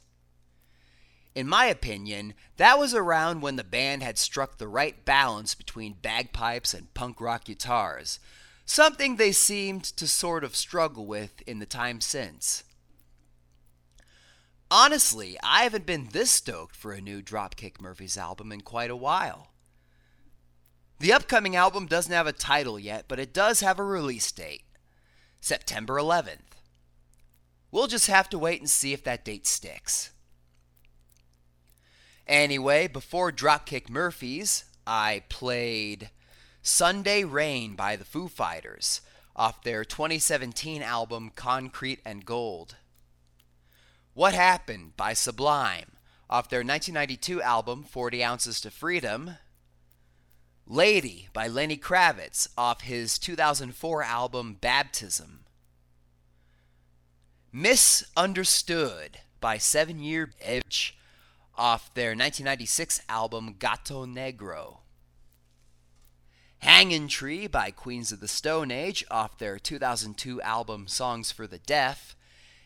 In 1.39 1.47
my 1.47 1.66
opinion, 1.66 2.35
that 2.56 2.81
was 2.81 2.94
around 2.94 3.43
when 3.43 3.55
the 3.55 3.62
band 3.62 4.02
had 4.02 4.19
struck 4.19 4.59
the 4.59 4.66
right 4.66 5.05
balance 5.05 5.55
between 5.55 5.93
bagpipes 6.02 6.74
and 6.74 6.93
punk 6.94 7.20
rock 7.20 7.44
guitars, 7.44 8.19
something 8.66 9.15
they 9.15 9.31
seemed 9.31 9.85
to 9.85 10.09
sort 10.09 10.43
of 10.43 10.56
struggle 10.56 11.06
with 11.06 11.40
in 11.43 11.60
the 11.60 11.65
time 11.65 12.01
since. 12.01 12.65
Honestly, 14.69 15.39
I 15.40 15.62
haven't 15.62 15.86
been 15.86 16.09
this 16.10 16.32
stoked 16.32 16.74
for 16.74 16.90
a 16.90 17.01
new 17.01 17.23
Dropkick 17.23 17.81
Murphys 17.81 18.19
album 18.19 18.51
in 18.51 18.62
quite 18.62 18.90
a 18.90 18.97
while. 18.97 19.52
The 20.98 21.12
upcoming 21.12 21.55
album 21.55 21.86
doesn't 21.86 22.12
have 22.12 22.27
a 22.27 22.32
title 22.32 22.81
yet, 22.81 23.05
but 23.06 23.20
it 23.20 23.32
does 23.32 23.60
have 23.60 23.78
a 23.78 23.85
release 23.85 24.32
date 24.32 24.65
September 25.40 25.98
11th. 25.98 26.59
We'll 27.70 27.86
just 27.86 28.09
have 28.09 28.28
to 28.31 28.40
wait 28.40 28.60
and 28.60 28.69
see 28.69 28.93
if 28.93 29.05
that 29.05 29.24
date 29.24 29.47
sticks. 29.47 30.10
Anyway, 32.29 32.87
before 32.87 33.33
Dropkick 33.33 33.89
Murphys, 33.89 34.67
I 34.87 35.23
played 35.31 36.11
Sunday 36.61 37.25
Rain 37.25 37.75
by 37.75 37.97
the 37.97 38.05
Foo 38.05 38.29
Fighters 38.29 39.01
off 39.35 39.63
their 39.63 39.83
2017 39.83 40.83
album 40.83 41.31
Concrete 41.35 42.01
and 42.05 42.27
Gold. 42.27 42.77
What 44.13 44.35
Happened 44.35 44.95
by 44.95 45.15
Sublime 45.15 45.93
off 46.29 46.51
their 46.51 46.59
1992 46.59 47.41
album 47.41 47.85
40 47.85 48.23
Ounces 48.23 48.61
to 48.61 48.71
Freedom. 48.71 49.37
Lady 50.67 51.29
by 51.33 51.49
Lenny 51.49 51.79
Kravitz 51.79 52.49
off 52.59 52.83
his 52.83 53.19
2004 53.19 54.03
album 54.03 54.59
Baptism. 54.61 55.45
Misunderstood 57.51 59.21
by 59.41 59.57
Seven 59.57 60.01
Year 60.01 60.31
Edge 60.43 60.98
off 61.59 61.93
their 61.95 62.11
1996 62.11 63.03
album 63.09 63.57
Gato 63.59 64.07
Negro. 64.07 64.79
Hangin' 66.61 67.09
Tree 67.09 67.47
by 67.47 67.71
Queens 67.71 68.11
of 68.13 68.21
the 68.21 68.29
Stone 68.29 68.71
Age 68.71 69.05
off 69.11 69.39
their 69.39 69.59
2002 69.59 70.41
album 70.43 70.89
Songs 70.89 71.31
for 71.31 71.47
the 71.47 71.59
Deaf, 71.59 72.17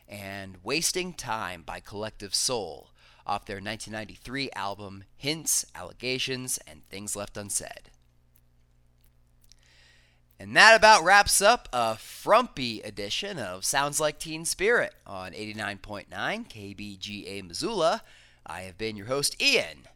and 0.08 0.58
Wasting 0.62 1.14
Time 1.14 1.62
by 1.62 1.80
Collective 1.80 2.34
Soul 2.34 2.90
off 3.26 3.46
their 3.46 3.56
1993 3.56 4.50
album 4.52 5.04
Hints, 5.16 5.64
Allegations, 5.74 6.58
and 6.66 6.88
Things 6.88 7.16
Left 7.16 7.36
Unsaid. 7.36 7.90
And 10.38 10.56
that 10.56 10.74
about 10.74 11.04
wraps 11.04 11.40
up 11.40 11.68
a 11.72 11.96
frumpy 11.96 12.80
edition 12.80 13.38
of 13.38 13.64
Sounds 13.64 14.00
Like 14.00 14.18
Teen 14.18 14.44
Spirit 14.44 14.92
on 15.06 15.32
89.9 15.32 16.08
KBGA 16.10 17.46
Missoula. 17.46 18.02
I 18.46 18.62
have 18.62 18.78
been 18.78 18.96
your 18.96 19.06
host, 19.06 19.40
Ian. 19.40 19.88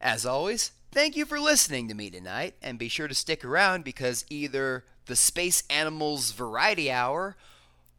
As 0.00 0.26
always, 0.26 0.72
thank 0.92 1.16
you 1.16 1.24
for 1.24 1.40
listening 1.40 1.88
to 1.88 1.94
me 1.94 2.10
tonight, 2.10 2.54
and 2.62 2.78
be 2.78 2.88
sure 2.88 3.08
to 3.08 3.14
stick 3.14 3.44
around 3.44 3.84
because 3.84 4.24
either 4.28 4.84
the 5.06 5.16
Space 5.16 5.62
Animals 5.70 6.32
Variety 6.32 6.90
Hour 6.90 7.36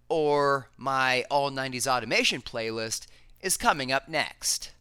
or 0.10 0.70
my 0.78 1.24
All 1.30 1.52
90s 1.52 1.88
Automation 1.88 2.42
playlist 2.42 3.08
is 3.40 3.58
coming 3.58 3.92
up 3.92 4.08
next. 4.08 4.72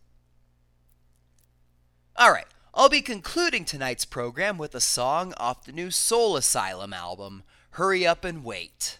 Alright, 2.21 2.47
I'll 2.73 2.89
be 2.89 3.01
concluding 3.01 3.65
tonight's 3.65 4.05
program 4.05 4.59
with 4.59 4.75
a 4.75 4.81
song 4.81 5.35
off 5.37 5.65
the 5.65 5.73
new 5.73 5.91
Soul 5.91 6.37
Asylum 6.37 6.93
album, 6.93 7.43
Hurry 7.71 8.07
Up 8.07 8.25
and 8.25 8.45
Wait. 8.45 8.99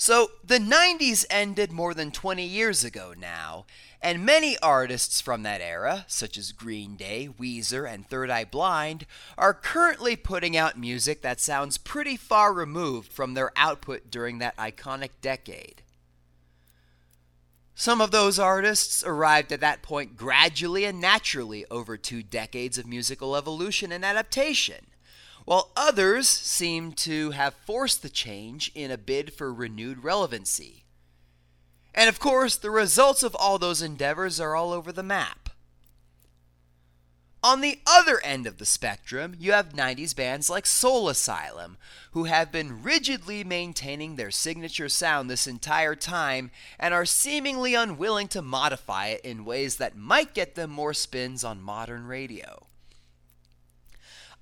So, 0.00 0.30
the 0.44 0.60
90s 0.60 1.26
ended 1.28 1.72
more 1.72 1.92
than 1.92 2.12
20 2.12 2.44
years 2.44 2.84
ago 2.84 3.14
now, 3.18 3.66
and 4.00 4.24
many 4.24 4.56
artists 4.60 5.20
from 5.20 5.42
that 5.42 5.60
era, 5.60 6.04
such 6.06 6.38
as 6.38 6.52
Green 6.52 6.94
Day, 6.94 7.28
Weezer, 7.36 7.92
and 7.92 8.08
Third 8.08 8.30
Eye 8.30 8.44
Blind, 8.44 9.06
are 9.36 9.52
currently 9.52 10.14
putting 10.14 10.56
out 10.56 10.78
music 10.78 11.20
that 11.22 11.40
sounds 11.40 11.78
pretty 11.78 12.16
far 12.16 12.52
removed 12.52 13.12
from 13.12 13.34
their 13.34 13.50
output 13.56 14.08
during 14.08 14.38
that 14.38 14.56
iconic 14.56 15.10
decade. 15.20 15.82
Some 17.74 18.00
of 18.00 18.12
those 18.12 18.38
artists 18.38 19.02
arrived 19.02 19.50
at 19.50 19.60
that 19.60 19.82
point 19.82 20.16
gradually 20.16 20.84
and 20.84 21.00
naturally 21.00 21.64
over 21.72 21.96
two 21.96 22.22
decades 22.22 22.78
of 22.78 22.86
musical 22.86 23.34
evolution 23.34 23.90
and 23.90 24.04
adaptation, 24.04 24.86
while 25.48 25.70
others 25.74 26.28
seem 26.28 26.92
to 26.92 27.30
have 27.30 27.54
forced 27.64 28.02
the 28.02 28.10
change 28.10 28.70
in 28.74 28.90
a 28.90 28.98
bid 28.98 29.32
for 29.32 29.50
renewed 29.50 30.04
relevancy. 30.04 30.84
And 31.94 32.06
of 32.06 32.20
course, 32.20 32.54
the 32.54 32.70
results 32.70 33.22
of 33.22 33.34
all 33.34 33.58
those 33.58 33.80
endeavors 33.80 34.38
are 34.40 34.54
all 34.54 34.74
over 34.74 34.92
the 34.92 35.02
map. 35.02 35.48
On 37.42 37.62
the 37.62 37.78
other 37.86 38.20
end 38.22 38.46
of 38.46 38.58
the 38.58 38.66
spectrum, 38.66 39.34
you 39.38 39.52
have 39.52 39.70
90s 39.70 40.14
bands 40.14 40.50
like 40.50 40.66
Soul 40.66 41.08
Asylum, 41.08 41.78
who 42.10 42.24
have 42.24 42.52
been 42.52 42.82
rigidly 42.82 43.42
maintaining 43.42 44.16
their 44.16 44.30
signature 44.30 44.90
sound 44.90 45.30
this 45.30 45.46
entire 45.46 45.94
time 45.94 46.50
and 46.78 46.92
are 46.92 47.06
seemingly 47.06 47.74
unwilling 47.74 48.28
to 48.28 48.42
modify 48.42 49.06
it 49.06 49.22
in 49.22 49.46
ways 49.46 49.76
that 49.76 49.96
might 49.96 50.34
get 50.34 50.56
them 50.56 50.68
more 50.68 50.92
spins 50.92 51.42
on 51.42 51.62
modern 51.62 52.04
radio. 52.04 52.67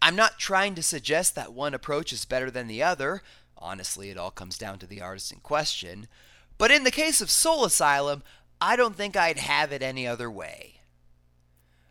I'm 0.01 0.17
not 0.17 0.39
trying 0.39 0.75
to 0.75 0.83
suggest 0.83 1.35
that 1.35 1.53
one 1.53 1.75
approach 1.75 2.13
is 2.13 2.25
better 2.25 2.51
than 2.51 2.67
the 2.67 2.83
other. 2.83 3.23
Honestly, 3.59 4.11
it 4.11 4.19
all 4.19 4.31
comes 4.31 4.59
down 4.59 4.79
to 4.79 4.87
the 4.87 5.01
artist 5.01 5.33
in 5.33 5.41
question. 5.41 6.09
But 6.59 6.71
in 6.71 6.85
the 6.85 6.91
case 6.91 7.21
of 7.21 7.31
Soul 7.31 7.65
Asylum, 7.65 8.23
I 8.61 8.77
don't 8.77 8.97
think 8.97 9.17
I'd 9.17 9.39
have 9.39 9.73
it 9.73 9.83
any 9.83 10.07
other 10.07 10.31
way. 10.31 10.81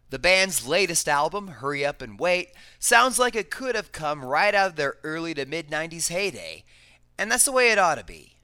The 0.09 0.19
band's 0.19 0.67
latest 0.67 1.09
album, 1.09 1.47
Hurry 1.47 1.85
Up 1.85 2.01
and 2.01 2.19
Wait, 2.19 2.49
sounds 2.79 3.17
like 3.19 3.35
it 3.35 3.51
could 3.51 3.75
have 3.75 3.91
come 3.91 4.23
right 4.23 4.53
out 4.53 4.71
of 4.71 4.75
their 4.75 4.95
early 5.03 5.33
to 5.33 5.45
mid 5.45 5.69
90s 5.69 6.09
heyday, 6.09 6.63
and 7.17 7.31
that's 7.31 7.45
the 7.45 7.51
way 7.51 7.71
it 7.71 7.79
ought 7.79 7.95
to 7.95 8.03
be. 8.03 8.35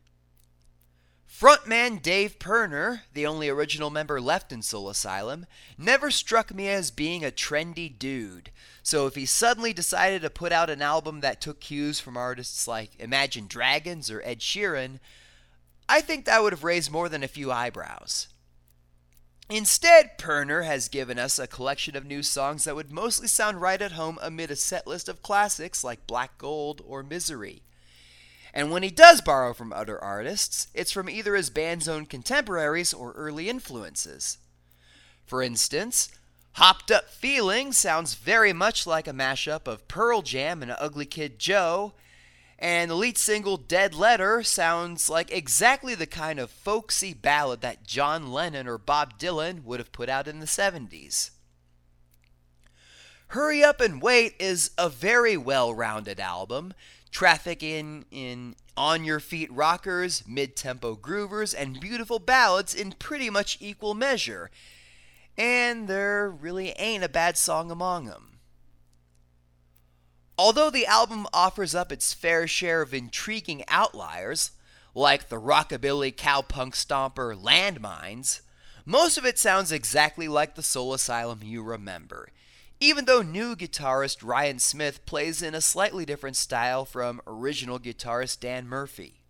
Frontman 1.29 2.01
Dave 2.01 2.39
Pirner, 2.39 3.03
the 3.13 3.25
only 3.25 3.49
original 3.49 3.89
member 3.89 4.19
left 4.19 4.51
in 4.51 4.61
Soul 4.61 4.89
Asylum, 4.89 5.45
never 5.77 6.11
struck 6.11 6.53
me 6.53 6.67
as 6.67 6.91
being 6.91 7.23
a 7.23 7.31
trendy 7.31 7.97
dude, 7.97 8.51
so 8.83 9.05
if 9.07 9.15
he 9.15 9.25
suddenly 9.25 9.73
decided 9.73 10.21
to 10.21 10.29
put 10.29 10.51
out 10.51 10.69
an 10.69 10.81
album 10.81 11.19
that 11.19 11.41
took 11.41 11.59
cues 11.59 11.99
from 11.99 12.17
artists 12.17 12.67
like 12.67 12.99
Imagine 12.99 13.47
Dragons 13.47 14.09
or 14.09 14.21
Ed 14.23 14.39
Sheeran, 14.39 14.99
I 15.87 16.01
think 16.01 16.25
that 16.25 16.41
would 16.41 16.53
have 16.53 16.63
raised 16.63 16.91
more 16.91 17.09
than 17.09 17.23
a 17.23 17.27
few 17.27 17.51
eyebrows. 17.51 18.27
Instead, 19.49 20.17
Pirner 20.17 20.61
has 20.61 20.87
given 20.87 21.19
us 21.19 21.37
a 21.37 21.45
collection 21.45 21.97
of 21.97 22.05
new 22.05 22.23
songs 22.23 22.63
that 22.63 22.75
would 22.75 22.91
mostly 22.91 23.27
sound 23.27 23.61
right 23.61 23.81
at 23.81 23.91
home 23.91 24.17
amid 24.21 24.49
a 24.49 24.55
set 24.55 24.87
list 24.87 25.09
of 25.09 25.21
classics 25.21 25.83
like 25.83 26.07
Black 26.07 26.37
Gold 26.37 26.81
or 26.87 27.03
Misery. 27.03 27.61
And 28.53 28.71
when 28.71 28.83
he 28.83 28.89
does 28.89 29.19
borrow 29.19 29.53
from 29.53 29.73
other 29.73 30.01
artists, 30.01 30.67
it's 30.73 30.91
from 30.91 31.09
either 31.09 31.35
his 31.35 31.49
band's 31.49 31.89
own 31.89 32.05
contemporaries 32.05 32.93
or 32.93 33.11
early 33.11 33.49
influences. 33.49 34.37
For 35.25 35.41
instance, 35.41 36.09
Hopped 36.55 36.91
Up 36.91 37.09
Feeling 37.09 37.71
sounds 37.71 38.15
very 38.15 38.51
much 38.51 38.85
like 38.85 39.07
a 39.07 39.13
mashup 39.13 39.67
of 39.67 39.87
Pearl 39.87 40.21
Jam 40.21 40.61
and 40.61 40.75
Ugly 40.77 41.05
Kid 41.05 41.39
Joe, 41.39 41.93
and 42.59 42.91
the 42.91 42.95
lead 42.95 43.17
single 43.17 43.55
Dead 43.55 43.95
Letter 43.95 44.43
sounds 44.43 45.09
like 45.09 45.31
exactly 45.31 45.95
the 45.95 46.05
kind 46.05 46.39
of 46.39 46.51
folksy 46.51 47.13
ballad 47.13 47.61
that 47.61 47.87
John 47.87 48.31
Lennon 48.31 48.67
or 48.67 48.77
Bob 48.77 49.17
Dylan 49.17 49.63
would 49.63 49.79
have 49.79 49.93
put 49.93 50.09
out 50.09 50.27
in 50.27 50.39
the 50.39 50.45
70s. 50.45 51.31
Hurry 53.27 53.63
Up 53.63 53.79
and 53.79 54.01
Wait 54.01 54.35
is 54.37 54.71
a 54.77 54.89
very 54.89 55.37
well 55.37 55.73
rounded 55.73 56.19
album, 56.19 56.73
trafficking 57.11 58.03
in 58.11 58.55
on 58.75 59.05
your 59.05 59.21
feet 59.21 59.51
rockers, 59.53 60.23
mid 60.27 60.57
tempo 60.57 60.97
groovers, 60.97 61.55
and 61.57 61.79
beautiful 61.79 62.19
ballads 62.19 62.75
in 62.75 62.91
pretty 62.91 63.29
much 63.29 63.57
equal 63.61 63.93
measure. 63.93 64.51
And 65.37 65.87
there 65.87 66.29
really 66.29 66.69
ain't 66.71 67.03
a 67.03 67.09
bad 67.09 67.37
song 67.37 67.71
among 67.71 68.05
them. 68.05 68.39
Although 70.37 70.69
the 70.69 70.87
album 70.87 71.27
offers 71.33 71.75
up 71.75 71.91
its 71.91 72.13
fair 72.13 72.47
share 72.47 72.81
of 72.81 72.93
intriguing 72.93 73.63
outliers, 73.67 74.51
like 74.95 75.29
the 75.29 75.39
rockabilly 75.39 76.13
cowpunk 76.13 76.73
stomper 76.73 77.39
Landmines, 77.39 78.41
most 78.85 79.17
of 79.17 79.25
it 79.25 79.37
sounds 79.37 79.71
exactly 79.71 80.27
like 80.27 80.55
the 80.55 80.63
Soul 80.63 80.93
Asylum 80.93 81.41
you 81.43 81.61
remember, 81.61 82.29
even 82.79 83.05
though 83.05 83.21
new 83.21 83.55
guitarist 83.55 84.23
Ryan 84.23 84.57
Smith 84.57 85.05
plays 85.05 85.43
in 85.43 85.53
a 85.53 85.61
slightly 85.61 86.05
different 86.05 86.35
style 86.35 86.85
from 86.85 87.21
original 87.27 87.79
guitarist 87.79 88.39
Dan 88.39 88.67
Murphy. 88.67 89.20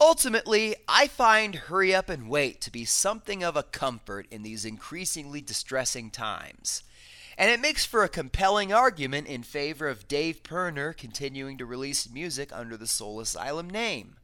Ultimately, 0.00 0.76
I 0.86 1.06
find 1.06 1.54
Hurry 1.54 1.94
Up 1.94 2.10
and 2.10 2.28
Wait 2.28 2.60
to 2.62 2.70
be 2.70 2.84
something 2.84 3.42
of 3.42 3.56
a 3.56 3.62
comfort 3.62 4.26
in 4.30 4.42
these 4.42 4.64
increasingly 4.64 5.40
distressing 5.40 6.10
times. 6.10 6.82
And 7.38 7.50
it 7.50 7.60
makes 7.60 7.84
for 7.84 8.04
a 8.04 8.08
compelling 8.08 8.72
argument 8.72 9.26
in 9.26 9.42
favor 9.42 9.88
of 9.88 10.08
Dave 10.08 10.42
Pirner 10.42 10.92
continuing 10.92 11.56
to 11.58 11.66
release 11.66 12.10
music 12.10 12.50
under 12.52 12.76
the 12.76 12.86
Soul 12.86 13.20
Asylum 13.20 13.68
name. 13.68 14.16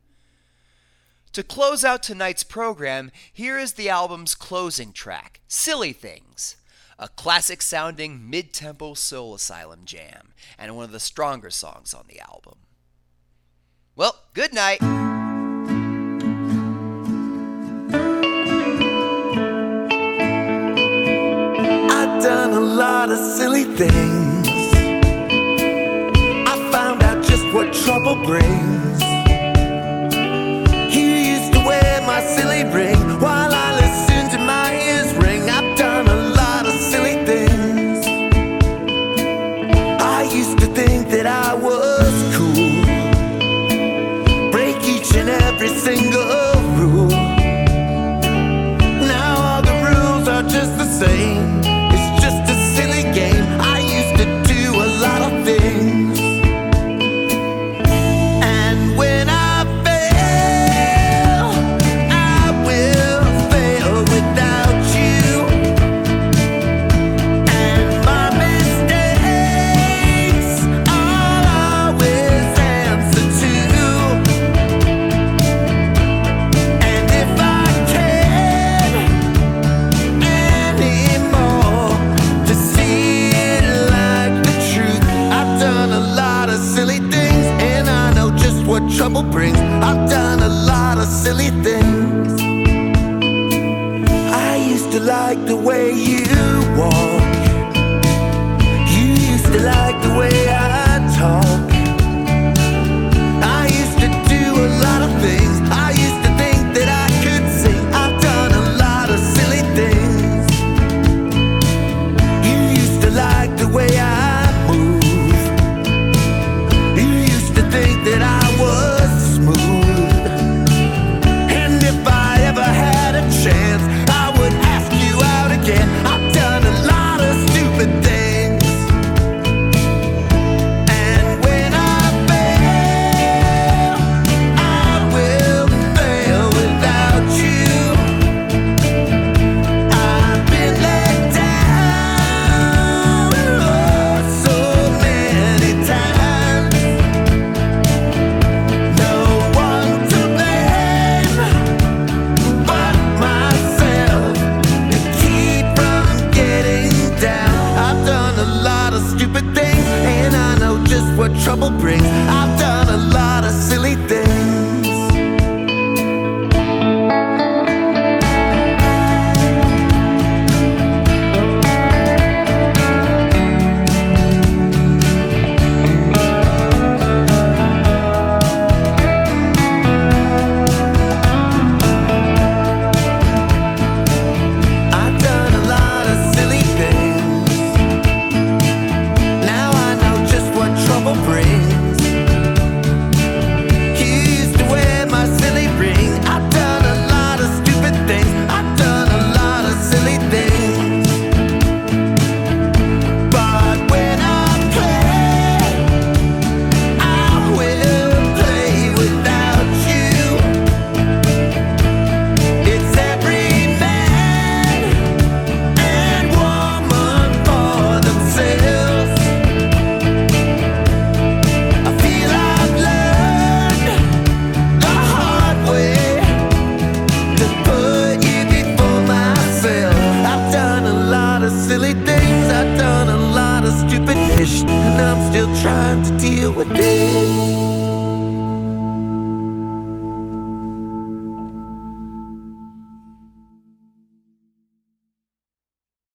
To 1.33 1.43
close 1.43 1.85
out 1.85 2.03
tonight's 2.03 2.43
program, 2.43 3.11
here 3.33 3.59
is 3.59 3.73
the 3.73 3.89
album's 3.89 4.35
closing 4.35 4.93
track, 4.93 5.41
Silly 5.49 5.95
Things, 5.95 6.57
a 6.99 7.09
classic 7.09 7.63
sounding 7.63 8.29
mid 8.29 8.53
tempo 8.53 8.93
Soul 8.93 9.35
Asylum 9.35 9.81
jam, 9.87 10.35
and 10.59 10.77
one 10.77 10.85
of 10.85 10.93
the 10.93 11.01
stronger 11.01 11.51
songs 11.51 11.95
on 11.95 12.05
the 12.09 12.21
album. 12.21 12.59
Well, 13.97 14.17
good 14.35 14.53
night. 14.53 15.12
Lot 22.73 23.11
of 23.11 23.19
silly 23.19 23.65
things. 23.65 24.49
I 26.49 26.71
found 26.73 27.03
out 27.03 27.23
just 27.25 27.45
what 27.53 27.73
trouble 27.73 28.17
brings. 28.25 29.03
You 30.95 31.05
used 31.05 31.53
to 31.53 31.61
wear 31.67 32.01
my 32.07 32.21
silly 32.23 32.65
ring 32.65 33.02